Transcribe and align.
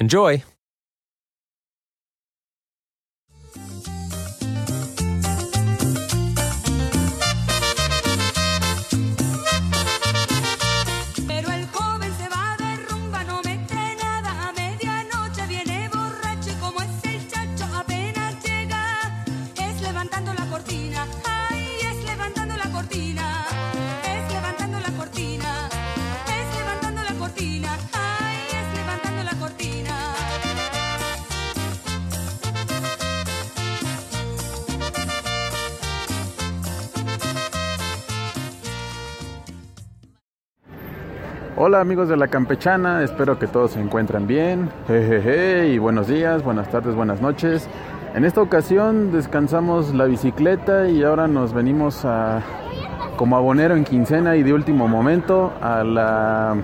Enjoy! 0.00 0.44
Hola 41.60 41.80
amigos 41.80 42.08
de 42.08 42.16
la 42.16 42.28
campechana, 42.28 43.02
espero 43.02 43.36
que 43.36 43.48
todos 43.48 43.72
se 43.72 43.80
encuentren 43.80 44.28
bien. 44.28 44.70
Jejeje, 44.86 45.66
y 45.70 45.78
buenos 45.78 46.06
días, 46.06 46.44
buenas 46.44 46.70
tardes, 46.70 46.94
buenas 46.94 47.20
noches. 47.20 47.68
En 48.14 48.24
esta 48.24 48.40
ocasión 48.40 49.10
descansamos 49.10 49.92
la 49.92 50.04
bicicleta 50.04 50.88
y 50.88 51.02
ahora 51.02 51.26
nos 51.26 51.52
venimos 51.52 52.04
a 52.04 52.42
como 53.16 53.36
abonero 53.36 53.74
en 53.74 53.82
quincena 53.82 54.36
y 54.36 54.44
de 54.44 54.52
último 54.52 54.86
momento 54.86 55.52
a 55.60 55.82
la 55.82 56.54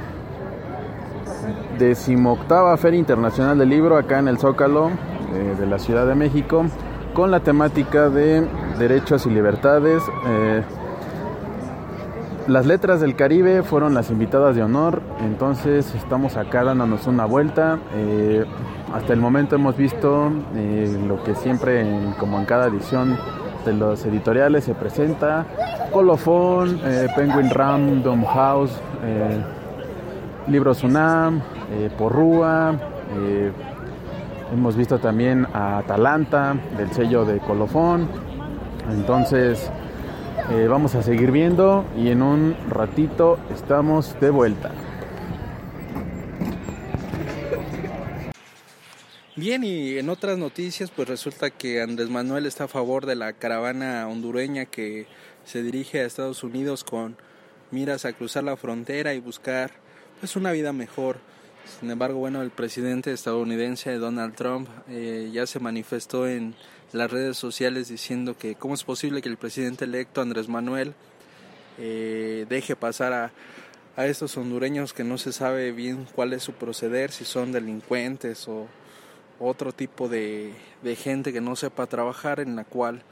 decimoctava 1.77 2.77
Feria 2.77 3.01
Internacional 3.01 3.59
del 3.59 3.71
Libro 3.71 3.97
acá 3.97 4.21
en 4.21 4.29
el 4.29 4.39
Zócalo 4.39 4.91
eh, 5.35 5.57
de 5.59 5.67
la 5.67 5.81
Ciudad 5.81 6.07
de 6.07 6.15
México 6.15 6.67
con 7.15 7.33
la 7.33 7.41
temática 7.41 8.11
de 8.11 8.47
derechos 8.79 9.27
y 9.27 9.31
libertades. 9.31 10.05
eh, 10.29 10.63
las 12.47 12.67
letras 12.67 13.01
del 13.01 13.17
Caribe 13.17 13.63
fueron 13.63 13.95
las 13.95 14.11
invitadas 14.11 14.55
de 14.55 14.63
honor, 14.63 15.01
entonces 15.21 15.95
estamos 15.95 16.37
acá 16.37 16.65
dándonos 16.65 17.07
una 17.07 17.25
vuelta. 17.25 17.79
Eh, 17.95 18.45
hasta 18.93 19.13
el 19.13 19.21
momento 19.21 19.57
hemos 19.57 19.77
visto 19.77 20.31
eh, 20.55 20.99
lo 21.07 21.23
que 21.25 21.35
siempre, 21.35 21.87
como 22.19 22.39
en 22.39 22.45
cada 22.45 22.67
edición 22.67 23.19
de 23.65 23.73
los 23.73 24.05
editoriales, 24.05 24.65
se 24.65 24.75
presenta: 24.75 25.47
Colofón, 25.91 26.81
eh, 26.85 27.09
Penguin 27.17 27.51
Random 27.51 28.25
House, 28.25 28.73
Libros 30.47 30.85
UNAM, 30.85 31.41
Porrúa. 31.97 32.75
hemos 34.53 34.77
visto 34.77 34.99
también 34.99 35.47
a 35.55 35.79
Atalanta 35.79 36.55
del 36.77 36.91
sello 36.93 37.25
de 37.25 37.39
Colofón. 37.39 38.07
Entonces. 38.91 39.71
Eh, 40.51 40.67
vamos 40.69 40.95
a 40.95 41.03
seguir 41.03 41.31
viendo 41.31 41.87
y 41.97 42.11
en 42.11 42.21
un 42.21 42.55
ratito 42.69 43.39
estamos 43.51 44.19
de 44.21 44.29
vuelta. 44.29 44.73
Bien, 49.37 49.65
y 49.65 49.97
en 49.97 50.11
otras 50.11 50.37
noticias, 50.37 50.91
pues 50.91 51.09
resulta 51.09 51.49
que 51.49 51.81
Andrés 51.81 52.11
Manuel 52.11 52.45
está 52.45 52.65
a 52.65 52.69
favor 52.69 53.07
de 53.07 53.17
la 53.17 53.33
caravana 53.33 54.07
hondureña 54.07 54.67
que 54.67 55.07
se 55.45 55.63
dirige 55.63 56.01
a 56.01 56.05
Estados 56.05 56.45
Unidos 56.45 56.85
con 56.85 57.17
miras 57.71 58.05
a 58.05 58.13
cruzar 58.13 58.45
la 58.45 58.59
frontera 58.59 59.15
y 59.15 59.21
buscar 59.21 59.71
pues 60.21 60.37
una 60.37 60.53
vida 60.53 60.75
mejor. 60.75 61.17
Sin 61.81 61.91
embargo, 61.91 62.19
bueno, 62.19 62.43
el 62.43 62.51
presidente 62.51 63.13
estadounidense 63.13 63.95
Donald 63.95 64.35
Trump 64.35 64.69
eh, 64.89 65.31
ya 65.33 65.47
se 65.47 65.61
manifestó 65.61 66.29
en 66.29 66.55
las 66.93 67.11
redes 67.11 67.37
sociales 67.37 67.89
diciendo 67.89 68.37
que 68.37 68.55
cómo 68.55 68.75
es 68.75 68.85
posible 68.85 69.23
que 69.23 69.29
el 69.29 69.37
presidente 69.37 69.85
electo 69.85 70.21
Andrés 70.21 70.49
Manuel 70.49 70.95
eh, 71.79 72.47
deje 72.49 72.77
pasar 72.77 73.13
a, 73.13 73.33
a 73.97 74.07
estos 74.07 74.37
hondureños 74.37 74.93
que 74.93 75.05
no 75.05 75.19
se 75.19 75.33
sabe 75.33 75.73
bien 75.73 76.07
cuál 76.15 76.33
es 76.33 76.43
su 76.43 76.53
proceder, 76.53 77.11
si 77.11 77.25
son 77.25 77.51
delincuentes 77.51 78.47
o 78.47 78.69
otro 79.41 79.73
tipo 79.73 80.09
de, 80.09 80.53
de 80.83 80.97
gente 80.97 81.33
que 81.33 81.41
no 81.41 81.57
sepa 81.57 81.87
trabajar, 81.87 82.41
en 82.41 82.57
la 82.57 82.65
cual 82.65 83.03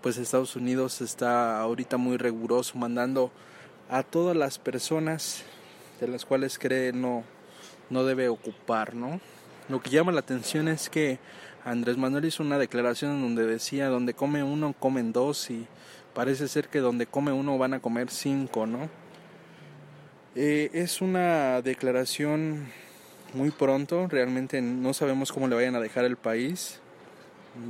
pues 0.00 0.16
Estados 0.18 0.56
Unidos 0.56 1.00
está 1.00 1.60
ahorita 1.60 1.96
muy 1.96 2.16
riguroso, 2.16 2.78
mandando 2.78 3.30
a 3.90 4.02
todas 4.02 4.36
las 4.36 4.58
personas 4.58 5.42
de 6.00 6.08
las 6.08 6.24
cuales 6.24 6.58
cree 6.58 6.92
no, 6.92 7.24
no 7.90 8.04
debe 8.04 8.28
ocupar, 8.28 8.94
¿no? 8.94 9.20
Lo 9.68 9.80
que 9.80 9.90
llama 9.90 10.12
la 10.12 10.20
atención 10.20 10.68
es 10.68 10.88
que 10.88 11.18
Andrés 11.64 11.96
Manuel 11.96 12.24
hizo 12.24 12.42
una 12.42 12.58
declaración 12.58 13.20
donde 13.20 13.44
decía, 13.44 13.88
donde 13.88 14.14
come 14.14 14.42
uno, 14.42 14.74
comen 14.78 15.12
dos 15.12 15.50
y 15.50 15.66
parece 16.14 16.48
ser 16.48 16.68
que 16.68 16.78
donde 16.78 17.06
come 17.06 17.32
uno 17.32 17.58
van 17.58 17.74
a 17.74 17.80
comer 17.80 18.10
cinco, 18.10 18.66
¿no? 18.66 18.88
Eh, 20.36 20.70
es 20.72 21.00
una 21.00 21.62
declaración 21.62 22.66
muy 23.34 23.50
pronto, 23.50 24.06
realmente 24.06 24.62
no 24.62 24.94
sabemos 24.94 25.32
cómo 25.32 25.48
le 25.48 25.56
vayan 25.56 25.74
a 25.74 25.80
dejar 25.80 26.04
el 26.04 26.16
país, 26.16 26.80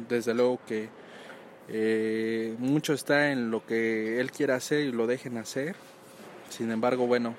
desde 0.09 0.35
luego 0.35 0.61
que 0.67 0.89
eh, 1.69 2.55
mucho 2.59 2.93
está 2.93 3.31
en 3.31 3.51
lo 3.51 3.65
que 3.65 4.21
él 4.21 4.31
quiera 4.31 4.57
hacer 4.57 4.81
y 4.81 4.93
lo 4.93 5.07
dejen 5.07 5.39
hacer, 5.39 5.75
sin 6.51 6.71
embargo, 6.71 7.07
bueno, 7.07 7.35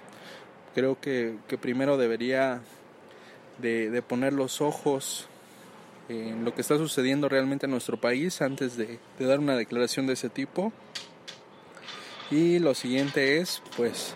creo 0.77 1.01
que, 1.01 1.33
que 1.47 1.57
primero 1.57 1.97
debería 1.97 2.61
de, 3.57 3.89
de 3.89 4.01
poner 4.03 4.31
los 4.33 4.61
ojos 4.61 5.27
en 6.07 6.45
lo 6.45 6.53
que 6.53 6.61
está 6.61 6.77
sucediendo 6.77 7.27
realmente 7.29 7.65
en 7.65 7.71
nuestro 7.71 7.99
país 7.99 8.43
antes 8.43 8.77
de, 8.77 8.99
de 9.17 9.25
dar 9.25 9.39
una 9.39 9.57
declaración 9.57 10.05
de 10.05 10.13
ese 10.13 10.29
tipo. 10.29 10.71
Y 12.29 12.59
lo 12.59 12.75
siguiente 12.75 13.39
es, 13.39 13.63
pues, 13.75 14.13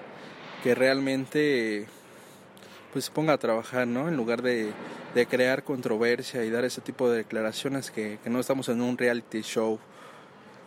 que 0.62 0.76
realmente 0.76 1.88
pues 2.94 3.06
se 3.06 3.12
ponga 3.12 3.34
a 3.34 3.40
trabajar, 3.40 3.88
¿no? 3.88 4.08
En 4.08 4.16
lugar 4.16 4.44
de, 4.44 4.72
de 5.16 5.26
crear 5.26 5.64
controversia 5.64 6.46
y 6.46 6.52
dar 6.52 6.64
ese 6.64 6.82
tipo 6.82 7.10
de 7.10 7.18
declaraciones 7.18 7.90
que, 7.90 8.20
que 8.24 8.30
no 8.30 8.40
estamos 8.40 8.70
en 8.70 8.82
un 8.82 9.00
reality 9.00 9.42
show. 9.42 9.80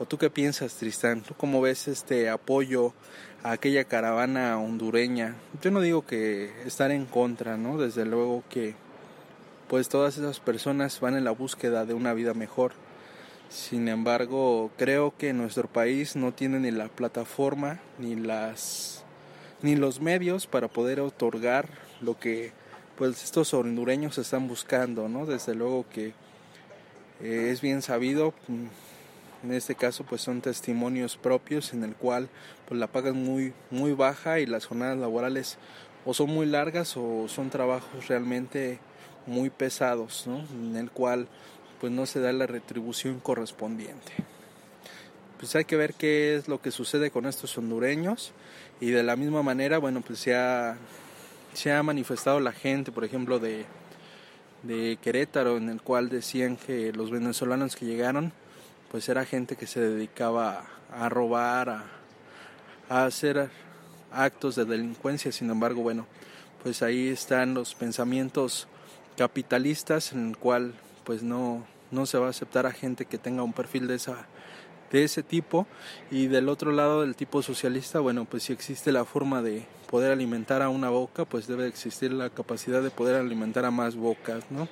¿O 0.01 0.07
tú 0.07 0.19
qué 0.19 0.29
piensas, 0.29 0.75
Tristán? 0.75 1.23
¿Tú 1.23 1.35
cómo 1.37 1.61
ves 1.61 1.87
este 1.87 2.29
apoyo 2.31 2.95
aquella 3.45 3.85
caravana 3.85 4.59
hondureña? 4.59 5.37
Yo 5.63 5.71
no 5.71 5.81
digo 5.81 6.05
que 6.05 6.51
estar 6.67 6.91
en 6.91 7.07
contra, 7.07 7.57
¿no? 7.57 7.79
Desde 7.79 8.05
luego 8.05 8.43
que 8.51 8.75
pues 9.69 9.89
todas 9.89 10.19
esas 10.19 10.41
personas 10.41 10.99
van 11.01 11.17
en 11.17 11.25
la 11.25 11.31
búsqueda 11.31 11.85
de 11.85 11.95
una 11.95 12.13
vida 12.15 12.35
mejor. 12.35 12.73
Sin 13.49 13.89
embargo, 13.89 14.71
creo 14.77 15.15
que 15.17 15.33
nuestro 15.33 15.69
país 15.69 16.17
no 16.17 16.33
tiene 16.33 16.59
ni 16.59 16.71
la 16.71 16.89
plataforma 16.89 17.81
ni 17.99 18.17
las 18.17 19.05
ni 19.63 19.77
los 19.77 20.01
medios 20.01 20.47
para 20.47 20.69
poder 20.69 21.01
otorgar 21.01 21.69
lo 22.03 22.19
que 22.19 22.53
pues 22.99 23.25
estos 23.25 23.55
hondureños 23.55 24.19
están 24.19 24.49
buscando, 24.49 25.09
¿no? 25.09 25.27
Desde 25.27 25.55
luego 25.55 25.87
que 25.89 26.13
eh, 27.21 27.49
es 27.51 27.61
bien 27.61 27.83
sabido, 27.83 28.35
en 29.45 29.53
este 29.53 29.75
caso 29.75 30.05
pues 30.05 30.23
son 30.23 30.41
testimonios 30.41 31.17
propios 31.17 31.75
en 31.75 31.85
el 31.85 31.95
cual 31.95 32.29
pues 32.67 32.81
la 32.81 32.87
paga 32.87 33.11
es 33.11 33.15
muy 33.15 33.53
muy 33.71 33.93
baja 33.93 34.41
y 34.41 34.47
las 34.47 34.67
jornadas 34.67 34.99
laborales 34.99 35.59
o 36.07 36.15
son 36.15 36.31
muy 36.31 36.47
largas 36.47 36.97
o 36.97 37.29
son 37.29 37.51
trabajos 37.51 38.09
realmente 38.09 38.79
muy 39.27 39.51
pesados, 39.51 40.27
¿no? 40.27 40.45
En 40.53 40.77
el 40.77 40.91
cual 40.91 41.29
pues 41.81 41.93
no 41.93 42.07
se 42.07 42.21
da 42.21 42.33
la 42.33 42.47
retribución 42.47 43.21
correspondiente. 43.21 44.13
Pues 45.39 45.55
hay 45.57 45.65
que 45.65 45.77
ver 45.77 45.95
qué 45.95 46.37
es 46.37 46.49
lo 46.49 46.61
que 46.61 46.71
sucede 46.71 47.11
con 47.11 47.27
estos 47.27 47.57
hondureños 47.59 48.33
y 48.81 48.91
de 48.91 49.03
la 49.03 49.17
misma 49.17 49.43
manera, 49.43 49.79
bueno, 49.79 50.01
pues 50.01 50.19
se 50.19 50.35
ha, 50.35 50.77
se 51.53 51.73
ha 51.73 51.83
manifestado 51.83 52.41
la 52.41 52.53
gente, 52.53 52.93
por 52.93 53.05
ejemplo, 53.05 53.39
de, 53.39 53.67
de 54.63 54.99
Querétaro, 55.03 55.57
en 55.57 55.69
el 55.69 55.83
cual 55.83 56.09
decían 56.09 56.57
que 56.57 56.93
los 56.93 57.11
venezolanos 57.11 57.77
que 57.77 57.85
llegaron, 57.85 58.33
pues 58.95 59.09
era 59.09 59.25
gente 59.25 59.57
que 59.57 59.67
se 59.67 59.81
dedicaba 59.81 60.67
a, 60.93 61.09
robar, 61.09 61.69
a, 61.69 61.85
a 62.89 63.07
hacer 63.07 63.51
actos 64.13 64.55
de 64.55 64.65
delincuencia, 64.65 65.33
sin 65.33 65.51
embargo, 65.51 65.83
bueno, 65.83 66.07
pues 66.63 66.81
ahí 66.81 67.09
están 67.09 67.55
los 67.55 67.75
pensamientos 67.75 68.69
capitalistas 69.17 70.13
en 70.13 70.29
el 70.29 70.37
cual 70.37 70.75
pues 71.03 71.25
no, 71.25 71.67
no 71.91 72.07
se 72.07 72.19
va 72.19 72.29
a 72.29 72.31
aceptar 72.31 72.67
a 72.67 72.71
gente 72.71 73.05
que 73.05 73.19
tenga 73.19 73.43
un 73.43 73.53
perfil 73.53 73.89
de 73.89 73.97
esa 73.97 74.29
de 74.93 75.03
ese 75.03 75.25
tipo. 75.25 75.67
Y 76.13 76.29
del 76.29 76.49
otro 76.49 76.71
lado 76.71 77.01
del 77.01 77.17
tipo 77.17 77.43
socialista 77.43 77.99
bueno 77.99 78.27
pues 78.27 78.45
si 78.45 78.53
existe 78.53 78.93
la 78.93 79.05
forma 79.05 79.43
de 79.43 79.67
poder 79.91 80.13
alimentar 80.13 80.63
a 80.63 80.69
una 80.69 80.89
boca 80.89 81.25
pues 81.25 81.49
debe 81.49 81.67
existir 81.67 82.13
la 82.13 82.31
capacidad 82.31 82.81
de 82.81 82.91
poder 82.91 83.17
alimentar 83.17 83.65
a 83.65 83.73
más 83.73 83.97
bocas 83.97 84.45
no 84.53 84.69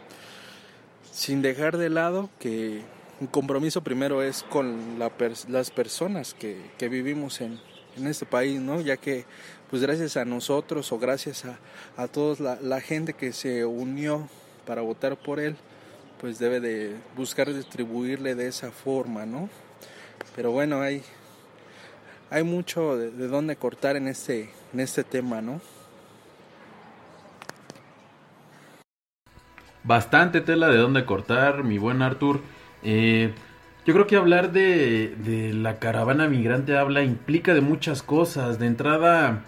sin 1.11 1.43
dejar 1.43 1.77
de 1.77 1.91
lado 1.91 2.31
que 2.39 2.83
un 3.23 3.29
compromiso 3.29 3.85
primero 3.85 4.21
es 4.21 4.43
con 4.43 4.99
las 4.99 5.71
personas 5.71 6.35
que, 6.35 6.89
vivimos 6.89 7.41
en, 7.41 7.61
este 8.05 8.27
país 8.27 8.61
no 8.61 8.81
ya 8.81 8.97
que 8.97 9.27
pues 9.71 9.81
gracias 9.81 10.17
a 10.17 10.25
nosotros 10.25 10.91
o 10.91 10.99
gracias 10.99 11.45
a, 11.45 11.57
a 11.97 12.09
toda 12.09 12.59
la, 12.61 12.81
gente 12.81 13.13
que 13.13 13.33
se 13.33 13.65
unió 13.65 14.29
para 14.67 14.83
votar 14.83 15.17
por 15.17 15.39
él 15.39 15.55
pues 16.21 16.41
debe 16.41 16.59
de 16.59 16.97
buscar 17.17 17.53
distribuirle 17.55 18.35
de 18.35 18.49
esa 18.49 18.71
forma, 18.71 19.25
¿no? 19.27 19.49
Pero 20.37 20.53
bueno, 20.53 20.81
hay, 20.81 21.03
hay 22.31 22.45
mucho 22.45 22.97
de, 22.97 23.11
de 23.11 23.27
dónde 23.29 23.57
cortar 23.57 23.97
en 23.97 24.07
este, 24.07 24.51
en 24.73 24.81
este 24.81 25.03
tema, 25.03 25.43
¿no? 25.43 25.61
Bastante 29.83 30.41
tela 30.41 30.69
de 30.69 30.77
dónde 30.77 31.05
cortar, 31.05 31.65
mi 31.65 31.79
buen 31.79 32.03
Arthur. 32.03 32.41
Eh, 32.83 33.33
yo 33.85 33.95
creo 33.95 34.07
que 34.07 34.17
hablar 34.17 34.53
de, 34.53 35.15
de 35.25 35.53
la 35.53 35.79
caravana 35.79 36.29
migrante 36.29 36.77
habla 36.77 37.03
implica 37.03 37.55
de 37.55 37.61
muchas 37.61 38.03
cosas. 38.03 38.59
De 38.59 38.67
entrada 38.67 39.43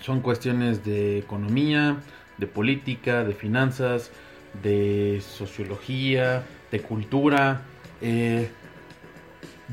son 0.00 0.20
cuestiones 0.20 0.84
de 0.84 1.18
economía, 1.18 1.96
de 2.38 2.46
política, 2.46 3.24
de 3.24 3.34
finanzas, 3.34 4.10
de 4.62 5.22
sociología, 5.26 6.44
de 6.70 6.80
cultura. 6.80 7.62
Eh, 8.00 8.48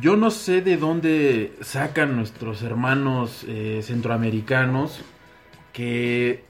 yo 0.01 0.15
no 0.15 0.31
sé 0.31 0.61
de 0.61 0.77
dónde 0.77 1.53
sacan 1.61 2.15
nuestros 2.15 2.63
hermanos 2.63 3.45
eh, 3.47 3.81
centroamericanos 3.83 5.01
que 5.71 6.43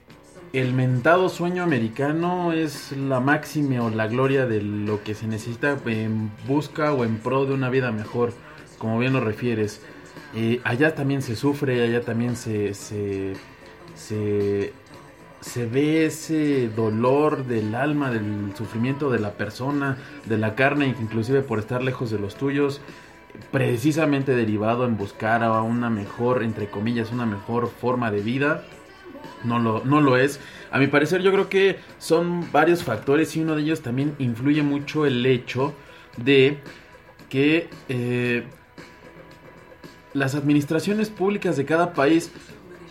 el 0.54 0.72
mentado 0.72 1.28
sueño 1.28 1.62
americano 1.62 2.52
es 2.52 2.92
la 2.92 3.20
máxima 3.20 3.82
o 3.82 3.90
la 3.90 4.06
gloria 4.06 4.46
de 4.46 4.62
lo 4.62 5.02
que 5.02 5.14
se 5.14 5.26
necesita 5.26 5.76
en 5.86 6.30
busca 6.46 6.92
o 6.92 7.04
en 7.04 7.18
pro 7.18 7.44
de 7.44 7.54
una 7.54 7.70
vida 7.70 7.90
mejor, 7.90 8.32
como 8.78 8.98
bien 8.98 9.12
lo 9.12 9.20
refieres. 9.20 9.82
Eh, 10.34 10.60
allá 10.64 10.94
también 10.94 11.22
se 11.22 11.34
sufre, 11.34 11.82
allá 11.82 12.02
también 12.02 12.36
se, 12.36 12.74
se, 12.74 13.34
se 13.94 14.72
se 15.44 15.66
ve 15.66 16.06
ese 16.06 16.70
dolor 16.70 17.44
del 17.44 17.74
alma, 17.74 18.10
del 18.10 18.54
sufrimiento 18.56 19.10
de 19.10 19.18
la 19.18 19.32
persona, 19.32 19.98
de 20.24 20.38
la 20.38 20.54
carne, 20.54 20.94
inclusive 21.00 21.42
por 21.42 21.58
estar 21.58 21.82
lejos 21.82 22.10
de 22.10 22.18
los 22.18 22.34
tuyos, 22.36 22.80
precisamente 23.50 24.34
derivado 24.34 24.86
en 24.86 24.96
buscar 24.96 25.42
a 25.42 25.60
una 25.60 25.90
mejor, 25.90 26.42
entre 26.42 26.70
comillas, 26.70 27.12
una 27.12 27.26
mejor 27.26 27.68
forma 27.68 28.10
de 28.10 28.22
vida. 28.22 28.64
No 29.44 29.58
lo, 29.58 29.84
no 29.84 30.00
lo 30.00 30.16
es. 30.16 30.40
A 30.70 30.78
mi 30.78 30.86
parecer 30.86 31.22
yo 31.22 31.32
creo 31.32 31.48
que 31.48 31.78
son 31.98 32.50
varios 32.50 32.82
factores 32.82 33.36
y 33.36 33.40
uno 33.40 33.56
de 33.56 33.62
ellos 33.62 33.82
también 33.82 34.14
influye 34.18 34.62
mucho 34.62 35.06
el 35.06 35.24
hecho 35.26 35.74
de 36.16 36.58
que 37.28 37.68
eh, 37.88 38.44
las 40.12 40.34
administraciones 40.34 41.10
públicas 41.10 41.56
de 41.56 41.64
cada 41.64 41.92
país 41.92 42.30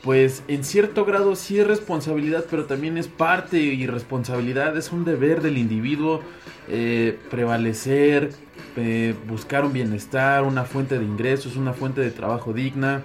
pues 0.04 0.44
en 0.50 0.66
cierto 0.66 1.06
grado 1.06 1.34
sí 1.38 1.60
es 1.60 1.66
responsabilidad, 1.66 2.44
pero 2.52 2.66
también 2.66 2.98
es 2.98 3.08
parte 3.08 3.58
y 3.58 3.88
responsabilidad, 3.88 4.76
es 4.76 4.92
un 4.92 5.06
deber 5.06 5.42
del 5.42 5.58
individuo 5.58 6.20
eh, 6.68 7.18
prevalecer, 7.32 8.32
eh, 8.76 9.16
buscar 9.28 9.64
un 9.64 9.72
bienestar, 9.72 10.44
una 10.44 10.66
fuente 10.66 11.00
de 11.00 11.06
ingresos, 11.06 11.56
una 11.56 11.72
fuente 11.72 12.02
de 12.02 12.12
trabajo 12.12 12.52
digna. 12.52 13.02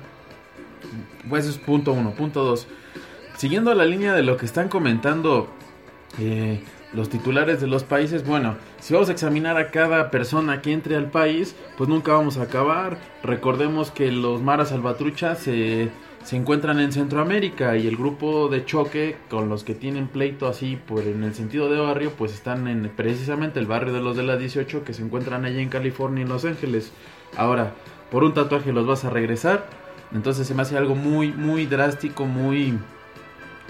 Pues 1.28 1.46
es 1.46 1.56
punto 1.56 1.92
uno. 1.92 2.14
Punto 2.14 2.42
dos. 2.42 2.66
Siguiendo 3.38 3.72
la 3.72 3.84
línea 3.84 4.14
de 4.14 4.24
lo 4.24 4.36
que 4.36 4.46
están 4.46 4.68
comentando 4.68 5.46
eh, 6.18 6.60
los 6.92 7.08
titulares 7.08 7.60
de 7.60 7.68
los 7.68 7.84
países, 7.84 8.26
bueno, 8.26 8.56
si 8.80 8.94
vamos 8.94 9.10
a 9.10 9.12
examinar 9.12 9.56
a 9.56 9.70
cada 9.70 10.10
persona 10.10 10.60
que 10.60 10.72
entre 10.72 10.96
al 10.96 11.08
país, 11.12 11.54
pues 11.76 11.88
nunca 11.88 12.14
vamos 12.14 12.36
a 12.36 12.42
acabar. 12.42 12.98
Recordemos 13.22 13.92
que 13.92 14.10
los 14.10 14.42
maras 14.42 14.70
salvatrucha 14.70 15.36
se 15.36 15.92
se 16.24 16.34
encuentran 16.36 16.80
en 16.80 16.90
Centroamérica 16.90 17.76
y 17.76 17.86
el 17.86 17.96
grupo 17.96 18.48
de 18.48 18.64
choque 18.64 19.16
con 19.30 19.48
los 19.48 19.62
que 19.62 19.76
tienen 19.76 20.08
pleito 20.08 20.48
así 20.48 20.76
por 20.76 21.04
en 21.04 21.22
el 21.22 21.32
sentido 21.32 21.70
de 21.70 21.78
barrio 21.78 22.10
pues 22.18 22.34
están 22.34 22.66
en 22.66 22.90
precisamente 22.90 23.60
el 23.60 23.66
barrio 23.66 23.92
de 23.92 24.00
los 24.00 24.16
de 24.16 24.24
la 24.24 24.36
18 24.36 24.82
que 24.82 24.94
se 24.94 25.04
encuentran 25.04 25.44
allá 25.44 25.60
en 25.60 25.68
California 25.68 26.22
en 26.22 26.28
Los 26.28 26.44
Ángeles. 26.44 26.92
Ahora, 27.36 27.72
por 28.10 28.24
un 28.24 28.34
tatuaje 28.34 28.72
los 28.72 28.84
vas 28.84 29.04
a 29.04 29.10
regresar, 29.10 29.68
entonces 30.12 30.44
se 30.46 30.54
me 30.54 30.62
hace 30.62 30.76
algo 30.76 30.96
muy 30.96 31.32
muy 31.32 31.66
drástico, 31.66 32.26
muy 32.26 32.78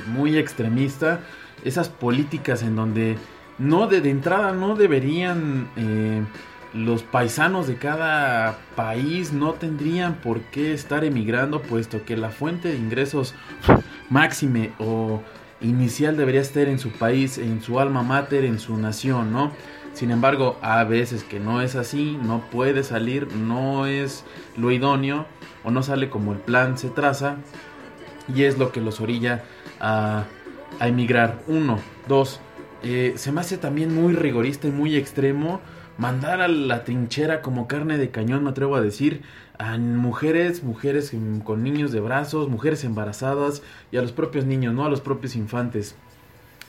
muy 0.06 0.38
extremista 0.38 1.20
esas 1.64 1.88
políticas 1.88 2.62
en 2.62 2.76
donde 2.76 3.16
no 3.58 3.86
de, 3.86 3.98
entrada 4.08 4.52
no 4.52 4.76
deberían 4.76 5.68
eh, 5.76 6.22
los 6.74 7.02
paisanos 7.02 7.66
de 7.66 7.76
cada 7.76 8.58
país 8.76 9.32
no 9.32 9.54
tendrían 9.54 10.16
por 10.16 10.40
qué 10.42 10.74
estar 10.74 11.04
emigrando, 11.04 11.62
puesto 11.62 12.04
que 12.04 12.16
la 12.16 12.30
fuente 12.30 12.68
de 12.68 12.76
ingresos 12.76 13.34
máxime 14.10 14.72
o 14.78 15.22
inicial 15.60 16.16
debería 16.16 16.40
estar 16.40 16.68
en 16.68 16.78
su 16.78 16.90
país, 16.92 17.38
en 17.38 17.62
su 17.62 17.80
alma 17.80 18.02
mater, 18.02 18.44
en 18.44 18.58
su 18.58 18.76
nación, 18.76 19.32
¿no? 19.32 19.50
Sin 19.92 20.10
embargo, 20.10 20.58
a 20.62 20.84
veces 20.84 21.24
que 21.24 21.40
no 21.40 21.60
es 21.60 21.74
así, 21.74 22.18
no 22.22 22.42
puede 22.52 22.84
salir, 22.84 23.34
no 23.34 23.86
es 23.86 24.24
lo 24.56 24.70
idóneo 24.70 25.26
o 25.64 25.70
no 25.70 25.82
sale 25.82 26.08
como 26.10 26.32
el 26.32 26.38
plan 26.38 26.78
se 26.78 26.88
traza 26.90 27.38
y 28.32 28.44
es 28.44 28.58
lo 28.58 28.70
que 28.70 28.80
los 28.80 29.00
orilla 29.00 29.42
a, 29.80 30.24
emigrar. 30.80 31.40
Uno, 31.46 31.78
dos, 32.06 32.40
eh, 32.82 33.14
se 33.16 33.32
me 33.32 33.40
hace 33.40 33.58
también 33.58 33.94
muy 33.94 34.14
rigorista 34.14 34.68
y 34.68 34.70
muy 34.70 34.96
extremo 34.96 35.60
mandar 35.96 36.40
a 36.40 36.48
la 36.48 36.84
trinchera 36.84 37.42
como 37.42 37.66
carne 37.66 37.98
de 37.98 38.10
cañón, 38.10 38.44
me 38.44 38.50
atrevo 38.50 38.76
a 38.76 38.80
decir, 38.80 39.22
a 39.58 39.76
mujeres, 39.76 40.62
mujeres 40.62 41.12
con 41.42 41.64
niños 41.64 41.90
de 41.90 42.00
brazos, 42.00 42.48
mujeres 42.48 42.84
embarazadas 42.84 43.62
y 43.90 43.96
a 43.96 44.02
los 44.02 44.12
propios 44.12 44.44
niños, 44.44 44.72
no 44.74 44.84
a 44.84 44.90
los 44.90 45.00
propios 45.00 45.34
infantes. 45.34 45.96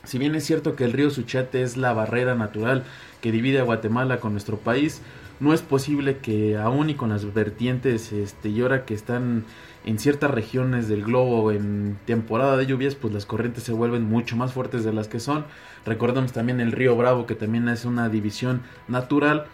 Si 0.04 0.18
bien 0.18 0.34
es 0.34 0.46
cierto 0.46 0.76
que 0.76 0.86
el 0.86 0.94
río 0.94 1.12
Suchate 1.12 1.62
es 1.62 1.78
la 1.78 1.94
barrera 1.94 2.34
natural 2.34 2.84
que 3.22 3.32
divide 3.32 3.60
a 3.60 3.64
Guatemala 3.64 4.20
con 4.20 4.32
nuestro 4.32 4.58
país, 4.58 5.02
no 5.40 5.54
es 5.54 5.62
posible 5.62 6.18
que 6.18 6.58
aún 6.58 6.90
y 6.90 6.96
con 6.96 7.10
las 7.10 7.32
vertientes 7.34 8.12
este, 8.12 8.50
y 8.50 8.62
ahora 8.62 8.86
que 8.86 8.94
están 8.94 9.46
en 9.86 9.98
ciertas 10.00 10.32
regiones 10.32 10.88
del 10.88 11.04
globo 11.04 11.52
en 11.52 11.98
temporada 12.06 12.58
de 12.58 12.66
lluvias, 12.66 12.96
pues 12.96 13.14
las 13.14 13.26
corrientes 13.26 13.64
se 13.64 13.72
vuelven 13.72 14.04
mucho 14.04 14.36
más 14.36 14.54
fuertes 14.54 14.84
de 14.84 14.94
las 14.94 15.08
que 15.08 15.20
son. 15.20 15.46
Recordemos 15.86 16.34
también 16.34 16.60
el 16.60 16.72
río 16.72 16.96
Bravo, 16.96 17.26
que 17.26 17.36
también 17.36 17.68
es 17.70 17.86
una 17.86 18.10
división 18.10 18.62
natural. 18.88 19.46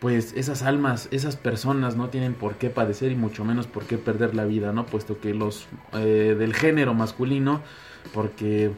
Pues 0.00 0.32
esas 0.36 0.62
almas, 0.62 1.08
esas 1.12 1.36
personas 1.36 1.96
no 1.96 2.08
tienen 2.08 2.34
por 2.34 2.54
qué 2.54 2.70
padecer 2.70 3.12
y 3.12 3.16
mucho 3.16 3.44
menos 3.44 3.66
por 3.66 3.84
qué 3.84 3.98
perder 3.98 4.34
la 4.34 4.44
vida, 4.44 4.72
¿no? 4.72 4.84
Puesto 4.86 5.20
que 5.20 5.32
los 5.32 5.66
eh, 5.92 6.34
del 6.36 6.54
género 6.54 6.92
masculino, 6.92 7.60
porque 8.12 8.72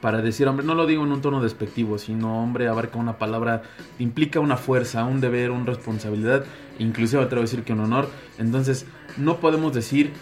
para 0.00 0.22
decir 0.22 0.46
hombre, 0.46 0.64
no 0.64 0.74
lo 0.74 0.86
digo 0.86 1.02
en 1.04 1.10
un 1.10 1.20
tono 1.20 1.42
despectivo, 1.42 1.98
sino 1.98 2.42
hombre 2.42 2.68
abarca 2.68 2.98
una 2.98 3.18
palabra, 3.18 3.62
implica 3.98 4.38
una 4.38 4.56
fuerza, 4.56 5.04
un 5.04 5.20
deber, 5.20 5.50
una 5.50 5.64
responsabilidad, 5.64 6.44
inclusive 6.78 7.22
atrevo 7.22 7.40
a 7.40 7.46
decir 7.46 7.64
que 7.64 7.72
un 7.72 7.80
honor. 7.80 8.08
Entonces, 8.38 8.86
no 9.16 9.38
podemos 9.38 9.72
decir, 9.72 10.12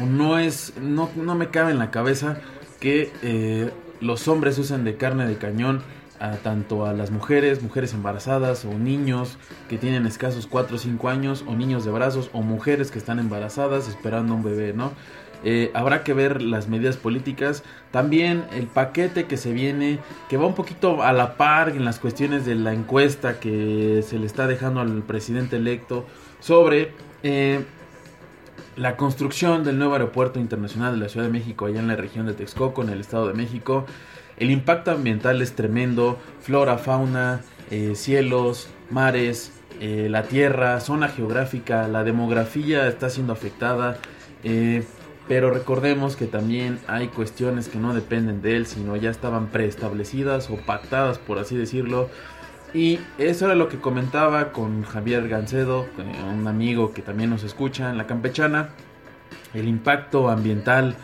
o 0.00 0.06
no 0.06 0.38
es, 0.38 0.74
no, 0.80 1.10
no 1.16 1.34
me 1.34 1.48
cabe 1.48 1.72
en 1.72 1.78
la 1.78 1.90
cabeza 1.90 2.38
que 2.80 3.12
eh, 3.22 3.70
los 4.00 4.26
hombres 4.28 4.58
usan 4.58 4.84
de 4.84 4.96
carne 4.96 5.26
de 5.26 5.36
cañón 5.36 5.82
a 6.18 6.36
tanto 6.36 6.86
a 6.86 6.92
las 6.92 7.10
mujeres, 7.10 7.62
mujeres 7.62 7.94
embarazadas 7.94 8.64
o 8.64 8.72
niños 8.78 9.38
que 9.68 9.76
tienen 9.76 10.06
escasos 10.06 10.46
4 10.46 10.76
o 10.76 10.78
5 10.78 11.08
años 11.08 11.44
o 11.48 11.54
niños 11.54 11.84
de 11.84 11.90
brazos 11.90 12.30
o 12.32 12.42
mujeres 12.42 12.90
que 12.90 12.98
están 12.98 13.18
embarazadas 13.18 13.88
esperando 13.88 14.34
un 14.34 14.44
bebé, 14.44 14.72
¿no? 14.72 14.92
Eh, 15.44 15.72
habrá 15.74 16.04
que 16.04 16.14
ver 16.14 16.40
las 16.40 16.68
medidas 16.68 16.96
políticas. 16.96 17.64
También 17.90 18.44
el 18.52 18.68
paquete 18.68 19.24
que 19.24 19.36
se 19.36 19.52
viene, 19.52 19.98
que 20.28 20.36
va 20.36 20.46
un 20.46 20.54
poquito 20.54 21.02
a 21.02 21.12
la 21.12 21.36
par 21.36 21.70
en 21.70 21.84
las 21.84 21.98
cuestiones 21.98 22.46
de 22.46 22.54
la 22.54 22.72
encuesta 22.72 23.40
que 23.40 24.04
se 24.06 24.18
le 24.20 24.26
está 24.26 24.46
dejando 24.46 24.80
al 24.80 25.02
presidente 25.02 25.56
electo 25.56 26.06
sobre 26.38 26.92
eh, 27.24 27.64
la 28.76 28.96
construcción 28.96 29.64
del 29.64 29.78
nuevo 29.78 29.94
aeropuerto 29.94 30.40
internacional 30.40 30.94
de 30.94 31.00
la 31.00 31.08
Ciudad 31.08 31.26
de 31.26 31.32
México, 31.32 31.66
allá 31.66 31.80
en 31.80 31.88
la 31.88 31.96
región 31.96 32.26
de 32.26 32.34
Texcoco, 32.34 32.82
en 32.82 32.88
el 32.88 33.00
Estado 33.00 33.28
de 33.28 33.34
México. 33.34 33.84
El 34.36 34.50
impacto 34.50 34.90
ambiental 34.90 35.42
es 35.42 35.54
tremendo, 35.54 36.18
flora, 36.40 36.78
fauna, 36.78 37.42
eh, 37.70 37.92
cielos, 37.94 38.68
mares, 38.90 39.52
eh, 39.80 40.08
la 40.10 40.24
tierra, 40.24 40.80
zona 40.80 41.08
geográfica, 41.08 41.86
la 41.88 42.04
demografía 42.04 42.88
está 42.88 43.10
siendo 43.10 43.32
afectada, 43.32 43.98
eh, 44.42 44.84
pero 45.28 45.50
recordemos 45.50 46.16
que 46.16 46.26
también 46.26 46.78
hay 46.88 47.08
cuestiones 47.08 47.68
que 47.68 47.78
no 47.78 47.94
dependen 47.94 48.42
de 48.42 48.56
él, 48.56 48.66
sino 48.66 48.96
ya 48.96 49.10
estaban 49.10 49.48
preestablecidas 49.48 50.50
o 50.50 50.56
pactadas, 50.56 51.18
por 51.18 51.38
así 51.38 51.56
decirlo. 51.56 52.08
Y 52.74 53.00
eso 53.18 53.46
era 53.46 53.54
lo 53.54 53.68
que 53.68 53.78
comentaba 53.78 54.52
con 54.52 54.82
Javier 54.82 55.28
Gancedo, 55.28 55.86
un 56.30 56.46
amigo 56.46 56.92
que 56.92 57.02
también 57.02 57.30
nos 57.30 57.44
escucha 57.44 57.90
en 57.90 57.98
la 57.98 58.06
campechana. 58.06 58.70
El 59.52 59.68
impacto 59.68 60.30
ambiental 60.30 60.96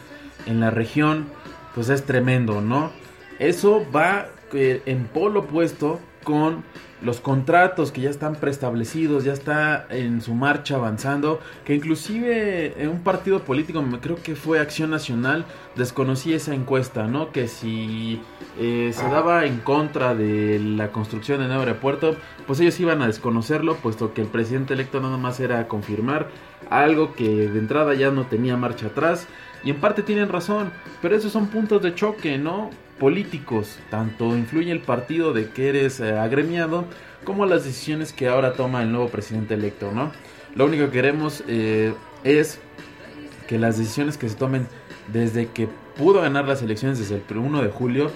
en 0.47 0.61
la 0.61 0.71
región, 0.71 1.29
pues 1.75 1.91
es 1.91 2.05
tremendo, 2.05 2.63
¿no? 2.63 2.91
Eso 3.39 3.85
va 3.95 4.29
en 4.53 5.05
polo 5.09 5.41
opuesto 5.41 6.01
con 6.29 6.63
los 7.01 7.21
contratos 7.21 7.91
que 7.91 8.03
ya 8.03 8.11
están 8.11 8.35
preestablecidos, 8.35 9.25
ya 9.25 9.33
está 9.33 9.87
en 9.89 10.21
su 10.21 10.35
marcha 10.35 10.75
avanzando, 10.75 11.41
que 11.65 11.75
inclusive 11.75 12.83
en 12.83 12.91
un 12.91 13.03
partido 13.03 13.45
político, 13.45 13.83
creo 14.03 14.23
que 14.23 14.37
fue 14.37 14.61
Acción 14.61 14.91
Nacional, 14.91 15.47
desconocí 15.75 16.35
esa 16.35 16.55
encuesta, 16.55 17.07
¿no? 17.07 17.33
Que 17.33 17.49
si 17.49 18.21
eh, 18.61 18.91
se 18.93 19.09
daba 19.09 19.47
en 19.47 19.61
contra 19.61 20.15
de 20.15 20.59
la 20.59 20.93
construcción 20.93 21.39
del 21.39 21.49
nuevo 21.49 21.63
aeropuerto, 21.63 22.15
pues 22.47 22.61
ellos 22.61 22.79
iban 22.79 23.01
a 23.01 23.07
desconocerlo, 23.07 23.77
puesto 23.77 24.13
que 24.13 24.21
el 24.21 24.29
presidente 24.29 24.75
electo 24.75 25.01
nada 25.01 25.17
más 25.17 25.41
era 25.41 25.67
confirmar 25.67 26.29
algo 26.69 27.15
que 27.15 27.49
de 27.49 27.59
entrada 27.59 27.95
ya 27.95 28.11
no 28.11 28.27
tenía 28.27 28.59
marcha 28.59 28.89
atrás. 28.89 29.27
Y 29.65 29.71
en 29.71 29.77
parte 29.77 30.03
tienen 30.03 30.29
razón, 30.29 30.71
pero 31.03 31.17
esos 31.17 31.33
son 31.33 31.49
puntos 31.49 31.83
de 31.83 31.95
choque, 31.95 32.39
¿no? 32.39 32.71
políticos, 32.99 33.79
tanto 33.91 34.37
influye 34.37 34.73
el 34.73 34.81
partido 34.81 35.33
de 35.33 35.51
que 35.51 35.69
eres 35.69 36.01
eh, 36.01 36.19
agremiado 36.19 36.85
como 37.25 37.47
las 37.47 37.65
decisiones 37.65 38.13
que 38.13 38.29
ahora 38.29 38.55
toma 38.55 38.83
el 38.83 38.93
nuevo 38.93 39.09
presidente 39.09 39.55
electo, 39.55 39.93
¿no? 39.93 40.13
Lo 40.55 40.67
único 40.67 40.87
que 40.87 40.91
queremos 40.91 41.45
eh, 41.47 41.95
es 42.25 42.61
que 43.47 43.59
las 43.59 43.79
decisiones 43.79 44.19
que 44.19 44.29
se 44.29 44.35
tomen 44.35 44.67
desde 45.13 45.47
que 45.47 45.69
pudo 45.97 46.21
ganar 46.21 46.47
las 46.47 46.63
elecciones 46.63 46.99
desde 46.99 47.17
el 47.29 47.37
1 47.37 47.63
de 47.63 47.71
julio, 47.71 48.11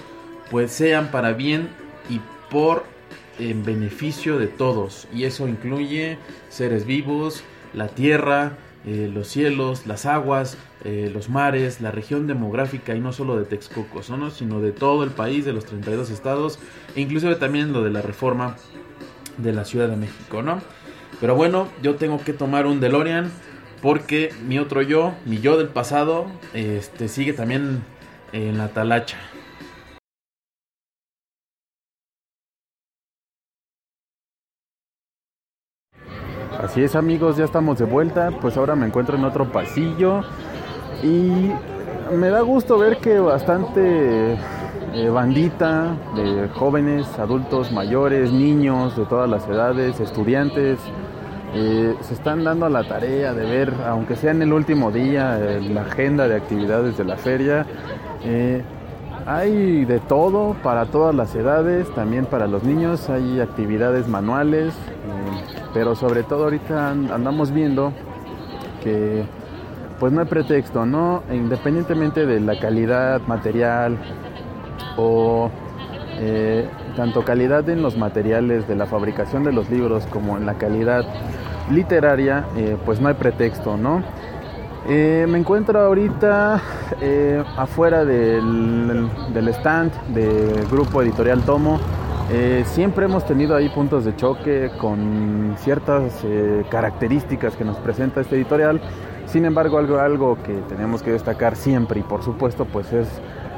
pues 0.51 0.71
sean 0.71 1.09
para 1.11 1.33
bien 1.33 1.69
y 2.09 2.19
por 2.49 2.83
en 3.39 3.63
beneficio 3.63 4.37
de 4.37 4.47
todos. 4.47 5.07
Y 5.13 5.23
eso 5.23 5.47
incluye 5.47 6.17
seres 6.49 6.85
vivos, 6.85 7.43
la 7.73 7.87
tierra, 7.87 8.57
eh, 8.85 9.09
los 9.13 9.27
cielos, 9.27 9.87
las 9.87 10.05
aguas, 10.05 10.57
eh, 10.83 11.09
los 11.13 11.29
mares, 11.29 11.79
la 11.79 11.91
región 11.91 12.27
demográfica 12.27 12.95
y 12.95 12.99
no 12.99 13.13
solo 13.13 13.37
de 13.37 13.45
Texcoco, 13.45 14.01
¿no? 14.17 14.29
sino 14.29 14.59
de 14.59 14.71
todo 14.71 15.03
el 15.03 15.11
país, 15.11 15.45
de 15.45 15.53
los 15.53 15.65
32 15.65 16.09
estados, 16.09 16.59
e 16.95 17.01
inclusive 17.01 17.35
también 17.35 17.71
lo 17.71 17.83
de 17.83 17.91
la 17.91 18.01
reforma 18.01 18.57
de 19.37 19.53
la 19.53 19.65
Ciudad 19.65 19.87
de 19.87 19.95
México, 19.95 20.41
¿no? 20.41 20.61
Pero 21.21 21.35
bueno, 21.35 21.69
yo 21.81 21.95
tengo 21.95 22.21
que 22.23 22.33
tomar 22.33 22.65
un 22.65 22.79
DeLorean 22.79 23.31
porque 23.81 24.33
mi 24.45 24.59
otro 24.59 24.81
yo, 24.81 25.13
mi 25.25 25.39
yo 25.39 25.57
del 25.57 25.69
pasado, 25.69 26.27
este 26.53 27.07
sigue 27.07 27.33
también 27.33 27.83
en 28.33 28.57
la 28.57 28.69
talacha. 28.69 29.17
Así 36.63 36.81
es 36.81 36.95
amigos, 36.95 37.35
ya 37.35 37.43
estamos 37.43 37.77
de 37.77 37.83
vuelta, 37.83 38.31
pues 38.39 38.55
ahora 38.55 38.73
me 38.73 38.85
encuentro 38.85 39.17
en 39.17 39.25
otro 39.25 39.51
pasillo 39.51 40.21
y 41.03 41.51
me 42.15 42.29
da 42.29 42.39
gusto 42.39 42.77
ver 42.77 42.99
que 42.99 43.19
bastante 43.19 44.37
eh, 44.93 45.09
bandita 45.09 45.97
de 46.15 46.47
jóvenes, 46.47 47.19
adultos, 47.19 47.73
mayores, 47.73 48.31
niños 48.31 48.95
de 48.95 49.03
todas 49.03 49.29
las 49.29 49.45
edades, 49.45 49.99
estudiantes, 49.99 50.79
eh, 51.53 51.97
se 51.99 52.13
están 52.13 52.45
dando 52.45 52.65
a 52.65 52.69
la 52.69 52.87
tarea 52.87 53.33
de 53.33 53.43
ver, 53.43 53.73
aunque 53.85 54.15
sea 54.15 54.31
en 54.31 54.41
el 54.41 54.53
último 54.53 54.89
día, 54.89 55.37
eh, 55.41 55.59
la 55.59 55.81
agenda 55.81 56.29
de 56.29 56.37
actividades 56.37 56.97
de 56.97 57.03
la 57.03 57.17
feria. 57.17 57.65
hay 59.25 59.83
de 59.83 59.99
todo 59.99 60.55
para 60.63 60.85
todas 60.85 61.13
las 61.13 61.35
edades, 61.35 61.93
también 61.93 62.25
para 62.25 62.47
los 62.47 62.63
niños, 62.63 63.09
hay 63.09 63.41
actividades 63.41 64.07
manuales, 64.07 64.73
pero 65.73 65.95
sobre 65.95 66.23
todo 66.23 66.45
ahorita 66.45 66.89
andamos 66.89 67.51
viendo 67.51 67.93
que 68.83 69.23
pues 69.99 70.11
no 70.11 70.21
hay 70.21 70.27
pretexto, 70.27 70.85
¿no? 70.85 71.23
Independientemente 71.31 72.25
de 72.25 72.39
la 72.39 72.59
calidad 72.59 73.21
material 73.21 73.97
o 74.97 75.49
eh, 76.19 76.67
tanto 76.95 77.23
calidad 77.23 77.67
en 77.69 77.81
los 77.81 77.97
materiales 77.97 78.67
de 78.67 78.75
la 78.75 78.85
fabricación 78.85 79.43
de 79.43 79.53
los 79.53 79.69
libros 79.69 80.05
como 80.07 80.37
en 80.37 80.45
la 80.45 80.55
calidad 80.55 81.05
literaria, 81.71 82.45
eh, 82.57 82.77
pues 82.85 82.99
no 82.99 83.07
hay 83.07 83.15
pretexto, 83.15 83.77
¿no? 83.77 84.03
Eh, 84.89 85.25
me 85.29 85.39
encuentro 85.39 85.79
ahorita 85.79 86.61
afuera 87.55 88.03
del, 88.03 89.07
del 89.33 89.47
stand 89.47 89.93
del 90.13 90.67
grupo 90.67 91.01
editorial 91.01 91.41
Tomo. 91.43 91.79
Siempre 92.65 93.05
hemos 93.05 93.25
tenido 93.25 93.55
ahí 93.55 93.69
puntos 93.69 94.05
de 94.05 94.15
choque 94.15 94.71
con 94.79 95.55
ciertas 95.59 96.23
características 96.69 97.55
que 97.55 97.63
nos 97.63 97.77
presenta 97.77 98.21
este 98.21 98.35
editorial 98.35 98.81
sin 99.33 99.45
embargo, 99.45 99.79
algo, 99.79 99.97
algo 99.97 100.37
que 100.43 100.53
tenemos 100.69 101.01
que 101.01 101.11
destacar 101.11 101.55
siempre 101.55 102.01
y 102.01 102.03
por 102.03 102.21
supuesto 102.21 102.65
pues 102.65 102.93
es 102.93 103.07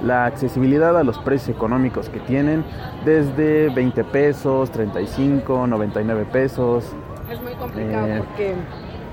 la 0.03 0.25
accesibilidad 0.25 0.98
a 0.98 1.03
los 1.03 1.17
precios 1.19 1.55
económicos 1.55 2.07
que 2.07 2.19
tienen 2.22 2.63
desde 3.03 3.69
20 3.74 4.03
pesos, 4.05 4.72
35, 4.72 5.67
99 5.67 6.25
pesos. 6.31 6.86
Es 7.29 7.41
muy 7.41 7.53
complicado 7.55 8.07
eh, 8.07 8.17
porque... 8.19 8.53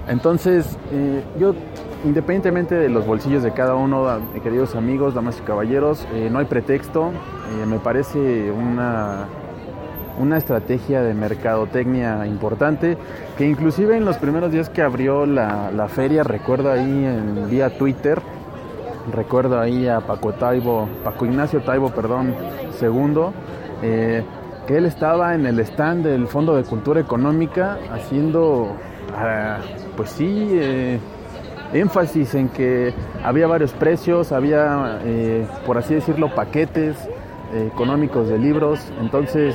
Entonces, 0.09 0.79
eh, 0.93 1.23
yo, 1.39 1.55
independientemente 2.05 2.75
de 2.75 2.89
los 2.89 3.07
bolsillos 3.07 3.43
de 3.43 3.53
cada 3.53 3.75
uno, 3.75 4.21
queridos 4.43 4.75
amigos, 4.75 5.15
damas 5.15 5.39
y 5.39 5.43
caballeros, 5.43 6.07
eh, 6.13 6.29
no 6.31 6.39
hay 6.39 6.47
pretexto. 6.47 7.13
me 7.69 7.79
parece 7.79 8.51
una 8.51 9.27
una 10.19 10.37
estrategia 10.37 11.03
de 11.03 11.15
mercadotecnia 11.15 12.27
importante, 12.27 12.97
que 13.37 13.47
inclusive 13.47 13.97
en 13.97 14.05
los 14.05 14.17
primeros 14.19 14.53
días 14.53 14.69
que 14.69 14.83
abrió 14.83 15.27
la, 15.27 15.89
feria, 15.89 16.23
recuerdo 16.23 16.71
ahí 16.71 17.05
en 17.05 17.49
vía 17.51 17.77
Twitter, 17.77 18.21
recuerdo 19.13 19.59
ahí 19.59 19.89
a 19.89 20.01
Paco 20.01 20.33
Taibo, 20.33 20.89
Paco 21.03 21.27
Ignacio 21.27 21.61
Taibo, 21.63 21.91
perdón, 21.91 22.35
segundo, 22.79 23.33
eh, 23.83 24.23
que 24.67 24.77
él 24.77 24.87
estaba 24.87 25.35
en 25.35 25.47
el 25.47 25.59
stand 25.61 26.05
del 26.05 26.29
Fondo 26.29 26.55
de 26.55 26.63
Cultura 26.63 27.01
Económica 27.01 27.79
haciendo, 27.93 28.77
ah, 29.17 29.59
pues 29.97 30.11
sí, 30.11 30.51
eh, 30.53 31.01
énfasis 31.73 32.35
en 32.35 32.49
que 32.49 32.95
había 33.25 33.47
varios 33.47 33.73
precios, 33.73 34.31
había, 34.31 35.01
eh, 35.05 35.47
por 35.67 35.79
así 35.79 35.95
decirlo, 35.95 36.33
paquetes 36.35 36.97
económicos 37.55 38.29
de 38.29 38.39
libros, 38.39 38.81
entonces 38.99 39.55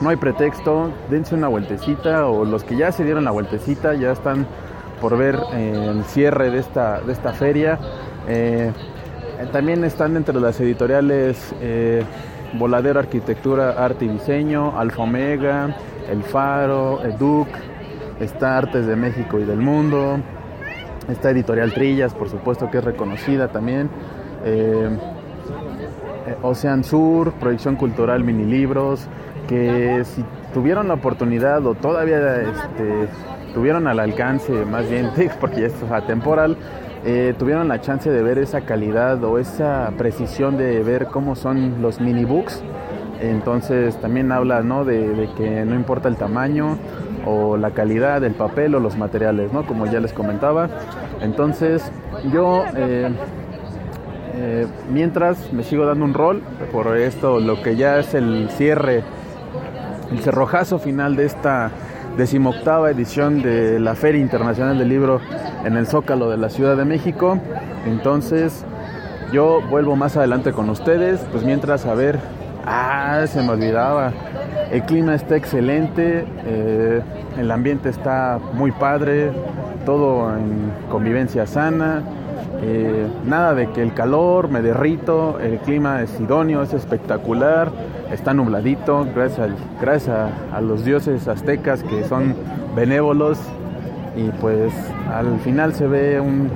no 0.00 0.08
hay 0.08 0.16
pretexto, 0.16 0.90
dense 1.10 1.34
una 1.34 1.48
vueltecita 1.48 2.26
o 2.26 2.44
los 2.44 2.64
que 2.64 2.76
ya 2.76 2.90
se 2.90 3.04
dieron 3.04 3.24
la 3.24 3.30
vueltecita 3.30 3.94
ya 3.94 4.12
están 4.12 4.46
por 5.00 5.16
ver 5.16 5.38
eh, 5.52 5.88
el 5.90 6.04
cierre 6.04 6.50
de 6.50 6.58
esta, 6.58 7.00
de 7.00 7.12
esta 7.12 7.32
feria. 7.32 7.78
Eh, 8.28 8.72
también 9.52 9.84
están 9.84 10.16
entre 10.16 10.38
las 10.40 10.60
editoriales 10.60 11.54
eh, 11.60 12.02
Voladero 12.54 12.98
Arquitectura, 12.98 13.70
Arte 13.72 14.04
y 14.04 14.08
Diseño, 14.08 14.78
Alfa 14.78 15.02
Omega, 15.02 15.76
El 16.10 16.22
Faro, 16.22 17.02
Educ, 17.04 17.48
está 18.20 18.58
Artes 18.58 18.86
de 18.86 18.96
México 18.96 19.38
y 19.38 19.44
del 19.44 19.58
Mundo, 19.58 20.18
está 21.08 21.30
Editorial 21.30 21.72
Trillas, 21.72 22.14
por 22.14 22.28
supuesto 22.28 22.70
que 22.70 22.78
es 22.78 22.84
reconocida 22.84 23.48
también. 23.48 23.88
Ocean 26.42 26.84
Sur, 26.84 27.32
Proyección 27.34 27.76
Cultural 27.76 28.24
Mini 28.24 28.44
Libros, 28.44 29.06
que 29.50 30.04
si 30.04 30.24
tuvieron 30.54 30.86
la 30.86 30.94
oportunidad 30.94 31.66
o 31.66 31.74
todavía 31.74 32.40
este, 32.42 33.08
tuvieron 33.52 33.88
al 33.88 33.98
alcance, 33.98 34.64
más 34.64 34.88
bien, 34.88 35.10
porque 35.40 35.66
esto 35.66 35.86
es 35.86 35.92
atemporal, 35.92 36.56
eh, 37.04 37.34
tuvieron 37.36 37.66
la 37.66 37.80
chance 37.80 38.08
de 38.08 38.22
ver 38.22 38.38
esa 38.38 38.60
calidad 38.60 39.22
o 39.24 39.40
esa 39.40 39.92
precisión 39.98 40.56
de 40.56 40.84
ver 40.84 41.06
cómo 41.06 41.34
son 41.34 41.82
los 41.82 42.00
mini 42.00 42.24
books. 42.24 42.62
Entonces 43.20 44.00
también 44.00 44.30
habla 44.30 44.62
¿no? 44.62 44.84
de, 44.84 45.28
que 45.36 45.64
no 45.64 45.74
importa 45.74 46.08
el 46.08 46.16
tamaño 46.16 46.78
o 47.26 47.56
la 47.56 47.72
calidad 47.72 48.20
del 48.20 48.34
papel 48.34 48.74
o 48.76 48.80
los 48.80 48.96
materiales, 48.96 49.52
¿no? 49.52 49.66
Como 49.66 49.84
ya 49.86 50.00
les 50.00 50.12
comentaba. 50.12 50.70
Entonces 51.20 51.90
yo 52.32 52.64
eh, 52.74 53.10
eh, 54.36 54.66
mientras 54.90 55.52
me 55.52 55.64
sigo 55.64 55.84
dando 55.84 56.04
un 56.04 56.14
rol 56.14 56.42
por 56.72 56.96
esto, 56.96 57.40
lo 57.40 57.62
que 57.62 57.76
ya 57.76 57.98
es 57.98 58.14
el 58.14 58.48
cierre, 58.50 59.02
el 60.10 60.18
cerrojazo 60.20 60.78
final 60.78 61.16
de 61.16 61.26
esta 61.26 61.70
decimoctava 62.16 62.90
edición 62.90 63.42
de 63.42 63.78
la 63.78 63.94
Feria 63.94 64.20
Internacional 64.20 64.78
del 64.78 64.88
Libro 64.88 65.20
en 65.64 65.76
el 65.76 65.86
Zócalo 65.86 66.30
de 66.30 66.36
la 66.36 66.50
Ciudad 66.50 66.76
de 66.76 66.84
México. 66.84 67.38
Entonces 67.86 68.64
yo 69.32 69.60
vuelvo 69.70 69.96
más 69.96 70.16
adelante 70.16 70.52
con 70.52 70.68
ustedes, 70.70 71.20
pues 71.30 71.44
mientras 71.44 71.86
a 71.86 71.94
ver, 71.94 72.18
ah, 72.66 73.24
se 73.26 73.42
me 73.42 73.50
olvidaba, 73.50 74.12
el 74.70 74.82
clima 74.82 75.14
está 75.14 75.36
excelente, 75.36 76.26
eh, 76.44 77.00
el 77.38 77.50
ambiente 77.50 77.88
está 77.88 78.38
muy 78.52 78.72
padre, 78.72 79.30
todo 79.86 80.36
en 80.36 80.72
convivencia 80.90 81.46
sana, 81.46 82.02
eh, 82.62 83.06
nada 83.24 83.54
de 83.54 83.70
que 83.70 83.82
el 83.82 83.94
calor 83.94 84.48
me 84.48 84.62
derrito, 84.62 85.38
el 85.40 85.58
clima 85.58 86.02
es 86.02 86.20
idóneo, 86.20 86.62
es 86.62 86.74
espectacular, 86.74 87.70
está 88.12 88.34
nubladito, 88.34 89.06
gracias, 89.14 89.50
gracias 89.80 90.30
a 90.52 90.60
los 90.60 90.84
dioses 90.84 91.28
aztecas 91.28 91.82
que 91.82 92.04
son 92.04 92.34
benévolos 92.74 93.38
y 94.16 94.28
pues 94.40 94.72
al 95.12 95.38
final 95.40 95.74
se 95.74 95.86
ve 95.86 96.20
un, 96.20 96.50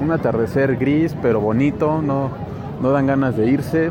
un 0.00 0.10
atardecer 0.10 0.76
gris 0.76 1.16
pero 1.22 1.40
bonito, 1.40 2.02
no, 2.02 2.30
no 2.80 2.90
dan 2.90 3.06
ganas 3.06 3.36
de 3.36 3.46
irse. 3.46 3.90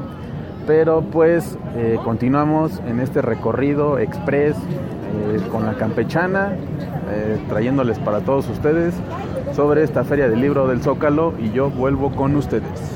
Pero 0.67 1.01
pues 1.01 1.57
eh, 1.75 2.00
continuamos 2.03 2.81
en 2.88 3.00
este 3.00 3.22
recorrido 3.22 4.00
express 4.00 4.55
eh, 4.57 5.39
con 5.51 5.65
la 5.65 5.75
campechana, 5.75 6.53
eh, 7.12 7.38
trayéndoles 7.50 8.00
para 8.00 8.22
todos 8.22 8.50
ustedes 8.50 8.95
sobre 9.55 9.84
esta 9.84 10.03
feria 10.03 10.27
del 10.27 10.41
libro 10.41 10.67
del 10.67 10.81
Zócalo 10.81 11.34
y 11.39 11.51
yo 11.51 11.69
vuelvo 11.69 12.12
con 12.12 12.36
ustedes. 12.36 12.94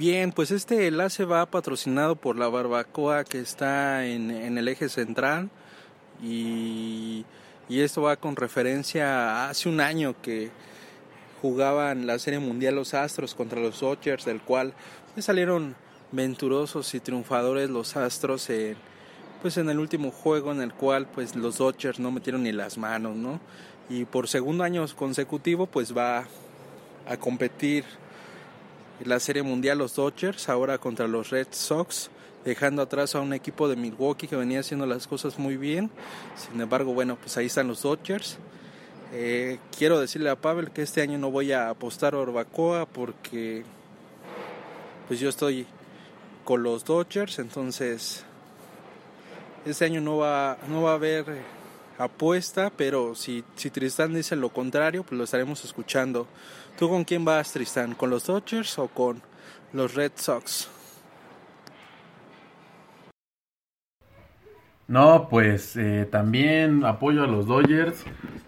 Bien, 0.00 0.32
pues 0.32 0.50
este 0.50 0.86
enlace 0.86 1.26
va 1.26 1.44
patrocinado 1.44 2.16
por 2.16 2.34
la 2.38 2.48
barbacoa 2.48 3.22
que 3.22 3.38
está 3.38 4.06
en, 4.06 4.30
en 4.30 4.56
el 4.56 4.66
eje 4.68 4.88
central 4.88 5.50
y, 6.22 7.26
y 7.68 7.82
esto 7.82 8.00
va 8.00 8.16
con 8.16 8.34
referencia 8.34 9.44
a 9.44 9.50
hace 9.50 9.68
un 9.68 9.78
año 9.78 10.14
que 10.22 10.50
jugaban 11.42 12.06
la 12.06 12.18
Serie 12.18 12.38
Mundial 12.38 12.76
los 12.76 12.94
Astros 12.94 13.34
contra 13.34 13.60
los 13.60 13.80
Dodgers, 13.80 14.24
del 14.24 14.40
cual 14.40 14.72
pues, 15.12 15.26
salieron 15.26 15.76
venturosos 16.12 16.94
y 16.94 17.00
triunfadores 17.00 17.68
los 17.68 17.94
Astros 17.94 18.48
en, 18.48 18.78
pues 19.42 19.58
en 19.58 19.68
el 19.68 19.78
último 19.78 20.12
juego 20.12 20.50
en 20.50 20.62
el 20.62 20.72
cual 20.72 21.08
pues 21.08 21.36
los 21.36 21.58
Dodgers 21.58 22.00
no 22.00 22.10
metieron 22.10 22.44
ni 22.44 22.52
las 22.52 22.78
manos, 22.78 23.16
¿no? 23.16 23.38
Y 23.90 24.06
por 24.06 24.28
segundo 24.28 24.64
año 24.64 24.82
consecutivo 24.96 25.66
pues 25.66 25.94
va 25.94 26.24
a 27.06 27.18
competir 27.18 27.84
la 29.04 29.20
Serie 29.20 29.42
Mundial 29.42 29.78
los 29.78 29.94
Dodgers 29.94 30.48
ahora 30.48 30.78
contra 30.78 31.08
los 31.08 31.30
Red 31.30 31.48
Sox 31.50 32.10
dejando 32.44 32.82
atrás 32.82 33.14
a 33.14 33.20
un 33.20 33.32
equipo 33.32 33.68
de 33.68 33.76
Milwaukee 33.76 34.26
que 34.26 34.36
venía 34.36 34.60
haciendo 34.60 34.86
las 34.86 35.06
cosas 35.06 35.38
muy 35.38 35.56
bien. 35.56 35.90
Sin 36.36 36.60
embargo, 36.60 36.94
bueno, 36.94 37.16
pues 37.16 37.36
ahí 37.36 37.46
están 37.46 37.68
los 37.68 37.82
Dodgers. 37.82 38.38
Eh, 39.12 39.58
quiero 39.76 39.98
decirle 39.98 40.30
a 40.30 40.36
Pavel 40.36 40.70
que 40.70 40.82
este 40.82 41.02
año 41.02 41.18
no 41.18 41.30
voy 41.30 41.52
a 41.52 41.68
apostar 41.68 42.14
a 42.14 42.18
Orbacoa 42.18 42.86
porque 42.86 43.64
pues 45.08 45.18
yo 45.18 45.28
estoy 45.28 45.66
con 46.44 46.62
los 46.62 46.84
Dodgers, 46.84 47.40
entonces 47.40 48.24
este 49.66 49.84
año 49.84 50.00
no 50.00 50.18
va, 50.18 50.58
no 50.68 50.82
va 50.82 50.92
a 50.92 50.94
haber 50.94 51.24
apuesta, 52.00 52.72
pero 52.74 53.14
si, 53.14 53.44
si 53.56 53.70
Tristán 53.70 54.14
dice 54.14 54.34
lo 54.34 54.48
contrario, 54.48 55.02
pues 55.02 55.18
lo 55.18 55.24
estaremos 55.24 55.64
escuchando. 55.64 56.26
¿Tú 56.78 56.88
con 56.88 57.04
quién 57.04 57.24
vas, 57.24 57.52
Tristán? 57.52 57.94
¿Con 57.94 58.08
los 58.08 58.26
Dodgers 58.26 58.78
o 58.78 58.88
con 58.88 59.22
los 59.74 59.94
Red 59.94 60.12
Sox? 60.16 60.68
No, 64.88 65.28
pues 65.30 65.76
eh, 65.76 66.08
también 66.10 66.84
apoyo 66.84 67.22
a 67.22 67.26
los 67.26 67.46
Dodgers. 67.46 68.02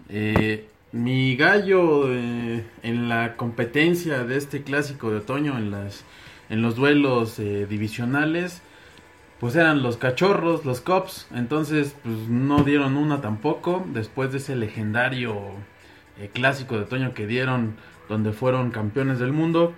Eh, 0.09 0.67
mi 0.91 1.35
gallo 1.35 2.11
eh, 2.11 2.65
en 2.81 3.07
la 3.07 3.37
competencia 3.37 4.23
de 4.23 4.37
este 4.37 4.63
clásico 4.63 5.11
de 5.11 5.17
otoño 5.17 5.57
en 5.57 5.71
las 5.71 6.03
en 6.49 6.61
los 6.61 6.75
duelos 6.75 7.37
divisionales 7.37 8.61
pues 9.43 9.57
eran 9.57 9.83
los 9.83 9.97
cachorros, 9.97 10.63
los 10.63 10.79
cops, 10.79 11.27
entonces 11.35 11.97
pues 12.01 12.15
no 12.29 12.63
dieron 12.63 12.95
una 12.95 13.19
tampoco 13.19 13.85
después 13.89 14.31
de 14.31 14.37
ese 14.37 14.55
legendario 14.55 15.35
eh, 16.17 16.29
clásico 16.31 16.77
de 16.77 16.83
otoño 16.83 17.13
que 17.13 17.27
dieron 17.27 17.75
donde 18.07 18.31
fueron 18.31 18.71
campeones 18.71 19.19
del 19.19 19.33
mundo 19.33 19.73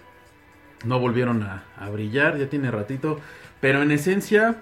no 0.84 1.00
volvieron 1.00 1.42
a, 1.42 1.64
a 1.80 1.90
brillar, 1.90 2.38
ya 2.38 2.48
tiene 2.48 2.70
ratito, 2.70 3.20
pero 3.60 3.82
en 3.82 3.90
esencia 3.90 4.58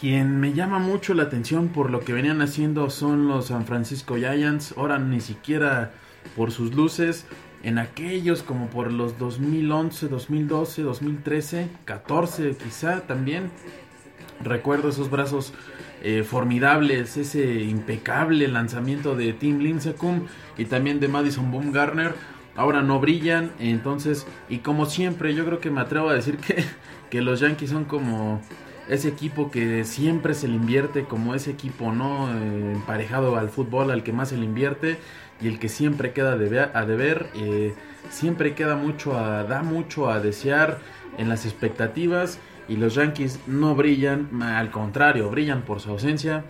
quien 0.00 0.40
me 0.40 0.52
llama 0.52 0.80
mucho 0.80 1.14
la 1.14 1.22
atención 1.22 1.68
por 1.68 1.90
lo 1.90 2.00
que 2.00 2.14
venían 2.14 2.42
haciendo 2.42 2.90
son 2.90 3.28
los 3.28 3.46
San 3.46 3.64
Francisco 3.64 4.16
Giants. 4.16 4.74
Ahora 4.76 4.98
ni 4.98 5.20
siquiera 5.20 5.92
por 6.34 6.50
sus 6.50 6.74
luces. 6.74 7.26
En 7.62 7.78
aquellos 7.78 8.42
como 8.42 8.68
por 8.68 8.92
los 8.92 9.18
2011, 9.18 10.08
2012, 10.08 10.82
2013, 10.82 11.68
14 11.84 12.56
quizá 12.56 13.00
también. 13.00 13.50
Recuerdo 14.42 14.90
esos 14.90 15.10
brazos 15.10 15.54
eh, 16.02 16.22
formidables, 16.22 17.16
ese 17.16 17.62
impecable 17.62 18.46
lanzamiento 18.48 19.16
de 19.16 19.32
Tim 19.32 19.58
Lincecum 19.58 20.26
y 20.58 20.66
también 20.66 21.00
de 21.00 21.08
Madison 21.08 21.50
Bumgarner. 21.50 22.14
Ahora 22.54 22.82
no 22.82 23.00
brillan, 23.00 23.50
entonces, 23.58 24.26
y 24.48 24.58
como 24.58 24.86
siempre, 24.86 25.34
yo 25.34 25.44
creo 25.44 25.60
que 25.60 25.70
me 25.70 25.80
atrevo 25.80 26.08
a 26.08 26.14
decir 26.14 26.38
que, 26.38 26.64
que 27.10 27.20
los 27.20 27.40
Yankees 27.40 27.70
son 27.70 27.84
como 27.84 28.40
ese 28.88 29.08
equipo 29.08 29.50
que 29.50 29.84
siempre 29.84 30.34
se 30.34 30.48
le 30.48 30.54
invierte 30.54 31.04
como 31.04 31.34
ese 31.34 31.50
equipo 31.50 31.92
no 31.92 32.30
eh, 32.30 32.72
emparejado 32.72 33.36
al 33.36 33.48
fútbol 33.48 33.90
al 33.90 34.02
que 34.02 34.12
más 34.12 34.28
se 34.28 34.36
le 34.36 34.44
invierte 34.44 34.98
y 35.40 35.48
el 35.48 35.58
que 35.58 35.68
siempre 35.68 36.12
queda 36.12 36.32
a 36.32 36.86
deber 36.86 37.26
eh, 37.34 37.74
siempre 38.10 38.54
queda 38.54 38.76
mucho 38.76 39.18
a, 39.18 39.44
da 39.44 39.62
mucho 39.62 40.10
a 40.10 40.20
desear 40.20 40.78
en 41.18 41.28
las 41.28 41.44
expectativas 41.44 42.38
y 42.68 42.76
los 42.76 42.94
Yankees 42.94 43.40
no 43.46 43.74
brillan 43.74 44.42
al 44.42 44.70
contrario 44.70 45.30
brillan 45.30 45.62
por 45.62 45.80
su 45.80 45.90
ausencia 45.90 46.44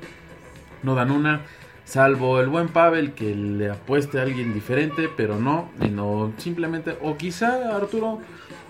no 0.82 0.94
dan 0.94 1.10
una 1.10 1.42
salvo 1.84 2.40
el 2.40 2.48
buen 2.48 2.68
Pavel 2.68 3.12
que 3.12 3.34
le 3.34 3.70
apueste 3.70 4.18
a 4.18 4.22
alguien 4.22 4.54
diferente 4.54 5.10
pero 5.16 5.38
no 5.38 5.70
no 5.90 6.32
simplemente 6.38 6.96
o 7.02 7.16
quizá 7.16 7.76
Arturo 7.76 8.20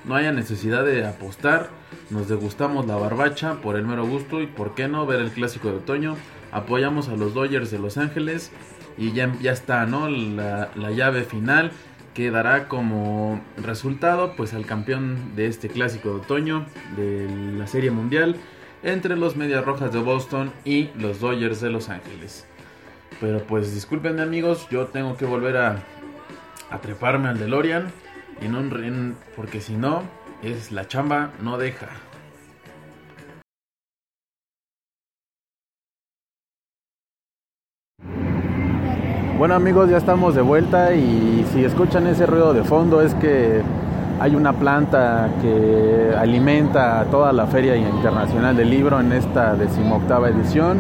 no 0.06 0.14
haya 0.14 0.32
necesidad 0.32 0.84
de 0.84 1.04
apostar. 1.04 1.68
Nos 2.10 2.28
degustamos 2.28 2.86
la 2.86 2.96
barbacha 2.96 3.60
por 3.60 3.76
el 3.76 3.84
mero 3.84 4.06
gusto 4.06 4.40
y 4.40 4.46
por 4.46 4.74
qué 4.74 4.88
no 4.88 5.04
ver 5.04 5.20
el 5.20 5.30
clásico 5.30 5.68
de 5.68 5.78
otoño. 5.78 6.16
Apoyamos 6.52 7.08
a 7.08 7.16
los 7.16 7.34
Dodgers 7.34 7.70
de 7.70 7.78
Los 7.78 7.98
Ángeles 7.98 8.52
y 8.98 9.12
ya, 9.12 9.32
ya 9.40 9.52
está, 9.52 9.86
¿no? 9.86 10.08
La, 10.08 10.70
la 10.74 10.90
llave 10.90 11.24
final 11.24 11.72
que 12.14 12.30
dará 12.30 12.66
como 12.66 13.42
resultado 13.58 14.32
pues 14.36 14.54
al 14.54 14.64
campeón 14.64 15.36
de 15.36 15.48
este 15.48 15.68
clásico 15.68 16.08
de 16.08 16.14
otoño 16.16 16.64
de 16.96 17.28
la 17.58 17.66
Serie 17.66 17.90
Mundial 17.90 18.36
entre 18.82 19.16
los 19.16 19.36
Medias 19.36 19.64
Rojas 19.64 19.92
de 19.92 19.98
Boston 19.98 20.52
y 20.64 20.90
los 20.98 21.20
Dodgers 21.20 21.60
de 21.60 21.70
Los 21.70 21.88
Ángeles. 21.90 22.46
Pero 23.20 23.42
pues 23.42 23.74
discúlpenme 23.74 24.22
amigos, 24.22 24.66
yo 24.70 24.86
tengo 24.86 25.16
que 25.16 25.26
volver 25.26 25.56
a, 25.56 25.82
treparme 26.80 27.28
al 27.28 27.38
DeLorean 27.38 27.90
en 28.40 28.54
un 28.54 29.16
porque 29.34 29.60
si 29.60 29.74
no 29.74 30.02
es 30.42 30.72
la 30.72 30.88
chamba 30.88 31.32
no 31.42 31.58
deja. 31.58 31.88
Bueno 39.38 39.54
amigos, 39.54 39.90
ya 39.90 39.98
estamos 39.98 40.34
de 40.34 40.40
vuelta 40.40 40.94
y 40.94 41.44
si 41.52 41.62
escuchan 41.62 42.06
ese 42.06 42.24
ruido 42.24 42.54
de 42.54 42.64
fondo 42.64 43.02
es 43.02 43.12
que 43.16 43.60
hay 44.18 44.34
una 44.34 44.54
planta 44.54 45.28
que 45.42 46.14
alimenta 46.18 47.04
toda 47.10 47.34
la 47.34 47.46
Feria 47.46 47.76
Internacional 47.76 48.56
del 48.56 48.70
Libro 48.70 48.98
en 48.98 49.12
esta 49.12 49.54
decimoctava 49.54 50.30
edición. 50.30 50.78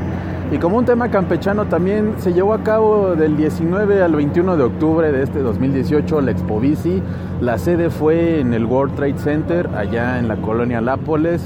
Y 0.50 0.56
como 0.56 0.78
un 0.78 0.86
tema 0.86 1.10
campechano 1.10 1.66
también 1.66 2.14
se 2.16 2.32
llevó 2.32 2.54
a 2.54 2.62
cabo 2.62 3.14
del 3.14 3.36
19 3.36 4.02
al 4.02 4.14
21 4.14 4.56
de 4.56 4.62
octubre 4.62 5.12
de 5.12 5.22
este 5.22 5.40
2018 5.40 6.22
la 6.22 6.30
Expo 6.30 6.58
Bici. 6.58 7.02
La 7.42 7.58
sede 7.58 7.90
fue 7.90 8.40
en 8.40 8.54
el 8.54 8.64
World 8.64 8.94
Trade 8.94 9.18
Center, 9.18 9.68
allá 9.76 10.18
en 10.18 10.28
la 10.28 10.36
colonia 10.36 10.80
Lápoles, 10.80 11.42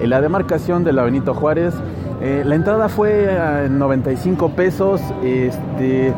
en 0.00 0.08
la 0.08 0.22
demarcación 0.22 0.84
de 0.84 0.94
la 0.94 1.02
Benito 1.02 1.34
Juárez. 1.34 1.74
Eh, 2.22 2.44
la 2.46 2.54
entrada 2.54 2.88
fue 2.88 3.38
a 3.38 3.68
95 3.68 4.48
pesos, 4.52 5.02
este, 5.22 6.14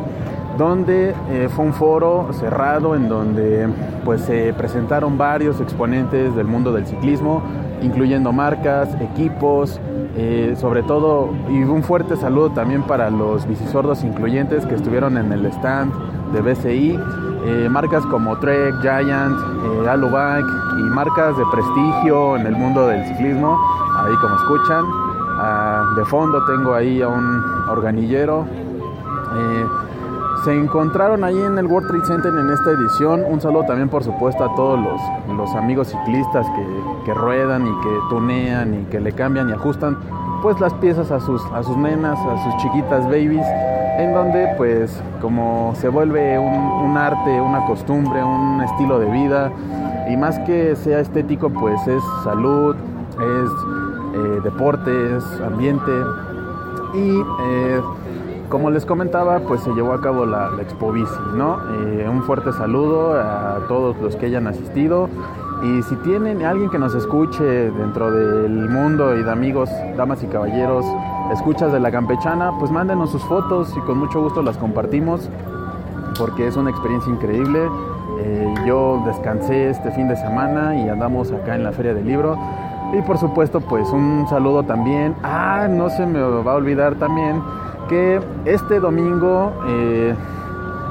donde 0.59 1.15
eh, 1.31 1.49
fue 1.49 1.65
un 1.65 1.73
foro 1.73 2.27
cerrado 2.33 2.93
en 2.95 3.09
donde 3.09 3.67
pues 4.05 4.21
se 4.21 4.53
presentaron 4.53 5.17
varios 5.17 5.59
exponentes 5.61 6.35
del 6.35 6.45
mundo 6.45 6.71
del 6.71 6.85
ciclismo, 6.85 7.41
incluyendo 7.81 8.31
marcas, 8.31 8.89
equipos, 9.01 9.79
Eh, 10.17 10.55
sobre 10.57 10.81
todo, 10.83 11.29
y 11.49 11.63
un 11.63 11.81
fuerte 11.83 12.17
saludo 12.17 12.49
también 12.49 12.81
para 12.81 13.09
los 13.09 13.47
bicisordos 13.47 14.03
incluyentes 14.03 14.65
que 14.65 14.75
estuvieron 14.75 15.17
en 15.17 15.31
el 15.31 15.45
stand 15.45 15.93
de 16.33 16.41
BCI. 16.41 16.99
Eh, 17.45 17.69
marcas 17.69 18.03
como 18.07 18.37
Trek, 18.39 18.73
Giant, 18.81 19.37
Alubike 19.87 20.51
y 20.79 20.83
marcas 20.93 21.37
de 21.37 21.43
prestigio 21.51 22.35
en 22.35 22.47
el 22.47 22.55
mundo 22.55 22.87
del 22.87 23.05
ciclismo, 23.05 23.57
ahí 23.95 24.15
como 24.19 24.35
escuchan. 24.35 24.83
Ah, 25.37 25.85
de 25.95 26.03
fondo 26.05 26.43
tengo 26.45 26.73
ahí 26.73 27.01
a 27.01 27.07
un 27.07 27.43
organillero. 27.69 28.45
Se 30.45 30.53
encontraron 30.53 31.23
ahí 31.23 31.37
en 31.37 31.57
el 31.57 31.65
World 31.65 31.89
Trade 31.89 32.05
Center 32.05 32.33
en 32.33 32.49
esta 32.49 32.71
edición. 32.71 33.25
Un 33.27 33.41
saludo 33.41 33.63
también, 33.65 33.89
por 33.89 34.03
supuesto, 34.03 34.43
a 34.43 34.55
todos 34.55 34.79
los, 34.79 35.01
los 35.35 35.53
amigos 35.55 35.89
ciclistas 35.89 36.47
que, 36.55 36.65
que, 37.05 37.13
ruedan 37.13 37.67
y 37.67 37.71
que 37.81 37.99
tunean 38.09 38.73
y 38.73 38.83
que 38.85 39.01
le 39.01 39.11
cambian 39.11 39.49
y 39.49 39.51
ajustan 39.51 39.97
pues 40.41 40.57
las 40.61 40.73
piezas 40.75 41.11
a 41.11 41.19
sus, 41.19 41.43
a 41.53 41.61
sus 41.63 41.75
nenas, 41.75 42.17
a 42.19 42.43
sus 42.43 42.57
chiquitas 42.61 43.05
babies, 43.05 43.45
en 43.97 44.13
donde 44.13 44.47
pues 44.55 45.01
como 45.21 45.73
se 45.75 45.89
vuelve 45.89 46.39
un, 46.39 46.53
un 46.53 46.97
arte, 46.97 47.41
una 47.41 47.65
costumbre, 47.65 48.23
un 48.23 48.61
estilo 48.61 48.97
de 48.99 49.11
vida 49.11 49.51
y 50.09 50.15
más 50.15 50.39
que 50.39 50.75
sea 50.77 51.01
estético 51.01 51.49
pues 51.49 51.85
es 51.87 52.01
salud, 52.23 52.75
es 53.17 53.49
eh, 54.15 54.41
deporte, 54.43 55.17
es 55.17 55.23
ambiente 55.41 55.91
y 56.93 57.19
eh, 57.19 57.81
como 58.49 58.71
les 58.71 58.85
comentaba, 58.85 59.39
pues 59.39 59.61
se 59.61 59.71
llevó 59.71 59.93
a 59.93 60.01
cabo 60.01 60.25
la, 60.25 60.49
la 60.49 60.61
Expo 60.61 60.91
Bici, 60.91 61.13
¿no? 61.35 61.59
Eh, 61.71 62.09
un 62.09 62.23
fuerte 62.23 62.51
saludo 62.51 63.13
a 63.13 63.59
todos 63.67 63.95
los 64.01 64.15
que 64.15 64.25
hayan 64.25 64.47
asistido. 64.47 65.07
Y 65.63 65.83
si 65.83 65.95
tienen 65.97 66.43
alguien 66.43 66.69
que 66.69 66.79
nos 66.79 66.95
escuche 66.95 67.43
dentro 67.43 68.11
del 68.11 68.69
mundo 68.69 69.15
y 69.15 69.23
de 69.23 69.31
amigos, 69.31 69.69
damas 69.95 70.23
y 70.23 70.27
caballeros, 70.27 70.85
escuchas 71.31 71.71
de 71.71 71.79
la 71.79 71.91
campechana, 71.91 72.51
pues 72.57 72.71
mándenos 72.71 73.11
sus 73.11 73.23
fotos 73.23 73.75
y 73.77 73.79
con 73.81 73.99
mucho 73.99 74.21
gusto 74.21 74.41
las 74.41 74.57
compartimos 74.57 75.29
porque 76.17 76.47
es 76.47 76.57
una 76.57 76.69
experiencia 76.69 77.11
increíble. 77.11 77.69
Eh, 78.21 78.53
yo 78.65 79.03
descansé 79.05 79.69
este 79.69 79.91
fin 79.91 80.07
de 80.07 80.15
semana 80.15 80.75
y 80.75 80.89
andamos 80.89 81.31
acá 81.31 81.55
en 81.55 81.63
la 81.63 81.71
Feria 81.71 81.93
del 81.93 82.07
Libro. 82.07 82.37
Y 82.97 83.01
por 83.03 83.17
supuesto, 83.19 83.61
pues 83.61 83.87
un 83.89 84.25
saludo 84.27 84.63
también. 84.63 85.13
Ah, 85.23 85.67
no 85.69 85.89
se 85.89 86.05
me 86.05 86.19
va 86.19 86.53
a 86.53 86.55
olvidar 86.55 86.95
también 86.95 87.41
que 87.89 88.21
este 88.45 88.79
domingo, 88.79 89.51
eh, 89.67 90.15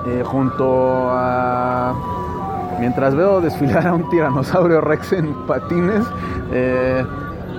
eh, 0.06 0.22
junto 0.24 1.08
a 1.10 1.94
mientras 2.78 3.14
veo 3.14 3.40
desfilar 3.40 3.86
a 3.86 3.94
un 3.94 4.08
tiranosaurio 4.10 4.80
rex 4.80 5.12
en 5.12 5.32
patines, 5.46 6.04
eh, 6.52 7.04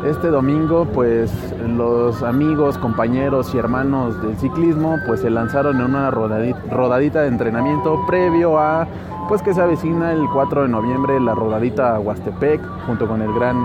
este 0.05 0.27
domingo 0.27 0.85
pues 0.85 1.31
los 1.67 2.23
amigos, 2.23 2.77
compañeros 2.77 3.53
y 3.53 3.57
hermanos 3.57 4.21
del 4.21 4.37
ciclismo 4.37 4.97
pues 5.07 5.21
se 5.21 5.29
lanzaron 5.29 5.77
en 5.77 5.83
una 5.83 6.09
rodadita, 6.11 7.21
de 7.21 7.27
entrenamiento 7.27 7.99
previo 8.07 8.59
a 8.59 8.87
pues 9.27 9.41
que 9.41 9.53
se 9.53 9.61
avecina 9.61 10.13
el 10.13 10.27
4 10.29 10.63
de 10.63 10.69
noviembre 10.69 11.19
la 11.19 11.35
rodadita 11.35 11.99
Huastepec 11.99 12.61
junto 12.87 13.07
con 13.07 13.21
el 13.21 13.33
gran 13.33 13.57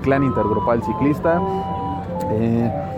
clan 0.00 0.24
intergrupal 0.24 0.82
ciclista. 0.82 1.40
Eh, 2.30 2.91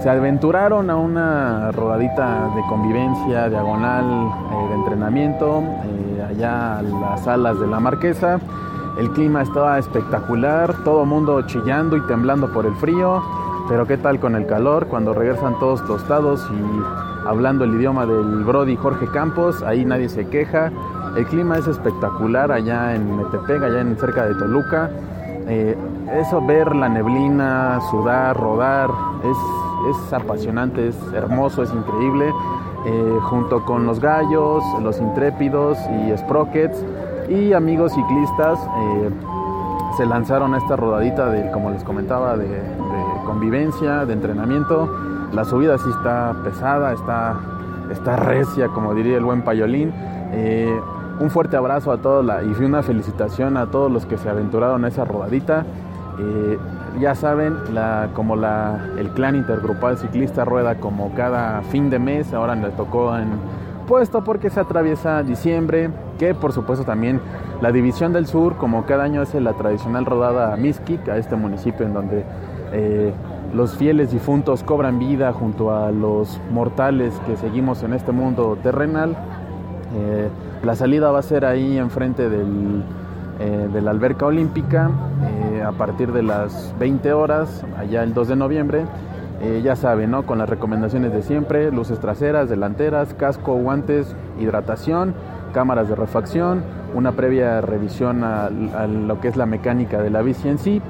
se 0.00 0.08
aventuraron 0.08 0.90
a 0.90 0.96
una 0.96 1.72
rodadita 1.72 2.50
de 2.54 2.62
convivencia 2.68 3.48
diagonal 3.48 4.04
eh, 4.52 4.68
de 4.68 4.74
entrenamiento 4.74 5.62
eh, 5.62 6.26
allá 6.30 6.78
a 6.78 6.82
las 6.82 7.24
salas 7.24 7.58
de 7.58 7.66
la 7.66 7.80
marquesa. 7.80 8.38
El 8.98 9.10
clima 9.10 9.42
estaba 9.42 9.78
espectacular, 9.78 10.72
todo 10.84 11.04
mundo 11.04 11.42
chillando 11.42 11.96
y 11.96 12.00
temblando 12.06 12.52
por 12.52 12.66
el 12.66 12.74
frío, 12.76 13.22
pero 13.68 13.86
qué 13.86 13.96
tal 13.96 14.20
con 14.20 14.36
el 14.36 14.46
calor 14.46 14.86
cuando 14.86 15.14
regresan 15.14 15.58
todos 15.58 15.84
tostados 15.86 16.48
y 16.50 17.28
hablando 17.28 17.64
el 17.64 17.74
idioma 17.74 18.06
del 18.06 18.44
Brody 18.44 18.76
Jorge 18.76 19.06
Campos, 19.08 19.62
ahí 19.62 19.84
nadie 19.84 20.08
se 20.08 20.28
queja. 20.28 20.70
El 21.16 21.26
clima 21.26 21.58
es 21.58 21.66
espectacular 21.66 22.52
allá 22.52 22.94
en 22.94 23.16
Metepec, 23.16 23.62
allá 23.62 23.80
en 23.80 23.96
cerca 23.96 24.26
de 24.26 24.34
Toluca. 24.34 24.90
Eh, 25.48 25.76
eso 26.20 26.44
ver 26.44 26.74
la 26.76 26.88
neblina, 26.88 27.80
sudar, 27.90 28.36
rodar, 28.36 28.90
es 29.24 29.36
es 29.90 30.12
apasionante, 30.12 30.88
es 30.88 30.96
hermoso, 31.12 31.62
es 31.62 31.72
increíble. 31.72 32.32
Eh, 32.86 33.18
junto 33.22 33.64
con 33.64 33.86
los 33.86 34.00
gallos, 34.00 34.62
los 34.82 35.00
intrépidos 35.00 35.76
y 35.90 36.16
sprockets 36.16 36.84
y 37.28 37.52
amigos 37.52 37.92
ciclistas 37.92 38.58
eh, 38.60 39.10
se 39.96 40.06
lanzaron 40.06 40.54
a 40.54 40.58
esta 40.58 40.76
rodadita 40.76 41.28
de, 41.28 41.50
como 41.50 41.70
les 41.70 41.82
comentaba, 41.82 42.36
de, 42.36 42.46
convivencia, 43.26 44.06
de 44.06 44.12
entrenamiento. 44.12 44.88
La 45.32 45.44
subida 45.44 45.76
sí 45.76 45.90
está 45.90 46.34
pesada, 46.44 46.92
está, 46.92 47.40
está 47.90 48.16
recia, 48.16 48.68
como 48.68 48.94
diría 48.94 49.18
el 49.18 49.24
buen 49.24 49.42
payolín. 49.42 49.92
Eh, 50.32 50.80
un 51.20 51.30
fuerte 51.30 51.56
abrazo 51.56 51.90
a 51.90 51.98
todos 51.98 52.24
y 52.42 52.64
una 52.64 52.82
felicitación 52.82 53.56
a 53.56 53.66
todos 53.66 53.90
los 53.90 54.06
que 54.06 54.16
se 54.18 54.30
aventuraron 54.30 54.84
a 54.84 54.88
esa 54.88 55.04
rodadita. 55.04 55.66
Ya 56.98 57.14
saben, 57.14 57.56
como 58.14 58.34
el 58.34 59.10
clan 59.14 59.36
intergrupal 59.36 59.98
ciclista 59.98 60.44
rueda 60.44 60.76
como 60.76 61.12
cada 61.14 61.62
fin 61.62 61.90
de 61.90 61.98
mes, 61.98 62.32
ahora 62.32 62.54
le 62.54 62.70
tocó 62.70 63.16
en 63.16 63.28
puesto 63.86 64.22
porque 64.22 64.50
se 64.50 64.60
atraviesa 64.60 65.22
diciembre, 65.22 65.90
que 66.18 66.34
por 66.34 66.52
supuesto 66.52 66.84
también 66.84 67.20
la 67.62 67.72
División 67.72 68.12
del 68.12 68.26
Sur, 68.26 68.56
como 68.56 68.84
cada 68.84 69.04
año 69.04 69.22
hace 69.22 69.40
la 69.40 69.54
tradicional 69.54 70.04
rodada 70.04 70.52
a 70.52 70.56
Miskik, 70.56 71.08
a 71.08 71.16
este 71.16 71.36
municipio 71.36 71.86
en 71.86 71.94
donde 71.94 72.24
eh, 72.72 73.12
los 73.54 73.76
fieles 73.76 74.10
difuntos 74.10 74.62
cobran 74.62 74.98
vida 74.98 75.32
junto 75.32 75.74
a 75.74 75.90
los 75.90 76.38
mortales 76.50 77.14
que 77.26 77.36
seguimos 77.36 77.82
en 77.82 77.94
este 77.94 78.12
mundo 78.12 78.58
terrenal. 78.62 79.16
Eh, 79.96 80.28
la 80.62 80.74
salida 80.74 81.10
va 81.10 81.20
a 81.20 81.22
ser 81.22 81.46
ahí 81.46 81.78
enfrente 81.78 82.28
del 82.28 82.84
eh, 83.40 83.68
de 83.72 83.80
la 83.82 83.92
alberca 83.92 84.26
olímpica 84.26 84.90
a 85.68 85.72
partir 85.72 86.12
de 86.12 86.22
las 86.22 86.74
20 86.78 87.12
horas, 87.12 87.64
allá 87.78 88.02
el 88.02 88.14
2 88.14 88.28
de 88.28 88.36
noviembre. 88.36 88.84
Eh, 89.40 89.60
ya 89.62 89.76
saben, 89.76 90.10
¿no? 90.10 90.24
Con 90.26 90.38
las 90.38 90.48
recomendaciones 90.48 91.12
de 91.12 91.22
siempre, 91.22 91.70
luces 91.70 92.00
traseras, 92.00 92.48
delanteras, 92.48 93.14
casco, 93.14 93.54
guantes, 93.54 94.16
hidratación, 94.40 95.14
cámaras 95.52 95.88
de 95.88 95.94
refacción, 95.94 96.64
una 96.94 97.12
previa 97.12 97.60
revisión 97.60 98.24
a, 98.24 98.50
lo 98.50 99.20
que 99.20 99.28
es 99.28 99.36
la 99.36 99.46
mecánica 99.46 100.02
de 100.02 100.10
la 100.10 100.22
bici 100.22 100.48
en 100.48 100.58
sí 100.58 100.82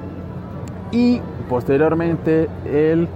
y 0.92 1.20
posteriormente 1.48 2.48
el, 2.64 3.08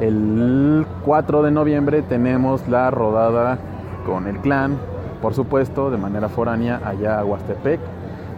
el 0.00 0.86
4 1.04 1.42
de 1.42 1.50
noviembre 1.50 2.02
tenemos 2.02 2.68
la 2.68 2.90
rodada 2.90 3.58
con 4.04 4.26
el 4.26 4.38
clan, 4.38 4.76
por 5.22 5.32
supuesto, 5.32 5.90
de 5.90 5.96
manera 5.96 6.28
foránea 6.28 6.80
allá 6.84 7.18
a 7.18 7.24
Huastepec. 7.24 7.80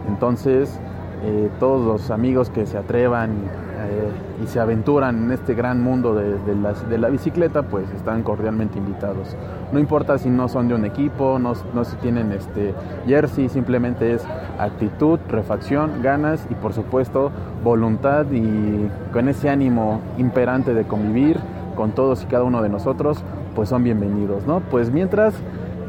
Entonces, 0.07 0.79
eh, 1.25 1.49
todos 1.57 1.85
los 1.85 2.11
amigos 2.11 2.49
que 2.49 2.65
se 2.65 2.77
atrevan 2.77 3.31
eh, 3.31 4.43
y 4.43 4.47
se 4.47 4.59
aventuran 4.59 5.23
en 5.23 5.31
este 5.31 5.53
gran 5.53 5.81
mundo 5.81 6.13
de, 6.15 6.97
la, 6.97 7.09
bicicleta, 7.09 7.63
pues 7.63 7.89
están 7.91 8.23
cordialmente 8.23 8.77
invitados. 8.77 9.37
No 9.71 9.79
importa 9.79 10.17
si 10.17 10.29
no 10.29 10.49
son 10.49 10.67
de 10.67 10.75
un 10.75 10.83
equipo, 10.83 11.39
no, 11.39 11.55
si 11.55 11.95
tienen 11.97 12.33
este 12.33 12.73
jersey, 13.07 13.47
simplemente 13.47 14.13
es 14.13 14.25
actitud, 14.59 15.17
refacción, 15.29 16.01
ganas 16.01 16.45
y 16.49 16.55
por 16.55 16.73
supuesto 16.73 17.31
voluntad 17.63 18.25
y 18.29 18.89
con 19.13 19.29
ese 19.29 19.49
ánimo 19.49 20.01
imperante 20.17 20.73
de 20.73 20.83
convivir 20.83 21.39
con 21.77 21.91
todos 21.91 22.23
y 22.23 22.25
cada 22.25 22.43
uno 22.43 22.61
de 22.61 22.67
nosotros, 22.67 23.23
pues 23.55 23.69
son 23.69 23.83
bienvenidos, 23.85 24.45
¿no? 24.45 24.59
Pues 24.59 24.91
mientras 24.91 25.35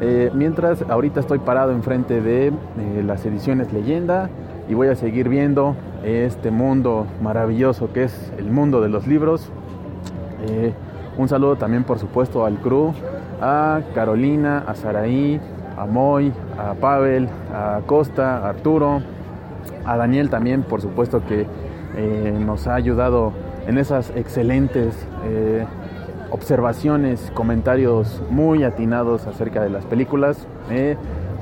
eh, 0.01 0.31
mientras 0.35 0.83
ahorita 0.83 1.21
estoy 1.21 1.39
parado 1.39 1.73
enfrente 1.73 2.21
de 2.21 2.53
las 3.05 3.25
ediciones 3.27 3.73
leyenda 3.73 4.29
y 4.69 4.75
voy 4.75 4.89
a 4.89 4.95
seguir 4.95 5.29
viendo 5.29 5.77
este 6.05 6.51
mundo 6.51 7.07
maravilloso 7.23 7.93
que 7.93 8.05
es 8.05 8.33
el 8.39 8.51
mundo 8.51 8.81
de 8.81 8.89
los 8.89 9.07
libros. 9.07 9.51
Eh, 10.49 10.73
un 11.17 11.29
saludo 11.29 11.57
también 11.57 11.85
por 11.85 11.99
supuesto 11.99 12.45
al 12.45 12.59
crew, 12.59 12.93
a 13.41 13.81
Carolina, 13.95 14.65
a 14.67 14.75
Saraí, 14.75 15.41
a 15.77 15.87
Moy, 15.87 16.33
a 16.59 16.75
Pavel, 16.75 17.29
a 17.53 17.81
Costa, 17.87 18.39
a 18.39 18.49
Arturo, 18.49 19.03
a 19.85 19.97
Daniel 19.97 20.31
también 20.31 20.63
por 20.63 20.81
supuesto 20.81 21.23
que 21.27 21.47
nos 22.45 22.67
ha 22.67 22.75
ayudado 22.75 23.33
en 23.69 23.79
esas 23.79 24.11
excelentes 24.17 25.07
observaciones, 26.35 27.31
comentarios 27.33 28.21
muy 28.29 28.65
atinados 28.65 29.29
acerca 29.29 29.63
de 29.63 29.71
las 29.71 29.85
películas. 29.85 30.49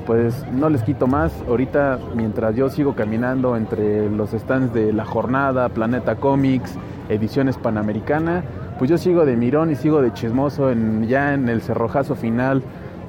Pues 0.05 0.45
no 0.51 0.69
les 0.69 0.83
quito 0.83 1.07
más. 1.07 1.31
Ahorita, 1.47 1.97
mientras 2.15 2.55
yo 2.55 2.69
sigo 2.69 2.93
caminando 2.93 3.55
entre 3.55 4.09
los 4.09 4.31
stands 4.31 4.73
de 4.73 4.91
La 4.91 5.05
Jornada, 5.05 5.69
Planeta 5.69 6.15
Comics, 6.15 6.75
Ediciones 7.09 7.57
Panamericana, 7.57 8.43
pues 8.77 8.89
yo 8.89 8.97
sigo 8.97 9.25
de 9.25 9.37
mirón 9.37 9.71
y 9.71 9.75
sigo 9.75 10.01
de 10.01 10.11
chismoso 10.11 10.71
en, 10.71 11.07
ya 11.07 11.33
en 11.33 11.47
el 11.47 11.61
cerrojazo 11.61 12.15
final 12.15 12.63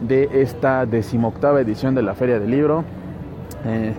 de 0.07 0.29
esta 0.43 0.87
decimoctava 0.87 1.61
edición 1.61 1.95
de 1.95 2.03
la 2.03 2.15
Feria 2.15 2.39
del 2.39 2.51
Libro. 2.51 2.85
Eh, 3.65 3.95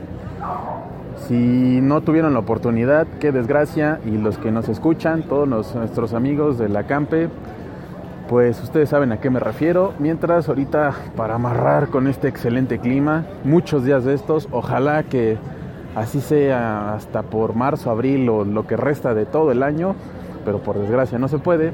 Si 1.28 1.80
no 1.82 2.02
tuvieron 2.02 2.34
la 2.34 2.40
oportunidad, 2.40 3.08
qué 3.20 3.32
desgracia. 3.32 4.00
Y 4.06 4.18
los 4.18 4.38
que 4.38 4.52
nos 4.52 4.70
escuchan, 4.70 5.24
todos 5.24 5.48
nuestros 5.48 6.14
amigos 6.14 6.60
de 6.60 6.70
la 6.70 6.84
Campe, 6.84 7.30
pues 8.28 8.62
ustedes 8.62 8.90
saben 8.90 9.12
a 9.12 9.20
qué 9.20 9.30
me 9.30 9.40
refiero. 9.40 9.94
Mientras 10.00 10.50
ahorita 10.50 10.94
para 11.16 11.36
amarrar 11.36 11.90
con 11.90 12.08
este 12.08 12.28
excelente 12.28 12.80
clima, 12.80 13.26
muchos 13.44 13.86
días 13.86 14.04
de 14.04 14.14
estos, 14.14 14.48
ojalá 14.52 15.04
que 15.04 15.38
así 15.96 16.22
sea 16.22 16.94
hasta 16.94 17.24
por 17.24 17.56
marzo, 17.56 17.90
abril 17.90 18.28
o 18.30 18.44
lo 18.44 18.68
que 18.68 18.78
resta 18.78 19.14
de 19.14 19.26
todo 19.26 19.52
el 19.52 19.64
año, 19.64 19.96
pero 20.44 20.60
por 20.60 20.78
desgracia 20.78 21.18
no 21.20 21.28
se 21.28 21.38
puede. 21.38 21.74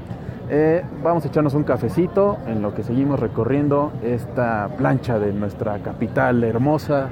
Eh, 0.49 0.83
vamos 1.01 1.23
a 1.23 1.29
echarnos 1.29 1.53
un 1.53 1.63
cafecito 1.63 2.37
en 2.45 2.61
lo 2.61 2.73
que 2.73 2.83
seguimos 2.83 3.19
recorriendo 3.19 3.91
esta 4.03 4.69
plancha 4.77 5.17
de 5.17 5.31
nuestra 5.31 5.79
capital 5.79 6.43
hermosa, 6.43 7.07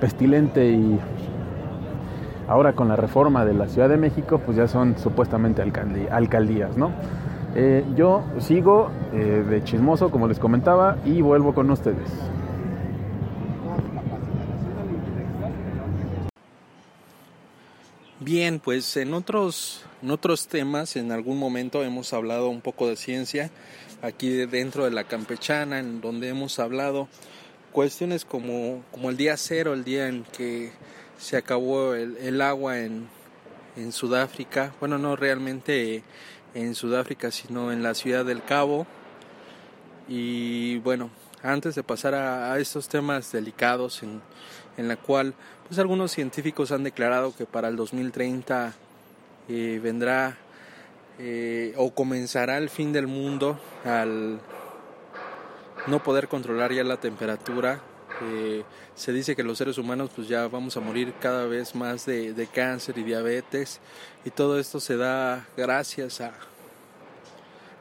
pestilente 0.00 0.70
y 0.70 0.98
ahora 2.48 2.72
con 2.72 2.88
la 2.88 2.96
reforma 2.96 3.44
de 3.44 3.54
la 3.54 3.68
Ciudad 3.68 3.88
de 3.88 3.96
México, 3.96 4.40
pues 4.44 4.56
ya 4.56 4.66
son 4.66 4.98
supuestamente 4.98 5.62
alcaldías, 6.10 6.76
¿no? 6.76 6.90
Eh, 7.54 7.84
yo 7.96 8.24
sigo 8.38 8.90
eh, 9.12 9.16
de 9.48 9.64
chismoso, 9.64 10.10
como 10.10 10.28
les 10.28 10.38
comentaba, 10.38 10.98
y 11.04 11.20
vuelvo 11.20 11.52
con 11.54 11.70
ustedes. 11.70 12.08
Bien, 18.20 18.60
pues 18.60 18.96
en 18.96 19.14
otros, 19.14 19.84
en 20.02 20.10
otros 20.10 20.46
temas, 20.46 20.96
en 20.96 21.10
algún 21.10 21.38
momento 21.38 21.82
hemos 21.82 22.12
hablado 22.12 22.50
un 22.50 22.60
poco 22.60 22.86
de 22.86 22.96
ciencia, 22.96 23.50
aquí 24.02 24.28
de- 24.28 24.46
dentro 24.46 24.84
de 24.84 24.90
la 24.90 25.04
campechana, 25.04 25.78
en 25.78 26.00
donde 26.00 26.28
hemos 26.28 26.58
hablado 26.58 27.08
cuestiones 27.72 28.24
como, 28.24 28.82
como 28.92 29.08
el 29.10 29.16
día 29.16 29.36
cero, 29.38 29.72
el 29.72 29.84
día 29.84 30.08
en 30.08 30.24
que 30.36 30.70
se 31.18 31.36
acabó 31.38 31.94
el, 31.94 32.16
el 32.18 32.42
agua 32.42 32.80
en, 32.80 33.08
en 33.76 33.90
Sudáfrica, 33.92 34.74
bueno, 34.80 34.98
no 34.98 35.16
realmente 35.16 36.02
en 36.54 36.74
Sudáfrica, 36.74 37.30
sino 37.30 37.72
en 37.72 37.82
la 37.82 37.94
ciudad 37.94 38.24
del 38.24 38.42
Cabo. 38.42 38.86
Y 40.08 40.78
bueno, 40.78 41.10
antes 41.42 41.74
de 41.74 41.82
pasar 41.82 42.14
a, 42.14 42.58
estos 42.58 42.88
temas 42.88 43.32
delicados 43.32 44.02
en, 44.02 44.20
en 44.76 44.88
la 44.88 44.96
cual 44.96 45.34
pues 45.68 45.78
algunos 45.78 46.10
científicos 46.10 46.72
han 46.72 46.82
declarado 46.82 47.34
que 47.34 47.46
para 47.46 47.68
el 47.68 47.76
2030 47.76 48.74
eh, 49.48 49.80
vendrá 49.82 50.36
eh, 51.18 51.74
o 51.76 51.94
comenzará 51.94 52.58
el 52.58 52.70
fin 52.70 52.92
del 52.92 53.06
mundo 53.06 53.58
al 53.84 54.40
no 55.86 56.02
poder 56.02 56.28
controlar 56.28 56.72
ya 56.72 56.82
la 56.82 56.98
temperatura. 56.98 57.80
Eh, 58.22 58.64
se 58.94 59.12
dice 59.12 59.34
que 59.34 59.42
los 59.42 59.56
seres 59.58 59.78
humanos 59.78 60.10
pues 60.14 60.28
ya 60.28 60.46
vamos 60.48 60.76
a 60.76 60.80
morir 60.80 61.14
cada 61.20 61.46
vez 61.46 61.74
más 61.74 62.04
de, 62.04 62.48
cáncer 62.52 62.98
y 62.98 63.02
diabetes 63.02 63.80
y 64.24 64.30
todo 64.30 64.58
esto 64.58 64.78
se 64.78 64.96
da 64.96 65.46
gracias 65.56 66.20
a, 66.20 66.32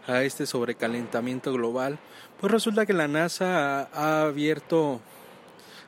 a 0.08 0.23
este 0.23 0.45
sobrecalentamiento 0.45 1.52
global. 1.52 1.99
Pues 2.39 2.52
resulta 2.52 2.86
que 2.86 2.93
la 2.93 3.08
NASA 3.08 3.89
ha, 3.93 4.21
abierto 4.21 5.02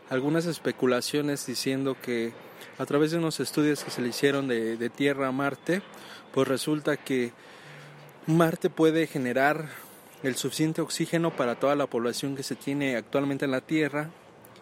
algunas 0.10 0.46
especulaciones 0.46 1.46
diciendo 1.46 1.96
que 2.02 2.34
a 2.78 2.86
través 2.86 3.12
de 3.12 3.18
unos 3.18 3.40
estudios 3.40 3.84
que 3.84 3.92
se 3.92 4.02
le 4.02 4.10
hicieron 4.10 4.48
de 4.48 4.90
Tierra 4.90 5.30
a 5.30 5.32
Marte, 5.32 5.82
pues 6.34 6.48
resulta 6.48 6.98
que 6.98 7.32
Marte 8.28 8.70
puede 8.70 9.08
generar 9.08 9.70
el 10.24 10.36
suficiente 10.36 10.82
oxígeno 10.82 11.32
para 11.32 11.56
toda 11.56 11.76
la 11.76 11.88
población 11.88 12.36
que 12.36 12.44
se 12.44 12.56
tiene 12.56 12.96
actualmente 12.96 13.46
en 13.46 13.52
la 13.52 13.62
Tierra 13.62 14.10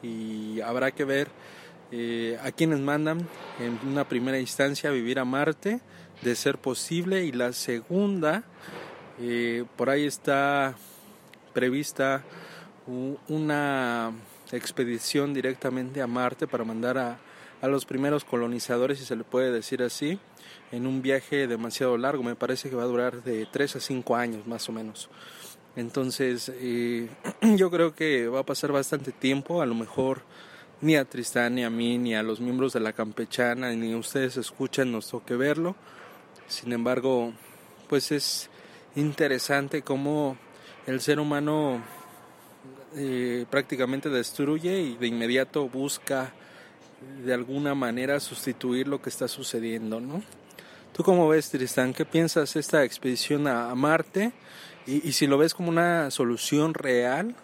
y 0.01 0.61
habrá 0.61 0.91
que 0.91 1.03
ver 1.03 1.29
eh, 1.91 2.37
a 2.43 2.51
quienes 2.51 2.79
mandan 2.79 3.27
en 3.59 3.79
una 3.87 4.07
primera 4.07 4.39
instancia 4.39 4.89
a 4.89 4.93
vivir 4.93 5.19
a 5.19 5.25
Marte, 5.25 5.81
de 6.21 6.35
ser 6.35 6.57
posible, 6.57 7.25
y 7.25 7.31
la 7.31 7.53
segunda, 7.53 8.43
eh, 9.19 9.65
por 9.75 9.89
ahí 9.89 10.05
está 10.05 10.75
prevista 11.53 12.23
una 13.27 14.11
expedición 14.51 15.33
directamente 15.33 16.01
a 16.01 16.07
Marte 16.07 16.47
para 16.47 16.63
mandar 16.63 16.97
a, 16.97 17.19
a 17.61 17.67
los 17.67 17.85
primeros 17.85 18.23
colonizadores, 18.23 18.99
si 18.99 19.05
se 19.05 19.15
le 19.15 19.23
puede 19.23 19.51
decir 19.51 19.83
así, 19.83 20.19
en 20.71 20.87
un 20.87 21.01
viaje 21.01 21.47
demasiado 21.47 21.97
largo. 21.97 22.23
Me 22.23 22.35
parece 22.35 22.69
que 22.69 22.75
va 22.75 22.83
a 22.83 22.87
durar 22.87 23.23
de 23.23 23.47
3 23.51 23.75
a 23.77 23.79
5 23.79 24.15
años 24.15 24.47
más 24.47 24.67
o 24.69 24.71
menos. 24.71 25.09
Entonces, 25.75 26.51
eh, 26.55 27.09
yo 27.55 27.69
creo 27.71 27.93
que 27.95 28.27
va 28.27 28.41
a 28.41 28.45
pasar 28.45 28.71
bastante 28.71 29.11
tiempo, 29.11 29.61
a 29.61 29.65
lo 29.65 29.75
mejor 29.75 30.23
ni 30.81 30.95
a 30.95 31.05
Tristán, 31.05 31.55
ni 31.55 31.63
a 31.63 31.69
mí, 31.69 31.97
ni 31.97 32.15
a 32.15 32.23
los 32.23 32.39
miembros 32.39 32.73
de 32.73 32.79
la 32.79 32.93
campechana, 32.93 33.71
ni 33.71 33.93
ustedes 33.95 34.37
escuchan, 34.37 34.91
nos 34.91 35.09
toque 35.09 35.35
verlo. 35.35 35.75
Sin 36.47 36.71
embargo, 36.71 37.33
pues 37.87 38.11
es 38.11 38.49
interesante 38.95 39.81
cómo 39.81 40.37
el 40.87 41.01
ser 41.01 41.19
humano 41.19 41.83
eh, 42.95 43.45
prácticamente 43.49 44.09
destruye 44.09 44.81
y 44.81 44.97
de 44.97 45.07
inmediato 45.07 45.67
busca 45.69 46.33
de 47.23 47.33
alguna 47.33 47.75
manera 47.75 48.19
sustituir 48.19 48.87
lo 48.87 49.01
que 49.01 49.09
está 49.09 49.27
sucediendo, 49.27 50.01
¿no? 50.01 50.21
¿Tú 50.93 51.03
cómo 51.03 51.29
ves, 51.29 51.49
Tristán? 51.49 51.93
¿Qué 51.93 52.03
piensas 52.03 52.55
esta 52.55 52.83
expedición 52.83 53.47
a, 53.47 53.69
a 53.69 53.75
Marte? 53.75 54.33
Y, 54.89 55.11
si 55.11 55.27
lo 55.27 55.37
ves 55.37 55.53
como 55.53 55.69
una 55.69 56.09
solución 56.09 56.73
real, 56.73 57.35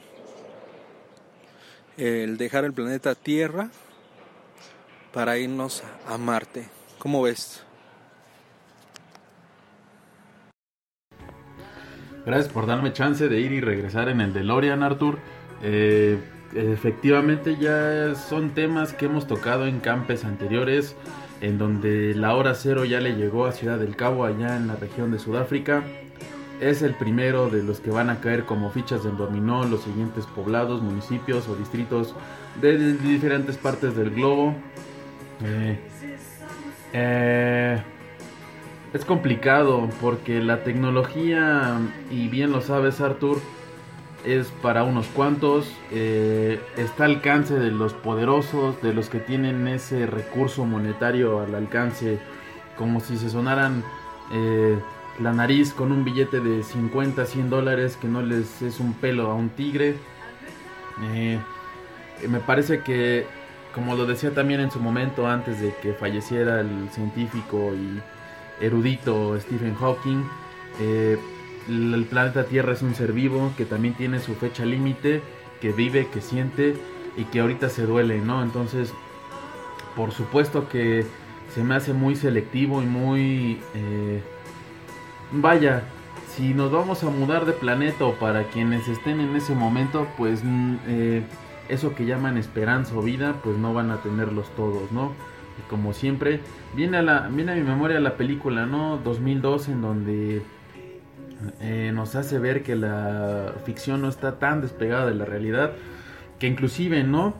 el 1.95 2.37
dejar 2.37 2.65
el 2.65 2.73
planeta 2.73 3.13
Tierra 3.13 3.69
para 5.13 5.37
irnos 5.37 5.83
a 6.07 6.17
Marte. 6.17 6.67
¿Cómo 6.97 7.21
ves? 7.21 7.63
Gracias 12.25 12.51
por 12.51 12.65
darme 12.65 12.93
chance 12.93 13.29
de 13.29 13.39
ir 13.39 13.51
y 13.51 13.61
regresar 13.61 14.09
en 14.09 14.21
el 14.21 14.33
DeLorean, 14.33 14.81
Arthur. 14.81 15.19
Eh, 15.61 16.17
efectivamente 16.55 17.57
ya 17.59 18.15
son 18.15 18.55
temas 18.55 18.93
que 18.93 19.05
hemos 19.05 19.27
tocado 19.27 19.67
en 19.67 19.81
campes 19.81 20.25
anteriores, 20.25 20.95
en 21.41 21.59
donde 21.59 22.15
la 22.15 22.33
hora 22.33 22.55
cero 22.55 22.85
ya 22.85 23.01
le 23.01 23.15
llegó 23.15 23.45
a 23.45 23.51
Ciudad 23.51 23.77
del 23.77 23.95
Cabo, 23.95 24.25
allá 24.25 24.57
en 24.57 24.65
la 24.65 24.77
región 24.77 25.11
de 25.11 25.19
Sudáfrica. 25.19 25.83
Es 26.59 26.81
el 26.81 26.95
primero 26.95 27.49
de 27.49 27.63
los 27.63 27.81
que 27.81 27.89
van 27.89 28.09
a 28.09 28.21
caer 28.21 28.45
como 28.45 28.69
fichas 28.69 29.03
del 29.03 29.17
dominó 29.17 29.65
los 29.65 29.81
siguientes 29.81 30.25
poblados, 30.25 30.81
municipios 30.81 31.49
o 31.49 31.55
distritos 31.55 32.15
de, 32.61 32.93
diferentes 32.93 33.57
partes 33.57 33.95
del 33.95 34.11
globo. 34.11 34.55
Eh, 35.43 35.79
eh, 36.93 37.81
es 38.93 39.03
complicado 39.03 39.89
porque 39.99 40.39
la 40.39 40.63
tecnología, 40.63 41.77
y 42.09 42.29
bien 42.29 42.53
lo 42.53 42.61
sabes 42.61 43.01
Arthur, 43.01 43.39
es 44.23 44.47
para 44.61 44.85
unos 44.85 45.07
cuantos, 45.07 45.69
eh, 45.91 46.61
está 46.77 47.03
al 47.03 47.15
alcance 47.15 47.59
de 47.59 47.71
los 47.71 47.93
poderosos, 47.93 48.81
de 48.81 48.93
los 48.93 49.09
que 49.09 49.19
tienen 49.19 49.67
ese 49.67 50.05
recurso 50.05 50.63
monetario 50.65 51.41
al 51.41 51.53
alcance, 51.53 52.19
como 52.77 53.01
si 53.01 53.17
se 53.17 53.29
sonaran 53.29 53.83
la 55.19 55.31
nariz 55.31 55.73
con 55.73 55.91
un 55.91 56.03
billete 56.03 56.39
de 56.39 56.63
50, 56.63 57.25
100 57.25 57.49
dólares 57.49 57.97
que 57.99 58.07
no 58.07 58.21
les 58.21 58.61
es 58.61 58.79
un 58.79 58.93
pelo 58.93 59.31
a 59.31 59.35
un 59.35 59.49
tigre. 59.49 59.95
Eh, 61.03 61.39
me 62.27 62.39
parece 62.39 62.81
que, 62.81 63.25
como 63.73 63.95
lo 63.95 64.05
decía 64.05 64.33
también 64.33 64.59
en 64.59 64.71
su 64.71 64.79
momento 64.79 65.27
antes 65.27 65.61
de 65.61 65.73
que 65.81 65.93
falleciera 65.93 66.59
el 66.61 66.89
científico 66.91 67.73
y 67.73 68.01
erudito 68.63 69.39
Stephen 69.39 69.75
Hawking, 69.75 70.23
eh, 70.79 71.17
el 71.67 72.05
planeta 72.09 72.45
Tierra 72.45 72.73
es 72.73 72.81
un 72.81 72.93
ser 72.93 73.13
vivo 73.13 73.51
que 73.57 73.65
también 73.65 73.93
tiene 73.95 74.19
su 74.19 74.35
fecha 74.35 74.65
límite, 74.65 75.21
que 75.61 75.71
vive, 75.71 76.07
que 76.07 76.21
siente 76.21 76.75
y 77.17 77.23
que 77.23 77.39
ahorita 77.39 77.69
se 77.69 77.85
duele, 77.85 78.19
¿no? 78.19 78.43
Entonces, 78.43 78.93
por 79.95 80.11
supuesto 80.11 80.67
que 80.67 81.05
se 81.53 81.63
me 81.63 81.75
hace 81.75 81.93
muy 81.93 82.15
selectivo 82.15 82.83
y 82.83 82.85
muy... 82.85 83.61
eh, 83.73 84.21
vaya, 85.41 85.83
si 86.35 86.53
nos 86.53 86.71
vamos 86.71 87.03
a 87.03 87.09
mudar 87.09 87.45
de 87.45 87.53
planeta 87.53 88.05
o 88.05 88.13
para 88.15 88.43
quienes 88.45 88.87
estén 88.87 89.19
en 89.19 89.35
ese 89.35 89.55
momento, 89.55 90.07
pues 90.17 90.43
mm, 90.43 90.75
eh, 90.87 91.23
eso 91.69 91.95
que 91.95 92.05
llaman 92.05 92.37
esperanza 92.37 92.95
o 92.95 93.01
vida, 93.01 93.35
pues 93.43 93.57
no 93.57 93.73
van 93.73 93.91
a 93.91 93.97
tenerlos 94.01 94.49
todos, 94.55 94.91
¿no? 94.91 95.13
Y 95.57 95.69
como 95.69 95.93
siempre, 95.93 96.41
viene 96.75 96.97
a, 96.97 97.01
la, 97.01 97.29
mi 97.29 97.43
memoria 97.43 97.99
la 97.99 98.17
película, 98.17 98.65
¿no? 98.65 98.97
2002, 98.97 99.69
en 99.69 99.81
donde 99.81 100.41
eh, 101.61 101.91
nos 101.93 102.15
hace 102.15 102.39
ver 102.39 102.63
que 102.63 102.75
la 102.75 103.53
ficción 103.65 104.01
no 104.01 104.09
está 104.09 104.37
tan 104.37 104.61
despegada 104.61 105.05
de 105.05 105.15
la 105.15 105.25
realidad, 105.25 105.71
que 106.39 106.47
inclusive, 106.47 107.03
¿no? 107.03 107.33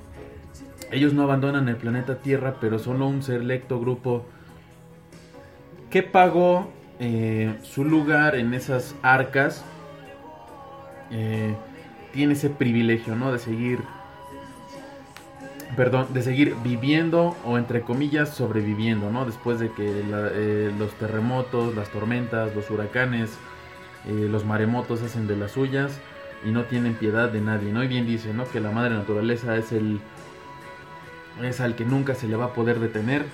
Ellos 0.91 1.13
no 1.13 1.23
abandonan 1.23 1.67
el 1.67 1.75
planeta 1.75 2.19
Tierra, 2.19 2.55
pero 2.61 2.79
solo 2.79 3.07
un 3.07 3.23
selecto 3.23 3.79
grupo 3.79 4.25
que 5.89 6.03
pagó 6.03 6.71
eh, 6.99 7.53
su 7.61 7.83
lugar 7.83 8.35
en 8.35 8.53
esas 8.53 8.95
arcas 9.01 9.65
eh, 11.11 11.53
tiene 12.13 12.33
ese 12.33 12.49
privilegio, 12.49 13.15
¿no? 13.15 13.33
De 13.33 13.39
seguir 13.39 13.79
perdón, 15.75 16.13
de 16.13 16.21
seguir 16.21 16.55
viviendo 16.63 17.35
o 17.43 17.57
entre 17.57 17.81
comillas 17.81 18.29
sobreviviendo, 18.29 19.11
¿no? 19.11 19.25
Después 19.25 19.59
de 19.59 19.71
que 19.71 19.83
eh, 19.85 20.71
los 20.79 20.93
terremotos, 20.93 21.75
las 21.75 21.89
tormentas, 21.89 22.55
los 22.55 22.69
huracanes, 22.69 23.31
los 24.05 24.45
maremotos 24.45 25.01
hacen 25.01 25.27
de 25.27 25.35
las 25.35 25.51
suyas 25.51 25.99
y 26.45 26.51
no 26.51 26.65
tienen 26.65 26.93
piedad 26.93 27.27
de 27.29 27.41
nadie, 27.41 27.73
¿no? 27.73 27.83
Y 27.83 27.87
bien 27.87 28.05
dice, 28.05 28.33
¿no? 28.33 28.47
Que 28.47 28.59
la 28.59 28.71
madre 28.71 28.93
naturaleza 28.93 29.57
es 29.57 29.71
el 29.71 29.99
es 31.43 31.59
al 31.59 31.75
que 31.75 31.83
nunca 31.83 32.15
se 32.15 32.27
le 32.27 32.37
va 32.37 32.45
a 32.45 32.53
poder 32.53 32.79
detener. 32.79 33.25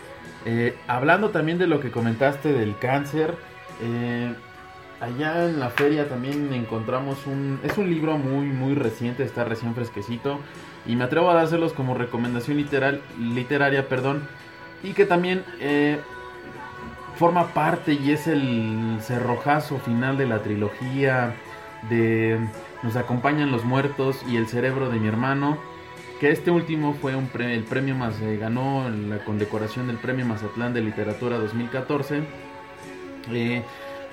Hablando 0.88 1.30
también 1.30 1.60
de 1.60 1.68
lo 1.68 1.82
que 1.82 1.92
comentaste 1.92 2.54
del 2.54 2.76
cáncer, 2.78 3.36
eh, 3.82 4.34
allá 5.00 5.50
en 5.50 5.60
la 5.60 5.70
feria 5.70 6.08
también 6.08 6.54
encontramos 6.54 7.26
un... 7.26 7.60
Es 7.64 7.78
un 7.78 7.90
libro 7.90 8.18
muy, 8.18 8.48
muy 8.48 8.76
reciente, 8.76 9.24
está 9.24 9.44
recién 9.44 9.74
fresquecito. 9.76 10.40
Y 10.86 10.96
me 10.96 11.04
atrevo 11.04 11.30
a 11.30 11.34
dárselos 11.34 11.74
como 11.74 11.96
recomendación 11.96 12.58
literal, 12.58 13.02
literaria, 13.20 13.88
perdón. 13.88 14.28
Y 14.84 14.94
que 14.94 15.06
también 15.06 15.44
eh, 15.60 16.00
forma 17.16 17.48
parte 17.50 17.94
y 17.94 18.12
es 18.12 18.28
el 18.28 18.98
cerrojazo 19.02 19.80
final 19.80 20.18
de 20.18 20.26
la 20.26 20.42
trilogía 20.42 21.36
de 21.90 22.40
Nos 22.84 22.96
acompañan 22.96 23.52
los 23.52 23.64
muertos 23.64 24.24
y 24.28 24.38
el 24.38 24.48
cerebro 24.48 24.90
de 24.90 25.00
mi 25.00 25.08
hermano. 25.08 25.58
Que 26.20 26.30
este 26.30 26.52
último 26.52 26.94
fue 26.94 27.16
un 27.16 27.30
el 27.40 27.64
premio 27.64 27.96
más, 27.96 28.22
eh, 28.22 28.38
ganó 28.38 28.88
la 28.90 29.24
condecoración 29.24 29.88
del 29.88 29.98
premio 29.98 30.26
Mazatlán 30.26 30.74
de 30.74 30.82
Literatura 30.82 31.40
2014. 31.40 32.22
Eh, 33.32 33.64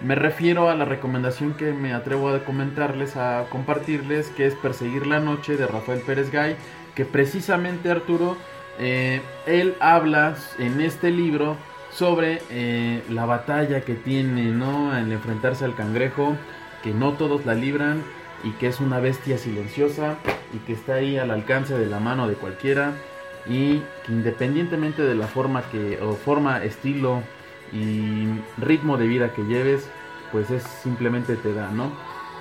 me 0.02 0.14
refiero 0.14 0.68
a 0.68 0.76
la 0.76 0.84
recomendación 0.84 1.54
que 1.54 1.72
me 1.72 1.92
atrevo 1.92 2.28
a 2.28 2.44
comentarles, 2.44 3.16
a 3.16 3.46
compartirles, 3.50 4.28
que 4.28 4.46
es 4.46 4.54
Perseguir 4.54 5.06
la 5.06 5.18
Noche 5.18 5.56
de 5.56 5.66
Rafael 5.66 6.00
Pérez 6.00 6.30
Gay, 6.30 6.56
que 6.94 7.04
precisamente 7.04 7.90
Arturo, 7.90 8.36
eh, 8.78 9.20
él 9.46 9.74
habla 9.80 10.36
en 10.58 10.80
este 10.80 11.10
libro 11.10 11.56
sobre 11.90 12.42
eh, 12.50 13.02
la 13.10 13.24
batalla 13.24 13.80
que 13.80 13.94
tiene, 13.94 14.50
¿no? 14.50 14.92
Al 14.92 15.10
enfrentarse 15.10 15.64
al 15.64 15.74
cangrejo, 15.74 16.36
que 16.82 16.92
no 16.92 17.14
todos 17.14 17.44
la 17.44 17.54
libran 17.54 18.04
y 18.44 18.52
que 18.52 18.68
es 18.68 18.78
una 18.78 19.00
bestia 19.00 19.36
silenciosa 19.36 20.16
y 20.54 20.58
que 20.58 20.74
está 20.74 20.94
ahí 20.94 21.18
al 21.18 21.32
alcance 21.32 21.76
de 21.76 21.86
la 21.86 21.98
mano 21.98 22.28
de 22.28 22.34
cualquiera 22.34 22.92
y 23.48 23.78
que 24.06 24.12
independientemente 24.12 25.02
de 25.02 25.16
la 25.16 25.26
forma 25.26 25.62
que 25.70 25.98
o 26.00 26.14
forma, 26.14 26.62
estilo 26.62 27.22
y 27.72 28.26
ritmo 28.58 28.96
de 28.96 29.06
vida 29.06 29.32
que 29.32 29.42
lleves, 29.44 29.88
pues 30.32 30.50
es 30.50 30.62
simplemente 30.62 31.36
te 31.36 31.52
da, 31.52 31.70
¿no? 31.70 31.92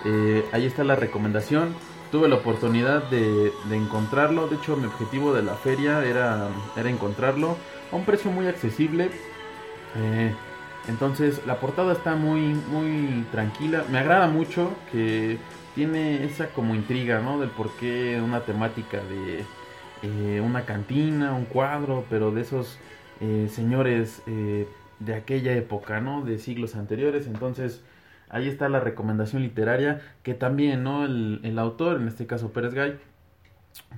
Eh, 0.05 0.45
ahí 0.51 0.65
está 0.65 0.83
la 0.83 0.95
recomendación. 0.95 1.75
Tuve 2.11 2.29
la 2.29 2.35
oportunidad 2.35 3.03
de, 3.09 3.51
encontrarlo. 3.71 4.47
De 4.47 4.55
hecho, 4.55 4.77
mi 4.77 4.85
objetivo 4.85 5.33
de 5.33 5.43
la 5.43 5.55
feria 5.55 6.03
era, 6.05 6.47
era 6.77 6.89
encontrarlo 6.89 7.57
a 7.91 7.95
un 7.95 8.05
precio 8.05 8.31
muy 8.31 8.47
accesible. 8.47 9.09
Eh, 9.95 10.33
entonces, 10.87 11.41
la 11.45 11.59
portada 11.59 11.93
está 11.93 12.15
muy, 12.15 12.41
muy 12.41 13.25
tranquila. 13.31 13.83
Me 13.89 13.99
agrada 13.99 14.27
mucho 14.27 14.71
que 14.91 15.37
tiene 15.75 16.23
esa 16.23 16.47
como 16.49 16.75
intriga, 16.75 17.19
¿no? 17.19 17.39
Del 17.39 17.49
por 17.49 17.71
qué 17.71 18.21
una 18.23 18.41
temática 18.41 18.99
de 19.03 19.43
eh, 20.03 20.41
una 20.41 20.63
cantina, 20.63 21.33
un 21.33 21.45
cuadro, 21.45 22.05
pero 22.09 22.31
de 22.31 22.41
esos 22.41 22.77
señores 23.49 24.21
de 24.99 25.13
aquella 25.15 25.53
época, 25.53 26.01
¿no? 26.01 26.23
De 26.23 26.37
siglos 26.39 26.75
anteriores. 26.75 27.27
Entonces, 27.27 27.83
ahí 28.29 28.47
está 28.47 28.69
la 28.69 28.79
recomendación 28.79 29.41
literaria 29.43 30.01
que 30.23 30.33
también, 30.33 30.83
¿no? 30.83 31.05
El, 31.05 31.57
autor, 31.59 32.01
en 32.01 32.07
este 32.07 32.25
caso 32.27 32.51
Pérez 32.51 32.73
Gay, 32.73 32.97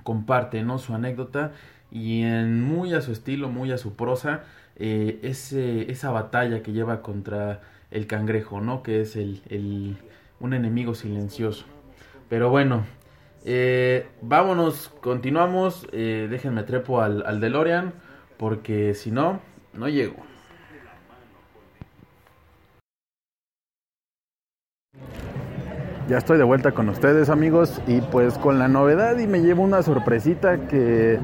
comparte, 0.02 0.62
¿no? 0.62 0.78
Su 0.78 0.94
anécdota 0.94 1.52
y 1.90 2.22
en 2.22 2.62
muy 2.62 2.94
a 2.94 3.00
su 3.00 3.12
estilo, 3.12 3.48
muy 3.48 3.72
a 3.72 3.78
su 3.78 3.94
prosa, 3.96 4.44
eh, 4.76 5.18
ese, 5.22 5.90
esa 5.90 6.10
batalla 6.10 6.62
que 6.62 6.72
lleva 6.72 7.02
contra 7.02 7.60
el 7.90 8.06
cangrejo, 8.06 8.60
¿no? 8.60 8.82
Que 8.82 9.00
es 9.02 9.16
el, 9.16 9.42
el- 9.48 9.96
un 10.38 10.54
enemigo 10.54 10.94
silencioso. 10.94 11.66
Pero 12.28 12.48
bueno, 12.50 12.84
eh, 13.44 14.06
vámonos, 14.22 14.88
continuamos. 15.00 15.86
eh, 15.92 16.28
déjenme 16.30 16.62
trepo 16.62 17.00
al, 17.02 17.24
al 17.26 17.40
DeLorean, 17.40 17.92
porque 18.38 18.94
si 18.94 19.10
no, 19.10 19.40
no 19.74 19.88
llego. 19.88 20.16
Ya 26.10 26.18
estoy 26.18 26.38
de 26.38 26.44
vuelta 26.44 26.72
con 26.72 26.88
ustedes 26.88 27.30
amigos 27.30 27.80
y 27.86 28.00
pues 28.00 28.36
con 28.36 28.58
la 28.58 28.66
novedad 28.66 29.16
y 29.20 29.28
me 29.28 29.42
llevo 29.42 29.62
una 29.62 29.80
sorpresita 29.80 30.66
que 30.66 31.20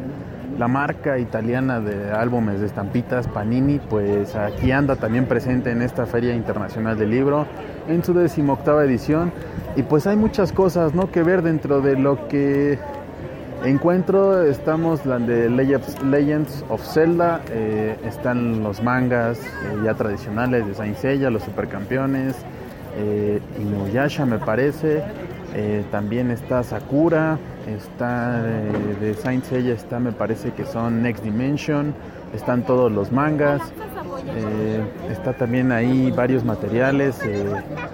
la 0.61 0.69
marca 0.69 1.19
italiana 1.19 1.81
de 1.81 2.13
álbumes 2.13 2.61
de 2.61 2.67
estampitas 2.67 3.27
Panini 3.27 3.81
pues 3.81 4.37
aquí 4.37 4.71
anda 4.71 4.95
también 4.95 5.27
presente 5.27 5.73
en 5.73 5.83
esta 5.83 6.07
Feria 6.07 6.37
Internacional 6.37 6.97
del 6.97 7.11
Libro 7.11 7.49
en 7.89 8.05
su 8.05 8.15
decimoctava 8.15 8.85
edición 8.85 9.33
y 9.75 9.83
pues 9.83 10.07
hay 10.07 10.17
muchas 10.17 10.53
cosas 10.53 10.95
¿no? 10.95 11.11
que 11.11 11.25
ver 11.25 11.43
dentro 11.43 11.81
de 11.81 11.99
lo 11.99 12.29
que 12.29 12.79
encuentro 13.65 14.41
estamos 14.45 15.05
la 15.05 15.19
de 15.19 15.51
Legends, 15.51 16.65
of 16.69 16.81
Zelda 16.81 17.41
eh, 17.51 17.97
están 18.05 18.63
los 18.63 18.81
mangas 18.85 19.41
eh, 19.41 19.81
ya 19.85 19.95
tradicionales 19.95 20.65
de 20.65 20.75
Saint 20.75 20.97
Seiya, 20.97 21.29
los 21.29 21.43
supercampeones 21.43 22.37
eh, 22.97 23.41
Inuyasha 23.61 24.27
me 24.27 24.39
parece, 24.39 25.03
eh, 25.55 25.85
también 25.91 26.31
está 26.31 26.63
Sakura, 26.63 27.39
está 27.67 28.43
eh, 28.45 28.97
de 29.01 29.15
Saint 29.15 29.45
Seiya, 29.45 29.73
está 29.73 29.99
me 29.99 30.13
parece 30.13 30.53
que 30.53 30.67
son 30.67 31.03
Next 31.03 31.25
Dimension, 31.25 31.95
están 32.35 32.65
todos 32.65 32.93
los 32.93 33.11
mangas, 33.11 33.63
eh, 34.35 34.83
está 35.11 35.33
también 35.33 35.73
ahí 35.73 36.11
varios 36.11 36.45
materiales, 36.45 37.21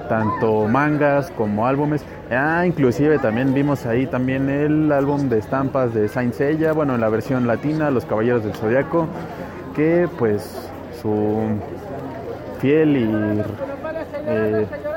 tanto 0.08 0.66
mangas 0.66 1.30
como 1.32 1.66
álbumes, 1.66 2.04
ah, 2.32 2.64
inclusive 2.66 3.18
también 3.18 3.54
vimos 3.54 3.86
ahí 3.86 4.06
también 4.06 4.48
el 4.48 4.90
álbum 4.90 5.28
de 5.28 5.38
estampas 5.38 5.94
de 5.94 6.08
Saint 6.08 6.34
Seiya, 6.34 6.72
bueno 6.72 6.96
en 6.96 7.00
la 7.00 7.10
versión 7.10 7.46
latina, 7.46 7.92
Los 7.92 8.06
Caballeros 8.06 8.42
del 8.42 8.54
Zodiaco, 8.54 9.06
que 9.76 10.08
pues 10.18 10.68
su 11.00 11.42
fiel 12.60 12.96
y 12.96 14.91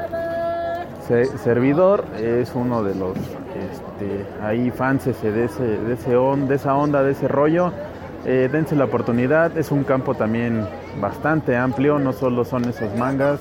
servidor 1.08 2.04
es 2.22 2.52
uno 2.56 2.84
de 2.84 2.96
los 2.96 3.16
este, 3.18 4.26
ahí 4.44 4.72
fans 4.72 5.06
de, 5.06 5.12
ese, 5.12 5.64
de, 5.64 5.94
ese 5.94 6.16
on- 6.16 6.48
de 6.48 6.56
esa 6.56 6.76
onda, 6.76 7.04
de 7.04 7.12
ese 7.12 7.28
rollo. 7.28 7.72
Eh, 8.26 8.50
dense 8.52 8.76
la 8.76 8.86
oportunidad, 8.86 9.56
es 9.58 9.72
un 9.72 9.84
campo 9.84 10.16
también 10.16 10.68
bastante 11.00 11.56
amplio, 11.56 12.00
no 12.00 12.12
solo 12.12 12.44
son 12.44 12.66
esos 12.68 12.96
mangas, 12.98 13.40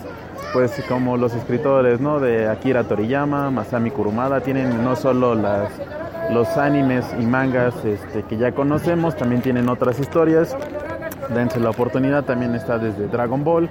pues 0.53 0.72
como 0.88 1.16
los 1.16 1.33
escritores 1.35 2.00
¿no? 2.00 2.20
de 2.20 2.48
Akira 2.48 2.85
Toriyama, 2.85 3.50
Masami 3.50 3.90
Kurumada, 3.90 4.40
tienen 4.42 4.85
no 4.85 4.94
solo 4.94 5.35
las, 5.35 5.70
los 6.31 6.59
animes 6.59 7.07
y 7.18 7.24
mangas 7.24 7.74
este, 7.85 8.24
que 8.24 8.37
ya 8.37 8.53
conocemos, 8.53 9.16
también 9.16 9.40
tienen 9.40 9.70
otras 9.70 9.98
historias, 9.98 10.55
dense 11.35 11.59
la 11.61 11.70
oportunidad, 11.70 12.24
también 12.24 12.55
está 12.55 12.77
desde 12.79 13.07
Dragon 13.07 13.42
Ball. 13.42 13.70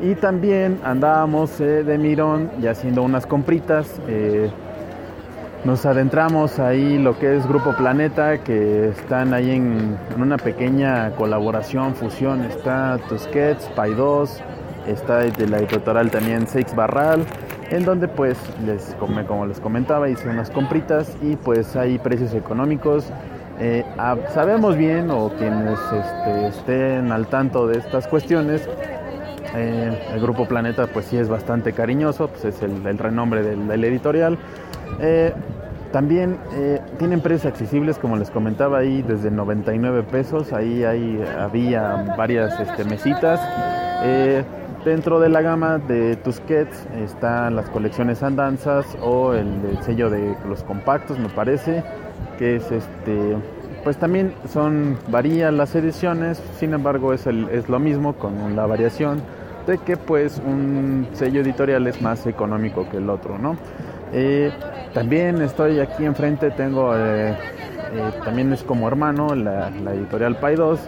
Y 0.00 0.14
también 0.14 0.78
andábamos 0.84 1.60
eh, 1.60 1.82
de 1.82 1.98
mirón 1.98 2.50
y 2.60 2.66
haciendo 2.66 3.02
unas 3.02 3.26
compritas. 3.26 4.00
eh, 4.08 4.50
nos 5.66 5.84
adentramos 5.84 6.60
ahí 6.60 6.96
lo 6.96 7.18
que 7.18 7.36
es 7.36 7.44
Grupo 7.44 7.74
Planeta, 7.76 8.38
que 8.38 8.90
están 8.90 9.34
ahí 9.34 9.50
en, 9.50 9.98
una 10.16 10.36
pequeña 10.36 11.10
colaboración, 11.16 11.96
fusión. 11.96 12.44
Está 12.44 13.00
Tusquets, 13.08 13.64
Pai 13.74 13.92
2, 13.94 14.42
está 14.86 15.18
de 15.24 15.48
la 15.48 15.58
editorial 15.58 16.08
también 16.08 16.46
Seix 16.46 16.72
Barral, 16.76 17.24
en 17.70 17.84
donde 17.84 18.06
pues, 18.06 18.38
les, 18.64 18.94
como, 19.00 19.46
les 19.46 19.58
comentaba, 19.58 20.08
hice 20.08 20.28
unas 20.28 20.50
compritas 20.50 21.16
y 21.20 21.34
pues 21.34 21.74
hay 21.74 21.98
precios 21.98 22.32
económicos. 22.34 23.10
Eh, 23.58 23.84
sabemos 24.34 24.76
bien, 24.76 25.10
o 25.10 25.30
quienes 25.30 25.80
este, 25.80 26.46
estén 26.46 27.10
al 27.10 27.26
tanto 27.26 27.66
de 27.66 27.78
estas 27.78 28.06
cuestiones, 28.06 28.68
eh, 29.54 29.98
el 30.12 30.20
Grupo 30.20 30.46
Planeta 30.46 30.86
pues 30.86 31.06
sí 31.06 31.16
es 31.16 31.28
bastante 31.28 31.72
cariñoso, 31.72 32.28
pues 32.28 32.44
es 32.44 32.62
el, 32.62 32.98
renombre 32.98 33.42
del, 33.42 33.84
editorial. 33.84 34.38
Eh, 35.00 35.32
también 35.92 36.38
eh, 36.54 36.80
tienen 36.98 37.20
precios 37.20 37.46
accesibles, 37.46 37.98
como 37.98 38.16
les 38.16 38.30
comentaba 38.30 38.78
ahí, 38.78 39.02
desde 39.02 39.30
99 39.30 40.02
pesos. 40.04 40.52
Ahí, 40.52 40.84
ahí 40.84 41.22
había 41.38 42.14
varias 42.16 42.58
este, 42.60 42.84
mesitas. 42.84 43.40
Dentro 44.84 45.18
de 45.18 45.28
la 45.28 45.42
gama 45.42 45.78
de 45.78 46.14
Tusquets 46.14 46.86
están 47.02 47.56
las 47.56 47.68
colecciones 47.70 48.22
Andanzas 48.22 48.86
o 49.02 49.34
el 49.34 49.48
sello 49.80 50.10
de 50.10 50.36
los 50.48 50.62
compactos, 50.62 51.18
me 51.18 51.28
parece, 51.28 51.82
que 52.38 52.54
es 52.54 52.70
este 52.70 53.36
pues 53.86 53.98
también 53.98 54.34
son 54.52 54.98
varían 55.06 55.56
las 55.56 55.76
ediciones, 55.76 56.42
sin 56.58 56.74
embargo 56.74 57.12
es, 57.12 57.24
el, 57.28 57.48
es 57.50 57.68
lo 57.68 57.78
mismo 57.78 58.14
con 58.14 58.56
la 58.56 58.66
variación 58.66 59.22
de 59.64 59.78
que 59.78 59.96
pues 59.96 60.42
un 60.44 61.06
sello 61.12 61.40
editorial 61.40 61.86
es 61.86 62.02
más 62.02 62.26
económico 62.26 62.88
que 62.90 62.96
el 62.96 63.08
otro, 63.08 63.38
¿no? 63.38 63.56
Eh, 64.12 64.50
también 64.92 65.40
estoy 65.40 65.78
aquí 65.78 66.04
enfrente, 66.04 66.50
tengo 66.50 66.96
eh, 66.96 67.30
eh, 67.30 67.36
también 68.24 68.52
es 68.52 68.64
como 68.64 68.88
hermano 68.88 69.36
la, 69.36 69.68
editorial 69.94 70.34
Pay 70.34 70.56
2, 70.56 70.80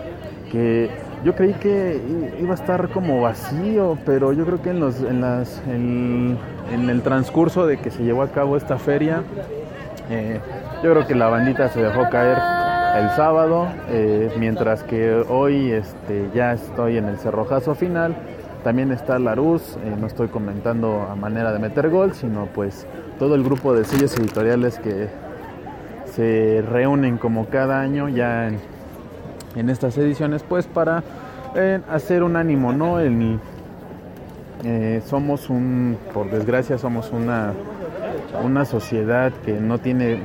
que 0.50 0.90
yo 1.24 1.36
creí 1.36 1.52
que 1.52 2.02
iba 2.40 2.50
a 2.50 2.56
estar 2.56 2.88
como 2.88 3.20
vacío, 3.20 3.96
pero 4.04 4.32
yo 4.32 4.44
creo 4.44 4.60
que 4.60 4.70
en, 4.70 4.80
los, 4.80 5.00
en, 5.02 5.20
las, 5.20 5.62
en, 5.68 6.36
en 6.72 6.90
el 6.90 7.02
transcurso 7.02 7.64
de 7.64 7.76
que 7.76 7.92
se 7.92 8.02
llevó 8.02 8.22
a 8.22 8.32
cabo 8.32 8.56
esta 8.56 8.76
feria, 8.76 9.22
eh, 10.10 10.40
yo 10.82 10.90
creo 10.92 11.06
que 11.06 11.14
la 11.14 11.28
bandita 11.28 11.68
se 11.68 11.82
dejó 11.82 12.08
caer 12.08 12.38
el 12.96 13.10
sábado, 13.10 13.68
eh, 13.88 14.30
mientras 14.38 14.82
que 14.82 15.12
hoy 15.28 15.70
este, 15.72 16.28
ya 16.34 16.52
estoy 16.52 16.96
en 16.98 17.06
el 17.06 17.18
cerrojazo 17.18 17.74
final. 17.74 18.16
También 18.64 18.90
está 18.90 19.18
Laruz, 19.18 19.76
eh, 19.84 19.94
no 19.98 20.06
estoy 20.06 20.28
comentando 20.28 21.06
a 21.10 21.14
manera 21.14 21.52
de 21.52 21.58
meter 21.60 21.90
gol, 21.90 22.14
sino 22.14 22.46
pues 22.46 22.86
todo 23.18 23.34
el 23.34 23.44
grupo 23.44 23.72
de 23.74 23.84
sellos 23.84 24.16
editoriales 24.18 24.78
que 24.80 25.08
se 26.12 26.64
reúnen 26.68 27.18
como 27.18 27.46
cada 27.46 27.80
año 27.80 28.08
ya 28.08 28.48
en, 28.48 28.58
en 29.54 29.70
estas 29.70 29.96
ediciones, 29.98 30.42
pues 30.42 30.66
para 30.66 31.02
eh, 31.54 31.80
hacer 31.90 32.22
un 32.22 32.36
ánimo, 32.36 32.72
¿no? 32.72 32.98
El- 33.00 33.38
eh, 34.64 35.00
somos 35.06 35.50
un, 35.50 35.96
por 36.12 36.28
desgracia, 36.30 36.78
somos 36.78 37.12
una, 37.12 37.52
una 38.42 38.64
sociedad 38.64 39.30
que 39.44 39.52
no 39.52 39.78
tiene 39.78 40.18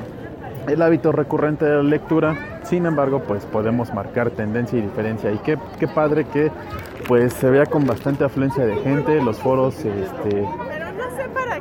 el 0.67 0.81
hábito 0.81 1.11
recurrente 1.11 1.65
de 1.65 1.75
la 1.75 1.83
lectura, 1.83 2.35
sin 2.63 2.85
embargo, 2.85 3.21
pues 3.27 3.45
podemos 3.45 3.93
marcar 3.93 4.31
tendencia 4.31 4.79
y 4.79 4.81
diferencia. 4.81 5.31
Y 5.31 5.37
qué, 5.39 5.57
qué 5.79 5.87
padre 5.87 6.25
que 6.25 6.51
pues 7.07 7.33
se 7.33 7.49
vea 7.49 7.65
con 7.65 7.85
bastante 7.85 8.23
afluencia 8.23 8.65
de 8.65 8.75
gente, 8.77 9.21
los 9.21 9.37
foros 9.39 9.75
este, 9.83 10.47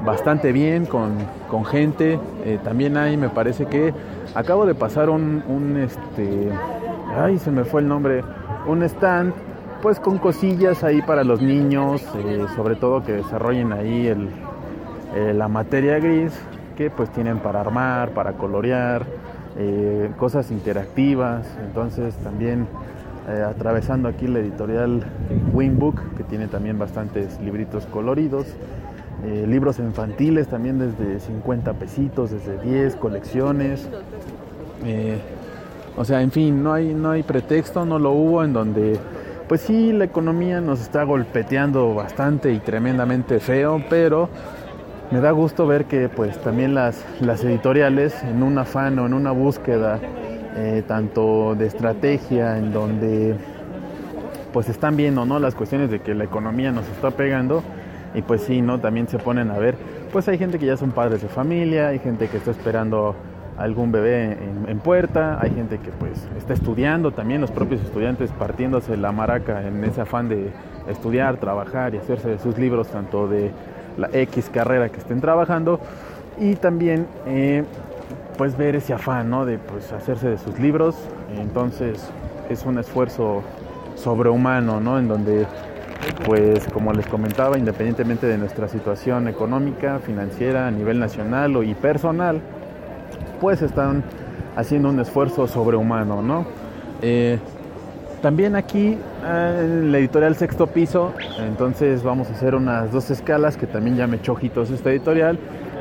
bastante 0.04 0.52
bien 0.52 0.86
con, 0.86 1.16
con 1.50 1.64
gente. 1.64 2.18
Eh, 2.44 2.58
también 2.62 2.96
hay, 2.96 3.16
me 3.16 3.28
parece 3.28 3.66
que 3.66 3.92
acabo 4.34 4.66
de 4.66 4.74
pasar 4.74 5.10
un, 5.10 5.42
un, 5.48 5.76
este, 5.76 6.48
ay, 7.16 7.38
se 7.38 7.50
me 7.50 7.64
fue 7.64 7.80
el 7.80 7.88
nombre, 7.88 8.22
un 8.66 8.82
stand, 8.82 9.32
pues 9.82 9.98
con 9.98 10.18
cosillas 10.18 10.84
ahí 10.84 11.02
para 11.02 11.24
los 11.24 11.42
niños, 11.42 12.02
eh, 12.16 12.46
sobre 12.54 12.76
todo 12.76 13.02
que 13.02 13.12
desarrollen 13.12 13.72
ahí 13.72 14.06
el, 14.06 14.28
eh, 15.14 15.32
la 15.34 15.48
materia 15.48 15.98
gris, 15.98 16.32
que 16.76 16.90
pues 16.90 17.10
tienen 17.10 17.38
para 17.38 17.60
armar, 17.60 18.10
para 18.10 18.32
colorear, 18.34 19.04
eh, 19.58 20.10
cosas 20.18 20.50
interactivas. 20.50 21.46
Entonces 21.66 22.14
también 22.16 22.66
eh, 23.28 23.42
atravesando 23.42 24.08
aquí 24.08 24.26
la 24.26 24.40
editorial 24.40 25.04
Winbook, 25.52 26.16
que 26.16 26.24
tiene 26.24 26.48
también 26.48 26.78
bastantes 26.78 27.40
libritos 27.40 27.86
coloridos. 27.86 28.46
Eh, 29.24 29.46
libros 29.46 29.78
infantiles 29.78 30.48
también 30.48 30.78
desde 30.78 31.20
50 31.20 31.74
pesitos, 31.74 32.30
desde 32.30 32.58
10 32.60 32.96
colecciones. 32.96 33.88
O 35.96 36.04
sea, 36.04 36.22
en 36.22 36.30
fin, 36.30 36.62
no 36.62 36.72
hay, 36.72 36.94
no 36.94 37.10
hay 37.10 37.22
pretexto, 37.22 37.84
no 37.84 37.98
lo 37.98 38.12
hubo 38.12 38.42
en 38.42 38.54
donde, 38.54 38.98
pues 39.46 39.60
sí, 39.60 39.92
la 39.92 40.04
economía 40.04 40.60
nos 40.60 40.80
está 40.80 41.04
golpeteando 41.04 41.94
bastante 41.94 42.52
y 42.52 42.58
tremendamente 42.58 43.38
feo, 43.40 43.82
pero 43.90 44.30
me 45.12 45.20
da 45.20 45.30
gusto 45.30 45.66
ver 45.66 45.84
que 45.84 46.08
pues 46.08 46.40
también 46.40 46.74
las, 46.74 47.04
las 47.20 47.44
editoriales 47.44 48.22
en 48.24 48.42
un 48.42 48.56
afán 48.56 48.98
o 48.98 49.04
en 49.04 49.12
una 49.12 49.30
búsqueda 49.30 50.00
eh, 50.56 50.82
tanto 50.88 51.54
de 51.54 51.66
estrategia 51.66 52.56
en 52.56 52.72
donde 52.72 53.36
pues 54.54 54.70
están 54.70 54.96
viendo 54.96 55.26
no 55.26 55.38
las 55.38 55.54
cuestiones 55.54 55.90
de 55.90 56.00
que 56.00 56.14
la 56.14 56.24
economía 56.24 56.72
nos 56.72 56.88
está 56.88 57.10
pegando 57.10 57.62
y 58.14 58.22
pues 58.22 58.40
sí 58.42 58.62
no 58.62 58.80
también 58.80 59.06
se 59.06 59.18
ponen 59.18 59.50
a 59.50 59.58
ver. 59.58 59.76
Pues 60.12 60.28
hay 60.28 60.38
gente 60.38 60.58
que 60.58 60.64
ya 60.64 60.78
son 60.78 60.92
padres 60.92 61.20
de 61.20 61.28
familia 61.28 61.88
hay 61.88 61.98
gente 61.98 62.28
que 62.28 62.38
está 62.38 62.50
esperando 62.50 63.14
algún 63.58 63.92
bebé 63.92 64.32
en, 64.32 64.64
en 64.66 64.78
puerta 64.78 65.38
hay 65.42 65.50
gente 65.50 65.76
que 65.76 65.90
pues 65.90 66.26
está 66.38 66.54
estudiando 66.54 67.12
también 67.12 67.42
los 67.42 67.50
propios 67.50 67.82
estudiantes 67.82 68.30
partiéndose 68.30 68.96
la 68.96 69.12
maraca 69.12 69.62
en 69.62 69.84
ese 69.84 70.00
afán 70.00 70.30
de 70.30 70.50
estudiar 70.88 71.36
trabajar 71.36 71.94
y 71.94 71.98
hacerse 71.98 72.30
de 72.30 72.38
sus 72.38 72.56
libros 72.56 72.88
tanto 72.88 73.28
de 73.28 73.50
la 73.96 74.08
X 74.12 74.50
carrera 74.52 74.88
que 74.88 74.98
estén 74.98 75.20
trabajando 75.20 75.80
y 76.38 76.56
también 76.56 77.06
eh, 77.26 77.64
pues 78.36 78.56
ver 78.56 78.76
ese 78.76 78.92
afán 78.92 79.30
¿no? 79.30 79.44
de 79.44 79.58
pues 79.58 79.92
hacerse 79.92 80.28
de 80.28 80.38
sus 80.38 80.58
libros 80.58 80.96
entonces 81.36 82.10
es 82.48 82.64
un 82.64 82.78
esfuerzo 82.78 83.42
sobrehumano 83.94 84.80
¿no? 84.80 84.98
en 84.98 85.08
donde 85.08 85.46
pues 86.24 86.66
como 86.68 86.92
les 86.92 87.06
comentaba 87.06 87.58
independientemente 87.58 88.26
de 88.26 88.38
nuestra 88.38 88.68
situación 88.68 89.28
económica 89.28 90.00
financiera 90.00 90.66
a 90.66 90.70
nivel 90.70 90.98
nacional 90.98 91.62
y 91.64 91.74
personal 91.74 92.40
pues 93.40 93.62
están 93.62 94.02
haciendo 94.56 94.88
un 94.88 95.00
esfuerzo 95.00 95.46
sobrehumano 95.46 96.22
¿no? 96.22 96.46
Eh, 97.02 97.38
también 98.22 98.56
aquí 98.56 98.96
eh, 99.24 99.58
en 99.60 99.92
la 99.92 99.98
editorial 99.98 100.36
Sexto 100.36 100.68
Piso, 100.68 101.12
entonces 101.40 102.02
vamos 102.02 102.28
a 102.28 102.32
hacer 102.32 102.54
unas 102.54 102.92
dos 102.92 103.10
escalas 103.10 103.56
que 103.56 103.66
también 103.66 103.96
ya 103.96 104.06
me 104.06 104.22
esta 104.22 104.90
editorial 104.90 105.38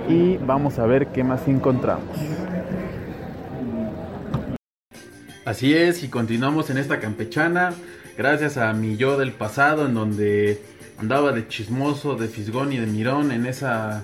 y 0.09 0.37
vamos 0.37 0.79
a 0.79 0.85
ver 0.85 1.07
qué 1.07 1.23
más 1.23 1.47
encontramos. 1.47 2.03
Así 5.45 5.73
es, 5.73 6.03
y 6.03 6.09
continuamos 6.09 6.69
en 6.69 6.77
esta 6.77 6.99
campechana, 6.99 7.73
gracias 8.17 8.57
a 8.57 8.73
mi 8.73 8.97
yo 8.97 9.17
del 9.17 9.31
pasado, 9.31 9.85
en 9.85 9.93
donde 9.93 10.61
andaba 10.97 11.31
de 11.31 11.47
chismoso, 11.47 12.15
de 12.15 12.27
fisgón 12.27 12.73
y 12.73 12.77
de 12.77 12.87
mirón 12.87 13.31
en 13.31 13.45
esa, 13.45 14.03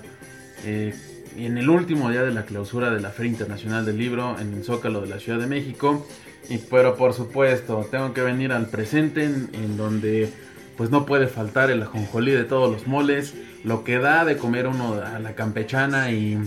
eh, 0.64 0.94
en 1.36 1.58
el 1.58 1.68
último 1.68 2.10
día 2.10 2.22
de 2.22 2.32
la 2.32 2.44
clausura 2.44 2.90
de 2.90 3.00
la 3.00 3.10
Feria 3.10 3.32
Internacional 3.32 3.84
del 3.84 3.98
Libro 3.98 4.36
en 4.38 4.54
el 4.54 4.64
Zócalo 4.64 5.00
de 5.00 5.08
la 5.08 5.18
Ciudad 5.18 5.38
de 5.38 5.46
México. 5.46 6.06
Y 6.48 6.58
pero 6.58 6.96
por 6.96 7.12
supuesto, 7.12 7.86
tengo 7.90 8.12
que 8.14 8.22
venir 8.22 8.52
al 8.52 8.66
presente, 8.66 9.24
en, 9.24 9.76
donde 9.76 10.32
pues 10.76 10.90
no 10.90 11.04
puede 11.04 11.26
faltar 11.26 11.70
el 11.70 11.82
ajonjolí 11.82 12.32
de 12.32 12.44
todos 12.44 12.70
los 12.70 12.86
moles, 12.86 13.34
lo 13.64 13.84
que 13.84 13.98
da 13.98 14.24
de 14.24 14.36
comer 14.36 14.66
uno 14.66 14.94
a 14.94 15.18
la 15.18 15.34
campechana 15.34 16.10
y 16.12 16.38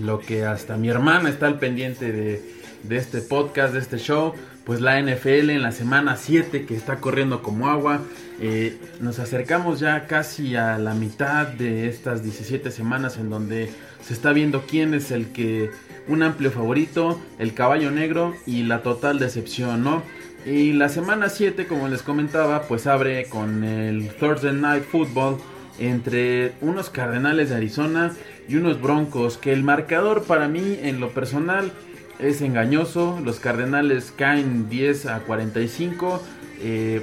lo 0.00 0.18
que 0.18 0.44
hasta 0.44 0.76
mi 0.76 0.88
hermana 0.88 1.28
está 1.28 1.46
al 1.46 1.58
pendiente 1.58 2.10
de, 2.12 2.42
de 2.82 2.96
este 2.96 3.20
podcast, 3.20 3.74
de 3.74 3.80
este 3.80 3.98
show, 3.98 4.34
pues 4.64 4.80
la 4.80 5.00
NFL 5.00 5.50
en 5.50 5.62
la 5.62 5.72
semana 5.72 6.16
7 6.16 6.66
que 6.66 6.74
está 6.74 6.96
corriendo 6.96 7.42
como 7.42 7.68
agua. 7.68 8.00
Eh, 8.40 8.78
nos 9.00 9.18
acercamos 9.18 9.80
ya 9.80 10.06
casi 10.06 10.56
a 10.56 10.78
la 10.78 10.94
mitad 10.94 11.46
de 11.46 11.88
estas 11.88 12.22
17 12.22 12.70
semanas 12.70 13.18
en 13.18 13.30
donde 13.30 13.70
se 14.02 14.14
está 14.14 14.32
viendo 14.32 14.62
quién 14.62 14.94
es 14.94 15.10
el 15.10 15.32
que 15.32 15.70
un 16.08 16.22
amplio 16.22 16.50
favorito, 16.50 17.20
el 17.38 17.54
caballo 17.54 17.90
negro 17.90 18.34
y 18.46 18.64
la 18.64 18.82
total 18.82 19.18
decepción, 19.18 19.84
¿no? 19.84 20.02
Y 20.44 20.72
la 20.72 20.88
semana 20.88 21.28
7, 21.28 21.66
como 21.66 21.88
les 21.88 22.02
comentaba, 22.02 22.62
pues 22.62 22.86
abre 22.86 23.26
con 23.28 23.62
el 23.62 24.08
Thursday 24.16 24.54
Night 24.54 24.84
Football 24.84 25.38
entre 25.78 26.52
unos 26.60 26.90
Cardenales 26.90 27.50
de 27.50 27.56
Arizona 27.56 28.12
y 28.48 28.56
unos 28.56 28.80
Broncos, 28.80 29.38
que 29.38 29.52
el 29.52 29.62
marcador 29.62 30.24
para 30.24 30.48
mí 30.48 30.78
en 30.82 31.00
lo 31.00 31.10
personal 31.10 31.72
es 32.18 32.42
engañoso. 32.42 33.20
Los 33.24 33.38
Cardenales 33.38 34.12
caen 34.16 34.68
10 34.68 35.06
a 35.06 35.20
45. 35.20 36.22
eh, 36.60 37.02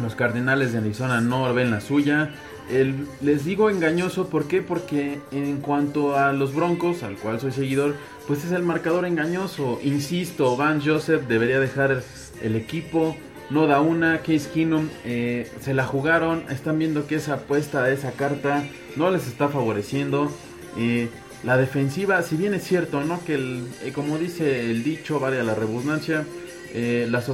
los 0.00 0.16
Cardenales 0.16 0.72
de 0.72 0.78
Arizona 0.78 1.20
no 1.20 1.52
ven 1.54 1.70
la 1.70 1.80
suya. 1.80 2.34
El- 2.70 3.06
les 3.20 3.44
digo 3.44 3.68
engañoso, 3.70 4.28
¿por 4.28 4.46
qué? 4.46 4.62
Porque 4.62 5.18
en 5.32 5.58
cuanto 5.58 6.16
a 6.16 6.32
los 6.32 6.54
Broncos, 6.54 7.02
al 7.02 7.16
cual 7.16 7.40
soy 7.40 7.52
seguidor, 7.52 7.94
pues 8.26 8.44
es 8.44 8.52
el 8.52 8.62
marcador 8.62 9.04
engañoso. 9.04 9.78
Insisto, 9.82 10.56
Van 10.56 10.80
Joseph 10.84 11.22
debería 11.28 11.60
dejar 11.60 12.02
el 12.42 12.56
equipo. 12.56 13.16
No 13.50 13.66
da 13.66 13.80
una, 13.82 14.18
Case 14.18 14.48
Keenum 14.52 14.88
eh, 15.04 15.50
se 15.60 15.74
la 15.74 15.84
jugaron. 15.84 16.44
Están 16.50 16.78
viendo 16.78 17.06
que 17.06 17.16
esa 17.16 17.34
apuesta, 17.34 17.90
esa 17.90 18.12
carta, 18.12 18.64
no 18.96 19.10
les 19.10 19.26
está 19.26 19.48
favoreciendo. 19.48 20.30
Eh, 20.78 21.10
la 21.44 21.58
defensiva, 21.58 22.22
si 22.22 22.36
bien 22.36 22.54
es 22.54 22.64
cierto, 22.64 23.04
¿no? 23.04 23.22
Que 23.24 23.34
el- 23.34 23.66
eh, 23.84 23.92
como 23.92 24.16
dice 24.16 24.70
el 24.70 24.82
dicho, 24.82 25.20
vale 25.20 25.38
a 25.38 25.44
la 25.44 25.54
redundancia, 25.54 26.24
eh, 26.74 27.06
las, 27.08 27.28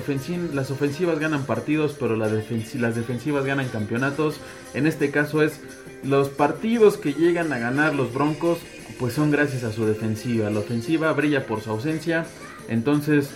las 0.52 0.70
ofensivas 0.70 1.18
ganan 1.18 1.44
partidos, 1.46 1.96
pero 1.98 2.14
la 2.14 2.28
defensi- 2.28 2.78
las 2.78 2.94
defensivas 2.94 3.44
ganan 3.44 3.68
campeonatos. 3.68 4.38
En 4.74 4.86
este 4.86 5.10
caso 5.10 5.42
es 5.42 5.60
los 6.04 6.28
partidos 6.28 6.96
que 6.96 7.14
llegan 7.14 7.52
a 7.52 7.58
ganar 7.58 7.94
los 7.94 8.12
Broncos, 8.12 8.58
pues 8.98 9.14
son 9.14 9.30
gracias 9.30 9.64
a 9.64 9.72
su 9.72 9.86
defensiva. 9.86 10.50
La 10.50 10.60
ofensiva 10.60 11.12
brilla 11.12 11.46
por 11.46 11.62
su 11.62 11.70
ausencia, 11.70 12.26
entonces 12.68 13.30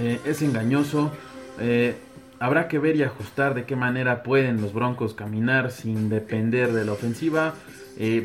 eh, 0.00 0.18
es 0.24 0.40
engañoso. 0.40 1.12
Eh, 1.60 1.96
habrá 2.38 2.68
que 2.68 2.78
ver 2.78 2.94
y 2.94 3.02
ajustar 3.02 3.54
de 3.54 3.64
qué 3.64 3.74
manera 3.74 4.22
pueden 4.22 4.60
los 4.60 4.72
Broncos 4.72 5.14
caminar 5.14 5.72
sin 5.72 6.08
depender 6.08 6.72
de 6.72 6.84
la 6.84 6.92
ofensiva. 6.92 7.54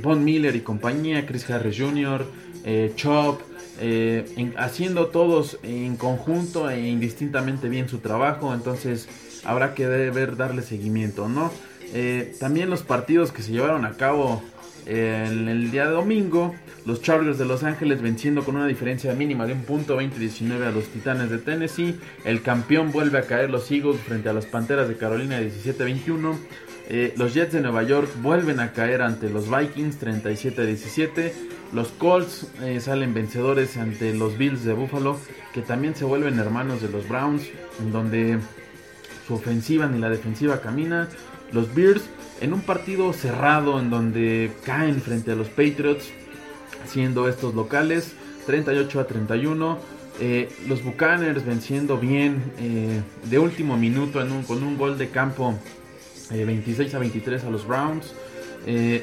Von 0.03 0.23
Miller 0.23 0.55
y 0.55 0.61
compañía, 0.61 1.25
Chris 1.25 1.49
Harris 1.49 1.79
Jr., 1.79 2.23
Chop, 2.95 3.41
eh, 3.79 4.25
en- 4.37 4.53
haciendo 4.57 5.07
todos 5.07 5.57
en 5.63 5.95
conjunto 5.97 6.69
e 6.69 6.87
indistintamente 6.87 7.69
bien 7.69 7.89
su 7.89 7.99
trabajo. 7.99 8.53
Entonces 8.53 9.07
habrá 9.43 9.73
que 9.73 9.87
ver 9.87 10.35
darle 10.37 10.61
seguimiento, 10.61 11.27
¿no? 11.29 11.51
Eh, 11.93 12.35
también 12.39 12.69
los 12.69 12.81
partidos 12.83 13.31
que 13.31 13.41
se 13.43 13.51
llevaron 13.51 13.85
a 13.85 13.93
cabo 13.93 14.41
En 14.85 15.47
el 15.47 15.71
día 15.71 15.85
de 15.85 15.91
domingo, 15.93 16.53
los 16.85 17.01
Chargers 17.01 17.37
de 17.37 17.45
Los 17.45 17.63
Ángeles 17.63 18.01
venciendo 18.01 18.43
con 18.43 18.57
una 18.57 18.67
diferencia 18.67 19.13
mínima 19.13 19.45
de 19.47 19.53
un 19.53 19.61
punto 19.63 19.95
20-19 19.97 20.61
a 20.67 20.71
los 20.71 20.87
Titanes 20.89 21.29
de 21.29 21.37
Tennessee. 21.37 21.97
El 22.25 22.41
campeón 22.41 22.91
vuelve 22.91 23.17
a 23.17 23.21
caer 23.21 23.49
los 23.49 23.71
Eagles 23.71 24.01
frente 24.01 24.27
a 24.27 24.33
las 24.33 24.45
Panteras 24.45 24.89
de 24.89 24.97
Carolina 24.97 25.39
17-21. 25.39 26.35
Eh, 26.89 27.13
los 27.15 27.33
Jets 27.33 27.53
de 27.53 27.61
Nueva 27.61 27.83
York 27.83 28.09
vuelven 28.21 28.59
a 28.59 28.73
caer 28.73 29.01
ante 29.03 29.29
los 29.29 29.45
Vikings 29.49 29.97
37-17. 30.01 31.31
Los 31.73 31.87
Colts 31.89 32.47
eh, 32.61 32.79
salen 32.79 33.15
vencedores 33.15 33.77
ante 33.77 34.13
los 34.13 34.37
Bills 34.37 34.63
de 34.63 34.73
Buffalo, 34.73 35.17
que 35.53 35.61
también 35.61 35.95
se 35.95 36.05
vuelven 36.05 36.37
hermanos 36.37 36.83
de 36.83 36.89
los 36.89 37.09
Browns, 37.09 37.47
en 37.79 37.91
donde 37.91 38.37
su 39.27 39.33
ofensiva 39.33 39.87
ni 39.87 39.97
la 39.97 40.09
defensiva 40.09 40.61
camina. 40.61 41.09
Los 41.51 41.73
Bears 41.73 42.03
en 42.41 42.53
un 42.53 42.61
partido 42.61 43.11
cerrado 43.11 43.79
en 43.79 43.89
donde 43.89 44.51
caen 44.63 45.01
frente 45.01 45.31
a 45.31 45.35
los 45.35 45.49
Patriots, 45.49 46.11
siendo 46.85 47.27
estos 47.27 47.55
locales 47.55 48.13
38 48.45 48.99
a 48.99 49.07
31. 49.07 49.79
Eh, 50.19 50.49
los 50.67 50.83
Buccaneers 50.83 51.43
venciendo 51.43 51.97
bien 51.97 52.43
eh, 52.59 53.01
de 53.23 53.39
último 53.39 53.77
minuto 53.77 54.23
con 54.45 54.61
un 54.61 54.77
gol 54.77 54.99
de 54.99 55.09
campo 55.09 55.57
26 56.29 56.93
a 56.93 56.99
23 56.99 57.43
a 57.45 57.49
los 57.49 57.65
Browns. 57.65 58.13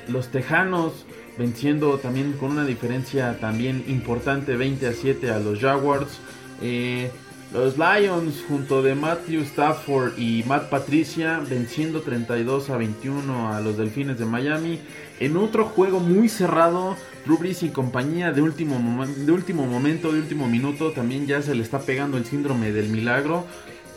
los 0.08 0.28
Tejanos 0.28 1.04
venciendo 1.38 1.98
también 1.98 2.32
con 2.34 2.50
una 2.50 2.64
diferencia 2.64 3.38
también 3.40 3.84
importante 3.88 4.56
20 4.56 4.86
a 4.86 4.92
7 4.92 5.30
a 5.30 5.38
los 5.38 5.60
Jaguars. 5.60 6.20
Eh, 6.62 7.10
los 7.52 7.76
Lions 7.78 8.44
junto 8.46 8.80
de 8.80 8.94
Matthew 8.94 9.42
Stafford 9.42 10.16
y 10.18 10.44
Matt 10.46 10.68
Patricia 10.70 11.40
venciendo 11.40 12.00
32 12.00 12.70
a 12.70 12.76
21 12.76 13.52
a 13.52 13.60
los 13.60 13.76
Delfines 13.76 14.18
de 14.18 14.24
Miami. 14.24 14.78
En 15.18 15.36
otro 15.36 15.64
juego 15.64 15.98
muy 15.98 16.28
cerrado, 16.28 16.96
Rubris 17.26 17.64
y 17.64 17.70
compañía 17.70 18.30
de 18.30 18.40
último, 18.40 19.04
de 19.04 19.32
último 19.32 19.66
momento, 19.66 20.12
de 20.12 20.20
último 20.20 20.46
minuto, 20.46 20.92
también 20.92 21.26
ya 21.26 21.42
se 21.42 21.56
le 21.56 21.62
está 21.62 21.80
pegando 21.80 22.18
el 22.18 22.24
síndrome 22.24 22.70
del 22.70 22.88
milagro. 22.88 23.46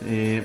Eh, 0.04 0.42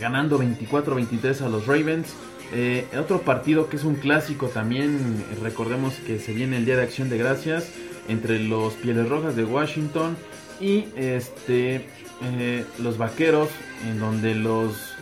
ganando 0.00 0.38
24-23 0.38 1.42
a 1.42 1.48
los 1.48 1.66
Ravens. 1.66 2.14
Eh, 2.52 2.86
otro 2.98 3.22
partido 3.22 3.68
que 3.68 3.76
es 3.76 3.84
un 3.84 3.96
clásico 3.96 4.48
también, 4.48 5.24
recordemos 5.42 5.94
que 6.06 6.18
se 6.18 6.32
viene 6.32 6.58
el 6.58 6.64
Día 6.64 6.76
de 6.76 6.82
Acción 6.82 7.08
de 7.08 7.18
Gracias 7.18 7.70
entre 8.08 8.38
los 8.38 8.74
Pieles 8.74 9.08
Rojas 9.08 9.34
de 9.34 9.44
Washington 9.44 10.16
y 10.60 10.86
este 10.96 11.86
eh, 12.22 12.64
los 12.78 12.98
Vaqueros, 12.98 13.48
en 13.88 13.98
donde 13.98 14.34
los 14.34 14.94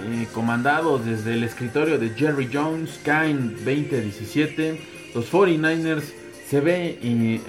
eh, 0.00 0.26
comandados 0.32 1.04
desde 1.04 1.34
el 1.34 1.44
escritorio 1.44 1.98
de 1.98 2.10
Jerry 2.10 2.48
Jones 2.52 2.98
caen 3.04 3.56
20-17. 3.64 4.78
Los 5.14 5.30
49ers 5.30 6.21
se 6.52 6.60
ve 6.60 6.98
y 7.00 7.40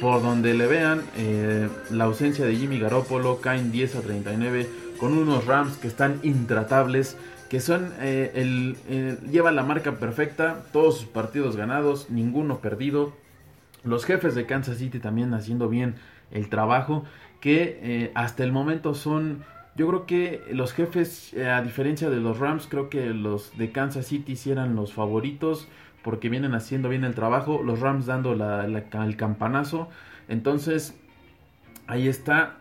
por 0.00 0.22
donde 0.22 0.54
le 0.54 0.66
vean 0.66 1.02
la 1.90 2.04
ausencia 2.04 2.46
de 2.46 2.56
Jimmy 2.56 2.78
Garoppolo 2.78 3.42
caen 3.42 3.70
10 3.70 3.96
a 3.96 4.00
39 4.00 4.66
con 4.98 5.18
unos 5.18 5.44
Rams 5.44 5.76
que 5.76 5.88
están 5.88 6.20
intratables 6.22 7.18
que 7.50 7.60
son 7.60 7.92
eh, 8.00 8.32
el, 8.34 8.78
lleva 9.30 9.52
la 9.52 9.62
marca 9.62 9.96
perfecta, 9.96 10.64
todos 10.72 11.00
sus 11.00 11.06
partidos 11.06 11.54
ganados, 11.54 12.08
ninguno 12.08 12.60
perdido. 12.60 13.12
Los 13.82 14.06
jefes 14.06 14.34
de 14.34 14.46
Kansas 14.46 14.78
City 14.78 15.00
también 15.00 15.34
haciendo 15.34 15.68
bien 15.68 15.96
el 16.30 16.48
trabajo, 16.48 17.04
que 17.42 17.78
eh, 17.82 18.12
hasta 18.14 18.42
el 18.42 18.52
momento 18.52 18.94
son, 18.94 19.44
yo 19.76 19.86
creo 19.86 20.06
que 20.06 20.42
los 20.50 20.72
jefes, 20.72 21.34
eh, 21.34 21.46
a 21.46 21.60
diferencia 21.60 22.08
de 22.08 22.16
los 22.16 22.38
Rams, 22.38 22.68
creo 22.70 22.88
que 22.88 23.10
los 23.10 23.54
de 23.58 23.70
Kansas 23.70 24.06
City 24.06 24.34
sí 24.36 24.50
eran 24.50 24.74
los 24.74 24.94
favoritos 24.94 25.68
porque 26.04 26.28
vienen 26.28 26.54
haciendo 26.54 26.88
bien 26.88 27.02
el 27.02 27.14
trabajo, 27.14 27.62
los 27.64 27.80
Rams 27.80 28.06
dando 28.06 28.34
el 28.34 29.16
campanazo, 29.16 29.88
entonces 30.28 30.94
ahí 31.86 32.06
está, 32.06 32.58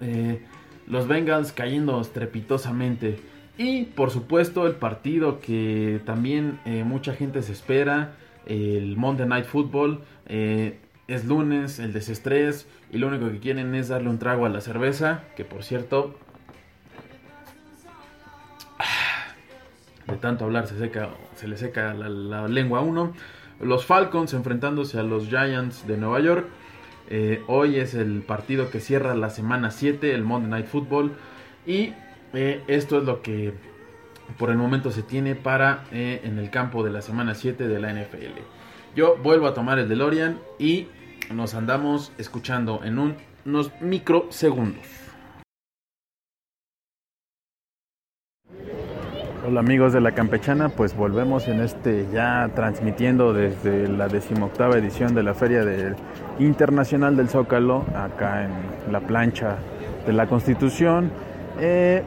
los 0.88 1.08
Bengals 1.08 1.52
cayendo 1.52 2.02
estrepitosamente. 2.02 3.20
Y 3.58 3.84
por 3.84 4.10
supuesto 4.10 4.66
el 4.66 4.74
partido 4.74 5.40
que 5.40 6.02
también 6.06 6.60
eh, 6.66 6.84
mucha 6.84 7.14
gente 7.14 7.42
se 7.44 7.52
espera, 7.52 8.16
el 8.46 8.98
Monday 8.98 9.28
Night 9.28 9.46
Football. 9.46 10.02
Eh, 10.28 10.80
es 11.08 11.26
lunes, 11.26 11.80
el 11.80 11.92
desestrés 11.92 12.68
y 12.92 12.98
lo 12.98 13.08
único 13.08 13.30
que 13.30 13.40
quieren 13.40 13.76
es 13.76 13.90
darle 13.90 14.10
un 14.10 14.20
trago 14.20 14.46
a 14.46 14.50
la 14.50 14.62
cerveza, 14.62 15.24
que 15.36 15.44
por 15.44 15.64
cierto, 15.64 16.18
de 20.08 20.18
tanto 20.18 20.46
hablar 20.46 20.68
se, 20.68 20.78
seca, 20.78 21.10
se 21.36 21.48
le 21.48 21.58
seca 21.58 21.94
la, 21.94 22.48
lengua 22.48 22.80
a 22.80 22.82
uno. 22.82 23.14
Los 23.60 23.86
Falcons 23.86 24.34
enfrentándose 24.34 25.00
a 25.00 25.04
los 25.04 25.28
Giants 25.28 25.88
de 25.88 25.98
Nueva 25.98 26.20
York. 26.20 26.48
Eh, 27.10 27.44
hoy 27.48 27.78
es 27.78 27.94
el 27.94 28.22
partido 28.22 28.70
que 28.70 28.80
cierra 28.80 29.16
la 29.16 29.30
semana 29.30 29.72
7, 29.72 30.14
el 30.14 30.24
Monday 30.24 30.50
Night 30.50 30.68
Football. 30.68 31.14
Y 31.66 31.94
eh, 32.34 32.64
esto 32.68 32.98
es 32.98 33.06
lo 33.06 33.22
que 33.22 33.54
por 34.38 34.50
el 34.50 34.58
momento 34.58 34.92
se 34.92 35.04
tiene 35.04 35.36
para 35.36 35.86
eh, 35.92 36.22
en 36.24 36.40
el 36.40 36.50
campo 36.50 36.84
de 36.84 36.92
la 36.92 37.02
semana 37.02 37.36
7 37.36 37.68
de 37.68 37.80
la 37.80 37.94
NFL. 37.94 38.40
Yo 38.96 39.18
vuelvo 39.18 39.48
a 39.48 39.54
tomar 39.54 39.80
el 39.80 39.90
DeLorean 39.90 40.40
y 40.60 40.88
nos 41.32 41.54
andamos 41.54 42.12
escuchando 42.18 42.82
en 42.84 43.16
unos 43.46 43.72
microsegundos. 43.82 45.03
Hola 49.46 49.60
amigos 49.60 49.92
de 49.92 50.00
la 50.00 50.14
Campechana, 50.14 50.70
pues 50.70 50.96
volvemos 50.96 51.50
en 51.50 51.60
este 51.60 52.08
ya 52.14 52.50
transmitiendo 52.56 53.34
desde 53.34 53.90
la 53.90 54.08
decimoctava 54.08 54.78
edición 54.78 55.14
de 55.16 55.22
la 55.22 55.34
Feria 55.34 55.66
Internacional 56.40 57.18
del 57.18 57.28
Zócalo, 57.28 57.84
acá 57.94 58.46
en 58.46 58.94
la 58.94 59.02
plancha 59.02 59.58
de 60.08 60.14
la 60.14 60.28
Constitución. 60.28 61.12
Eh, 61.60 62.04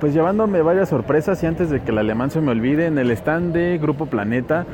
pues 0.00 0.14
llevándome 0.14 0.62
varias 0.62 0.88
sorpresas 0.88 1.42
y 1.42 1.46
antes 1.46 1.68
de 1.68 1.82
que 1.82 1.90
el 1.90 1.98
alemán 1.98 2.30
se 2.30 2.40
me 2.40 2.52
olvide, 2.52 2.86
en 2.86 2.96
el 2.96 3.10
stand 3.10 3.52
de 3.52 3.76
Grupo 3.76 4.06
Planeta, 4.06 4.64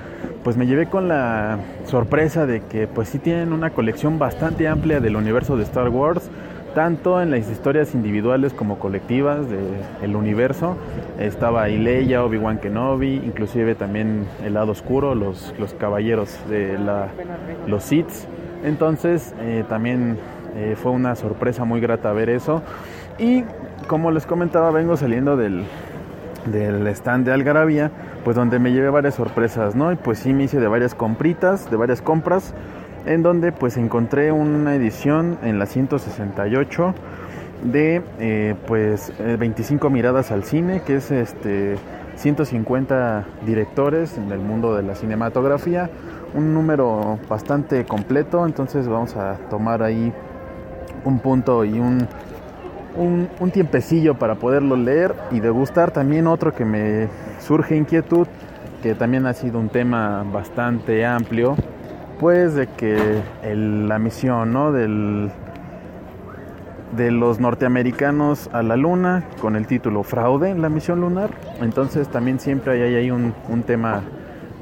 pues 0.45 0.57
me 0.57 0.69
llevé 0.69 0.87
con 0.87 1.09
la 1.09 1.59
sorpresa 1.85 2.47
de 2.47 2.61
que 2.61 2.87
pues 2.87 3.09
sí 3.09 3.19
tienen 3.19 3.53
una 3.53 3.71
colección 3.71 4.21
bastante 4.21 4.69
amplia 4.69 5.01
del 5.01 5.17
universo 5.17 5.57
de 5.57 5.65
Star 5.65 5.89
Wars, 5.89 6.31
tanto 6.75 7.23
en 7.23 7.31
las 7.31 7.49
historias 7.51 7.95
individuales 7.95 8.53
como 8.53 8.79
colectivas 8.79 9.47
del 10.01 10.17
universo. 10.17 10.77
Estaba 11.19 11.69
Leia, 11.69 12.25
Obi-Wan 12.25 12.59
Kenobi, 12.59 13.15
inclusive 13.15 13.75
también 13.75 14.27
el 14.45 14.55
lado 14.55 14.73
oscuro, 14.73 15.15
los, 15.15 15.55
los 15.59 15.73
caballeros 15.75 16.37
de 16.49 16.79
la, 16.79 17.09
los 17.67 17.85
Sith. 17.85 18.11
Entonces 18.65 19.35
eh, 19.41 19.65
también 19.69 20.19
eh, 20.57 20.77
fue 20.77 20.93
una 20.93 21.15
sorpresa 21.15 21.65
muy 21.65 21.81
grata 21.81 22.13
ver 22.13 22.29
eso. 22.29 22.63
Y 23.19 23.45
como 23.87 24.11
les 24.11 24.27
comentaba, 24.27 24.71
vengo 24.71 24.97
saliendo 24.97 25.37
del, 25.37 25.65
del 26.47 26.87
stand 26.89 27.27
de 27.27 27.33
Algarabía, 27.33 27.91
pues 28.25 28.37
donde 28.37 28.59
me 28.59 28.73
llevé 28.73 28.89
varias 28.89 29.15
sorpresas, 29.15 29.77
¿no? 29.77 29.93
Y 29.93 29.97
pues 29.97 30.19
sí 30.19 30.33
me 30.33 30.45
hice 30.45 30.59
de 30.59 30.67
varias 30.67 30.95
compritas, 30.95 31.71
de 31.71 31.77
varias 31.77 32.01
compras, 32.01 32.55
en 33.07 33.23
donde 33.23 33.53
pues 33.53 33.77
encontré 33.77 34.33
una 34.33 34.75
edición 34.75 35.39
en 35.43 35.59
la 35.59 35.67
168 35.67 36.95
de 37.65 38.03
eh, 38.19 38.55
pues 38.67 39.13
25 39.19 39.87
eh, 39.87 39.91
miradas 39.91 40.31
al 40.31 40.45
cine, 40.45 40.83
que 40.83 40.97
es 40.97 41.11
este 41.11 41.77
150 42.17 43.25
directores 43.47 44.17
en 44.19 44.31
el 44.31 44.39
mundo 44.39 44.75
de 44.77 44.83
la 44.83 44.95
cinematografía, 44.95 45.91
un 46.35 46.55
número 46.55 47.19
bastante 47.29 47.85
completo, 47.85 48.47
entonces 48.47 48.89
vamos 48.89 49.17
a 49.17 49.37
tomar 49.51 49.83
ahí 49.83 50.13
un 51.05 51.19
punto 51.19 51.65
y 51.65 51.79
un 51.79 52.07
un, 52.97 53.51
tiempecillo 53.53 54.15
para 54.15 54.37
poderlo 54.37 54.77
leer 54.77 55.15
y 55.31 55.41
degustar. 55.41 55.91
También 55.91 56.27
otro 56.27 56.55
que 56.55 56.65
me 56.65 57.09
surge 57.41 57.77
inquietud, 57.77 58.27
que 58.83 58.95
también 58.95 59.27
ha 59.27 59.33
sido 59.33 59.59
un 59.59 59.69
tema 59.69 60.25
bastante 60.31 61.05
amplio, 61.05 61.57
de 62.33 62.69
que 62.69 63.21
la 63.55 63.99
misión 63.99 64.53
¿no? 64.55 64.73
Del, 64.73 65.31
de 66.97 67.11
los 67.11 67.39
norteamericanos 67.39 68.49
a 68.53 68.63
la 68.63 68.77
luna 68.77 69.25
con 69.43 69.57
el 69.57 69.67
título 69.67 70.03
Fraude 70.03 70.49
en 70.49 70.63
la 70.63 70.71
misión 70.71 71.03
lunar. 71.03 71.31
Entonces 71.61 72.09
también 72.09 72.41
siempre 72.41 72.83
hay 72.83 73.11
un, 73.11 73.35
un 73.51 73.63
tema 73.63 74.01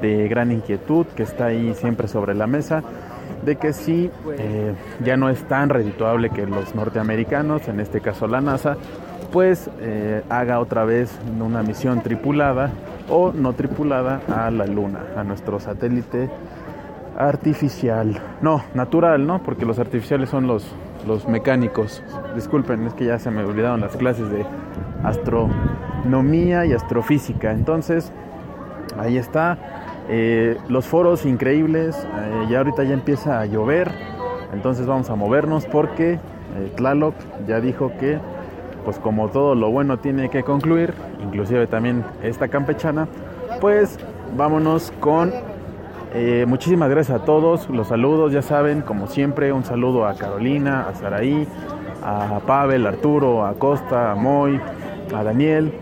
de 0.01 0.27
gran 0.27 0.51
inquietud 0.51 1.05
que 1.15 1.23
está 1.23 1.45
ahí 1.45 1.73
siempre 1.73 2.09
sobre 2.09 2.33
la 2.33 2.47
mesa 2.47 2.83
de 3.45 3.55
que 3.55 3.71
sí 3.71 4.11
eh, 4.37 4.73
ya 5.03 5.15
no 5.15 5.29
es 5.29 5.41
tan 5.47 5.69
redituable 5.69 6.31
que 6.31 6.45
los 6.45 6.75
norteamericanos, 6.75 7.69
en 7.69 7.79
este 7.79 8.01
caso 8.01 8.27
la 8.27 8.41
NASA, 8.41 8.75
pues 9.31 9.69
eh, 9.79 10.21
haga 10.29 10.59
otra 10.59 10.83
vez 10.83 11.17
una 11.39 11.63
misión 11.63 12.01
tripulada 12.01 12.71
o 13.09 13.31
no 13.31 13.53
tripulada 13.53 14.21
a 14.27 14.51
la 14.51 14.65
Luna, 14.65 14.99
a 15.15 15.23
nuestro 15.23 15.59
satélite 15.59 16.29
artificial. 17.17 18.19
No, 18.41 18.63
natural, 18.73 19.25
¿no? 19.25 19.41
Porque 19.43 19.65
los 19.65 19.79
artificiales 19.79 20.29
son 20.29 20.47
los, 20.47 20.65
los 21.07 21.27
mecánicos. 21.27 22.03
Disculpen, 22.35 22.87
es 22.87 22.93
que 22.93 23.05
ya 23.05 23.19
se 23.19 23.31
me 23.31 23.43
olvidaron 23.43 23.81
las 23.81 23.95
clases 23.95 24.29
de 24.29 24.45
astronomía 25.03 26.65
y 26.65 26.73
astrofísica. 26.73 27.51
Entonces, 27.51 28.11
ahí 28.97 29.17
está. 29.17 29.57
Eh, 30.09 30.57
los 30.67 30.85
foros 30.85 31.25
increíbles, 31.25 31.95
eh, 31.95 32.47
ya 32.49 32.57
ahorita 32.59 32.83
ya 32.83 32.93
empieza 32.93 33.39
a 33.39 33.45
llover, 33.45 33.89
entonces 34.53 34.85
vamos 34.85 35.09
a 35.09 35.15
movernos 35.15 35.65
porque 35.65 36.13
eh, 36.13 36.19
Tlaloc 36.75 37.15
ya 37.47 37.61
dijo 37.61 37.91
que 37.99 38.19
pues 38.83 38.99
como 38.99 39.29
todo 39.29 39.55
lo 39.55 39.71
bueno 39.71 39.99
tiene 39.99 40.29
que 40.29 40.43
concluir, 40.43 40.93
inclusive 41.23 41.67
también 41.67 42.03
esta 42.21 42.49
campechana, 42.49 43.07
pues 43.61 43.97
vámonos 44.35 44.91
con 44.99 45.31
eh, 46.15 46.45
muchísimas 46.47 46.91
gracias 46.91 47.21
a 47.21 47.25
todos, 47.25 47.67
los 47.69 47.87
saludos, 47.87 48.31
ya 48.31 48.43
saben, 48.43 48.81
como 48.81 49.07
siempre, 49.07 49.51
un 49.51 49.63
saludo 49.63 50.05
a 50.05 50.13
Carolina, 50.13 50.87
a 50.87 50.93
Saraí, 50.93 51.47
a 52.03 52.39
Pavel, 52.45 52.85
a 52.85 52.89
Arturo, 52.89 53.43
a 53.43 53.55
Costa, 53.55 54.11
a 54.11 54.15
Moy, 54.15 54.59
a 55.15 55.23
Daniel. 55.23 55.73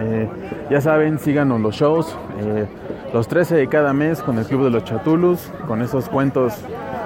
Eh, 0.00 0.28
ya 0.70 0.82
saben, 0.82 1.18
síganos 1.18 1.62
los 1.62 1.74
shows, 1.74 2.14
eh, 2.40 2.66
los 3.14 3.26
13 3.26 3.56
de 3.56 3.68
cada 3.68 3.94
mes 3.94 4.20
con 4.22 4.36
el 4.36 4.44
Club 4.44 4.64
de 4.64 4.70
los 4.70 4.84
Chatulus, 4.84 5.50
con 5.66 5.80
esos 5.80 6.10
cuentos 6.10 6.52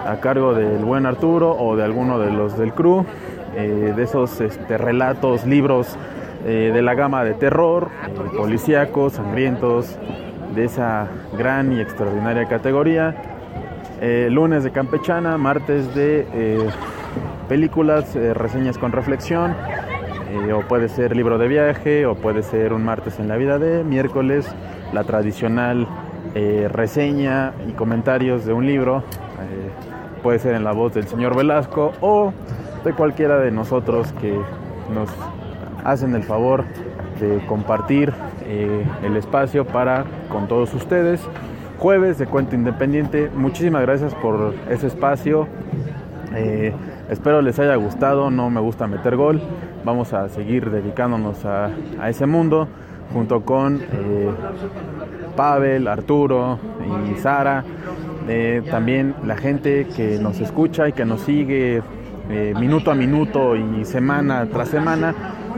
a 0.04 0.16
cargo 0.18 0.52
del 0.52 0.84
buen 0.84 1.06
Arturo 1.06 1.56
o 1.56 1.76
de 1.76 1.84
alguno 1.84 2.18
de 2.18 2.32
los 2.32 2.58
del 2.58 2.72
crew, 2.72 3.04
de 3.54 4.02
esos 4.02 4.40
este, 4.40 4.76
relatos, 4.76 5.46
libros 5.46 5.96
de 6.44 6.82
la 6.82 6.94
gama 6.94 7.24
de 7.24 7.34
terror, 7.34 7.88
policíacos, 8.36 9.14
sangrientos, 9.14 9.98
de 10.56 10.64
esa 10.64 11.06
gran 11.36 11.72
y 11.72 11.80
extraordinaria 11.80 12.46
categoría. 12.46 13.14
Eh, 14.00 14.28
lunes 14.30 14.64
de 14.64 14.72
campechana, 14.72 15.36
martes 15.38 15.94
de 15.94 16.26
eh, 16.32 16.68
películas, 17.48 18.16
eh, 18.16 18.34
reseñas 18.34 18.78
con 18.78 18.90
reflexión, 18.90 19.54
o 20.54 20.60
puede 20.62 20.88
ser 20.88 21.16
libro 21.16 21.38
de 21.38 21.48
viaje, 21.48 22.04
o 22.04 22.14
puede 22.14 22.42
ser 22.42 22.72
un 22.72 22.84
martes 22.84 23.18
en 23.20 23.28
la 23.28 23.36
vida 23.36 23.58
de, 23.58 23.84
miércoles 23.84 24.46
la 24.92 25.04
tradicional 25.04 25.86
reseña 26.34 27.54
y 27.66 27.72
comentarios 27.72 28.44
de 28.44 28.52
un 28.52 28.66
libro, 28.66 29.02
puede 30.22 30.38
ser 30.38 30.54
en 30.54 30.64
la 30.64 30.72
voz 30.72 30.92
del 30.92 31.06
señor 31.06 31.34
Velasco 31.34 31.92
o 32.02 32.34
de 32.84 32.92
cualquiera 32.92 33.38
de 33.38 33.50
nosotros 33.50 34.12
que 34.20 34.38
nos 34.92 35.08
hacen 35.84 36.14
el 36.14 36.24
favor 36.24 36.64
de 37.20 37.44
compartir 37.46 38.12
eh, 38.44 38.84
el 39.02 39.16
espacio 39.16 39.64
para 39.64 40.04
con 40.28 40.48
todos 40.48 40.72
ustedes. 40.74 41.20
Jueves 41.78 42.18
de 42.18 42.26
Cuento 42.26 42.54
Independiente, 42.54 43.30
muchísimas 43.34 43.82
gracias 43.82 44.14
por 44.14 44.54
ese 44.70 44.86
espacio. 44.86 45.46
Eh, 46.34 46.72
espero 47.10 47.42
les 47.42 47.58
haya 47.58 47.76
gustado, 47.76 48.30
no 48.30 48.50
me 48.50 48.60
gusta 48.60 48.86
meter 48.86 49.16
gol. 49.16 49.40
Vamos 49.84 50.12
a 50.12 50.28
seguir 50.28 50.70
dedicándonos 50.70 51.44
a, 51.44 51.70
a 52.00 52.08
ese 52.08 52.26
mundo 52.26 52.68
junto 53.12 53.42
con 53.42 53.80
eh, 53.80 54.30
Pavel, 55.36 55.86
Arturo 55.88 56.58
y 57.10 57.18
Sara. 57.18 57.64
También 58.70 59.14
la 59.24 59.36
gente 59.36 59.86
que 59.96 60.18
nos 60.18 60.40
escucha 60.40 60.88
y 60.88 60.92
que 60.92 61.04
nos 61.04 61.20
sigue 61.20 61.80
minuto 62.58 62.90
a 62.90 62.96
minuto 62.96 63.54
y 63.54 63.84
semana 63.84 64.48
tras 64.50 64.68
semana. 64.68 65.14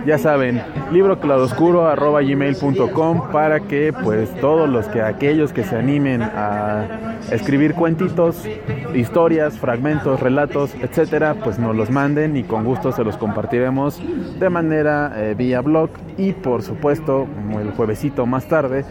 Ya 0.07 0.19
saben, 0.19 0.63
librocladoscuro.gmail.com 0.93 3.31
para 3.31 3.61
que 3.61 3.93
pues 3.93 4.31
todos 4.41 4.69
los 4.69 4.89
que 4.89 5.01
aquellos 5.03 5.53
que 5.53 5.63
se 5.65 5.77
animen 5.77 6.23
a 6.23 7.19
escribir 7.31 7.75
cuentitos, 7.75 8.49
historias, 8.95 9.59
fragmentos, 9.59 10.21
relatos, 10.21 10.75
etcétera, 10.81 11.35
pues 11.43 11.59
nos 11.59 11.77
los 11.77 11.91
manden 11.91 12.37
y 12.37 12.45
con 12.45 12.65
gusto 12.65 12.93
se 12.93 13.03
los 13.05 13.17
compartiremos 13.17 14.01
de 14.39 14.51
manera 14.51 15.13
eh, 15.17 15.35
vía 15.37 15.61
blog 15.61 15.91
y 16.17 16.33
por 16.33 16.63
supuesto 16.63 17.27
el 17.61 17.73
juevesito 17.73 18.27
más 18.27 18.47
tarde 18.49 18.85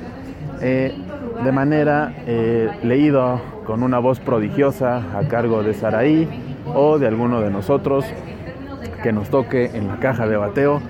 eh, 0.61 0.93
de 1.43 1.51
manera 1.51 2.13
eh, 2.25 2.69
leído 2.83 3.41
con 3.65 3.83
una 3.83 3.99
voz 3.99 4.19
prodigiosa 4.19 5.17
a 5.17 5.27
cargo 5.27 5.63
de 5.63 5.73
Saraí 5.73 6.27
o 6.73 6.99
de 6.99 7.07
alguno 7.07 7.41
de 7.41 7.51
nosotros 7.51 8.05
que 9.01 9.11
nos 9.11 9.29
toque 9.29 9.71
en 9.73 9.87
la 9.87 9.97
caja 9.99 10.27
de 10.27 10.37
bateo 10.37 10.81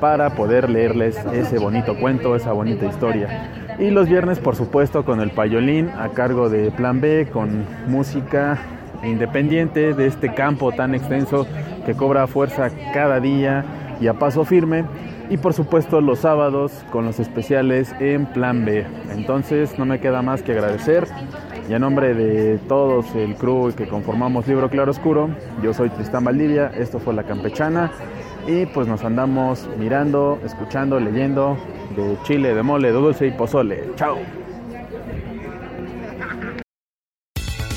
para 0.00 0.30
poder 0.30 0.68
leerles 0.68 1.16
ese 1.32 1.58
bonito 1.58 1.96
cuento, 1.98 2.34
esa 2.34 2.52
bonita 2.52 2.86
historia. 2.86 3.50
Y 3.78 3.90
los 3.90 4.08
viernes, 4.08 4.38
por 4.38 4.56
supuesto, 4.56 5.04
con 5.04 5.20
el 5.20 5.30
payolín 5.30 5.90
a 5.90 6.08
cargo 6.08 6.48
de 6.48 6.70
Plan 6.70 7.00
B, 7.00 7.28
con 7.32 7.64
música 7.86 8.58
independiente 9.04 9.94
de 9.94 10.06
este 10.06 10.34
campo 10.34 10.72
tan 10.72 10.94
extenso 10.94 11.46
que 11.86 11.94
cobra 11.94 12.26
fuerza 12.26 12.70
cada 12.92 13.20
día 13.20 13.64
y 14.00 14.08
a 14.08 14.14
paso 14.14 14.44
firme. 14.44 14.84
Y 15.30 15.36
por 15.38 15.54
supuesto 15.54 16.00
los 16.00 16.18
sábados 16.18 16.84
con 16.90 17.06
los 17.06 17.18
especiales 17.18 17.94
en 18.00 18.26
Plan 18.26 18.64
B. 18.64 18.84
Entonces 19.10 19.78
no 19.78 19.86
me 19.86 20.00
queda 20.00 20.20
más 20.20 20.42
que 20.42 20.52
agradecer. 20.52 21.06
Y 21.68 21.74
a 21.74 21.78
nombre 21.78 22.14
de 22.14 22.58
todos 22.68 23.06
el 23.14 23.36
crew 23.36 23.72
que 23.74 23.86
conformamos 23.86 24.46
Libro 24.46 24.68
Claro 24.68 24.90
Oscuro, 24.90 25.30
yo 25.62 25.72
soy 25.72 25.90
Tristán 25.90 26.24
Valdivia, 26.24 26.72
esto 26.76 26.98
fue 26.98 27.14
La 27.14 27.22
Campechana. 27.22 27.92
Y 28.46 28.66
pues 28.66 28.88
nos 28.88 29.04
andamos 29.04 29.68
mirando, 29.78 30.40
escuchando, 30.44 30.98
leyendo 30.98 31.56
de 31.96 32.16
chile, 32.24 32.54
de 32.54 32.62
mole, 32.62 32.88
de 32.88 32.94
dulce 32.94 33.26
y 33.28 33.30
pozole. 33.30 33.84
Chao. 33.94 34.18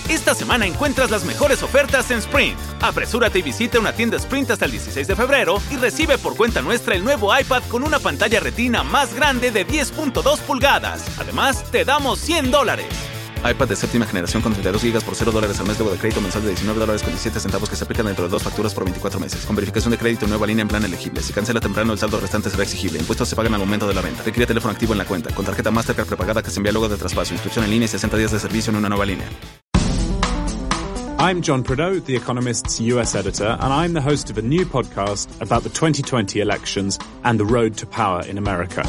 Esta 0.09 0.33
semana 0.33 0.65
encuentras 0.65 1.11
las 1.11 1.23
mejores 1.23 1.61
ofertas 1.61 2.09
en 2.09 2.17
Sprint. 2.17 2.57
Apresúrate 2.81 3.39
y 3.39 3.41
visita 3.43 3.79
una 3.79 3.93
tienda 3.93 4.17
Sprint 4.17 4.49
hasta 4.51 4.65
el 4.65 4.71
16 4.71 5.07
de 5.07 5.15
febrero 5.15 5.57
y 5.69 5.75
recibe 5.75 6.17
por 6.17 6.35
cuenta 6.35 6.61
nuestra 6.61 6.95
el 6.95 7.03
nuevo 7.03 7.37
iPad 7.37 7.61
con 7.69 7.83
una 7.83 7.99
pantalla 7.99 8.39
retina 8.39 8.81
más 8.81 9.13
grande 9.13 9.51
de 9.51 9.67
10.2 9.67 10.39
pulgadas. 10.41 11.19
Además, 11.19 11.63
te 11.71 11.85
damos 11.85 12.19
100 12.19 12.49
dólares. 12.49 13.14
iPad 13.49 13.67
de 13.67 13.75
séptima 13.75 14.05
generación 14.05 14.41
con 14.41 14.53
32 14.53 14.83
GB 14.83 15.03
por 15.03 15.15
0 15.15 15.31
dólares 15.31 15.59
al 15.59 15.67
mes 15.67 15.77
luego 15.77 15.93
de 15.93 15.99
crédito 15.99 16.21
mensual 16.21 16.43
de 16.43 16.49
19 16.49 16.79
dólares 16.79 17.01
con 17.03 17.11
17 17.11 17.39
centavos 17.39 17.69
que 17.69 17.75
se 17.75 17.83
aplican 17.83 18.05
dentro 18.07 18.25
de 18.25 18.29
dos 18.29 18.41
facturas 18.41 18.73
por 18.73 18.85
24 18.85 19.19
meses. 19.19 19.45
Con 19.45 19.55
verificación 19.55 19.91
de 19.91 19.97
crédito 19.97 20.27
nueva 20.27 20.47
línea 20.47 20.63
en 20.63 20.67
plan 20.67 20.83
elegible. 20.83 21.21
Si 21.21 21.33
cancela 21.33 21.59
temprano, 21.59 21.93
el 21.93 21.99
saldo 21.99 22.19
restante 22.19 22.49
será 22.49 22.63
exigible. 22.63 22.99
Impuestos 22.99 23.29
se 23.29 23.35
pagan 23.35 23.53
al 23.53 23.59
momento 23.59 23.87
de 23.87 23.93
la 23.93 24.01
venta. 24.01 24.23
Requiere 24.23 24.47
teléfono 24.47 24.71
activo 24.71 24.93
en 24.93 24.99
la 24.99 25.05
cuenta. 25.05 25.33
Con 25.33 25.45
tarjeta 25.45 25.71
Mastercard 25.71 26.07
prepagada 26.07 26.41
que 26.41 26.49
se 26.49 26.59
envía 26.59 26.71
luego 26.71 26.89
de 26.89 26.97
traspaso. 26.97 27.33
Inscripción 27.33 27.65
en 27.65 27.71
línea 27.71 27.85
y 27.85 27.89
60 27.89 28.17
días 28.17 28.31
de 28.31 28.39
servicio 28.39 28.71
en 28.71 28.77
una 28.77 28.89
nueva 28.89 29.05
línea. 29.05 29.27
I'm 31.17 31.41
John 31.41 31.63
Prideaux, 31.63 32.03
The 32.05 32.15
Economist's 32.15 32.79
US 32.81 33.15
editor, 33.15 33.57
and 33.59 33.73
I'm 33.73 33.93
the 33.93 34.01
host 34.01 34.29
of 34.29 34.37
a 34.37 34.41
new 34.41 34.65
podcast 34.65 35.29
about 35.41 35.63
the 35.63 35.69
2020 35.69 36.39
elections 36.39 36.99
and 37.23 37.39
the 37.39 37.45
road 37.45 37.77
to 37.77 37.87
power 37.87 38.21
in 38.27 38.37
America. 38.37 38.83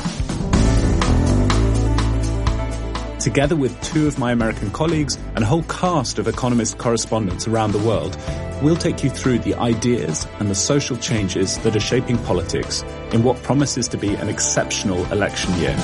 Together 3.21 3.57
with 3.57 3.81
two 3.83 4.07
of 4.07 4.19
my 4.19 4.31
American 4.31 4.71
colleagues 4.71 5.17
and 5.35 5.43
a 5.43 5.47
whole 5.47 5.62
cast 5.64 6.19
of 6.19 6.29
Economist 6.29 6.77
correspondents 6.77 7.49
around 7.49 7.73
the 7.73 7.79
world, 7.79 8.17
we'll 8.62 8.77
take 8.77 9.03
you 9.03 9.09
through 9.09 9.39
the 9.39 9.55
ideas 9.55 10.27
and 10.39 10.51
the 10.51 10.55
social 10.55 10.97
changes 10.99 11.59
that 11.59 11.75
are 11.75 11.81
shaping 11.81 12.19
politics 12.25 12.83
in 13.12 13.23
what 13.23 13.43
promises 13.43 13.89
to 13.89 13.97
be 13.97 14.14
an 14.17 14.29
exceptional 14.29 15.05
election 15.12 15.53
year. 15.55 15.75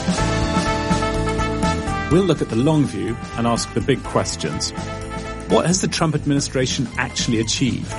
We'll 2.12 2.24
look 2.24 2.43
at 2.43 2.51
the 2.51 2.57
long 2.57 2.85
view 2.85 3.16
and 3.39 3.47
ask 3.47 3.72
the 3.72 3.80
big 3.80 4.03
questions. 4.05 4.70
What 5.49 5.66
has 5.66 5.80
the 5.80 5.89
Trump 5.89 6.14
administration 6.14 6.87
actually 6.99 7.41
achieved? 7.41 7.93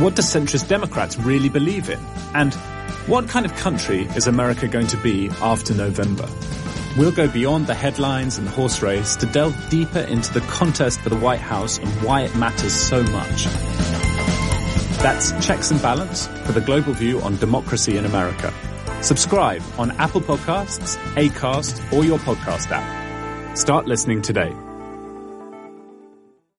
What 0.00 0.16
do 0.16 0.22
centrist 0.22 0.68
Democrats 0.68 1.16
really 1.16 1.48
believe 1.48 1.88
in? 1.88 2.00
And 2.34 2.52
what 3.06 3.28
kind 3.28 3.46
of 3.46 3.54
country 3.54 4.02
is 4.16 4.26
America 4.26 4.66
going 4.66 4.88
to 4.88 4.96
be 4.96 5.28
after 5.40 5.74
November? 5.74 6.28
We'll 6.96 7.12
go 7.12 7.28
beyond 7.28 7.66
the 7.66 7.74
headlines 7.74 8.36
and 8.36 8.46
the 8.46 8.50
horse 8.50 8.82
race 8.82 9.14
to 9.16 9.26
delve 9.26 9.56
deeper 9.70 10.00
into 10.00 10.32
the 10.32 10.40
contest 10.40 11.00
for 11.00 11.08
the 11.08 11.16
White 11.16 11.40
House 11.40 11.78
and 11.78 11.88
why 12.02 12.22
it 12.22 12.34
matters 12.36 12.72
so 12.72 13.02
much. 13.04 13.44
That's 15.00 15.32
Checks 15.46 15.70
and 15.70 15.80
Balance 15.80 16.26
for 16.44 16.52
the 16.52 16.60
global 16.60 16.92
view 16.92 17.20
on 17.22 17.36
democracy 17.36 17.96
in 17.96 18.04
America. 18.04 18.52
Subscribe 19.02 19.62
on 19.78 19.92
Apple 19.92 20.20
Podcasts, 20.20 20.96
Acast, 21.14 21.92
or 21.92 22.04
your 22.04 22.18
podcast 22.18 22.70
app. 22.70 23.56
Start 23.56 23.86
listening 23.86 24.20
today. 24.20 24.54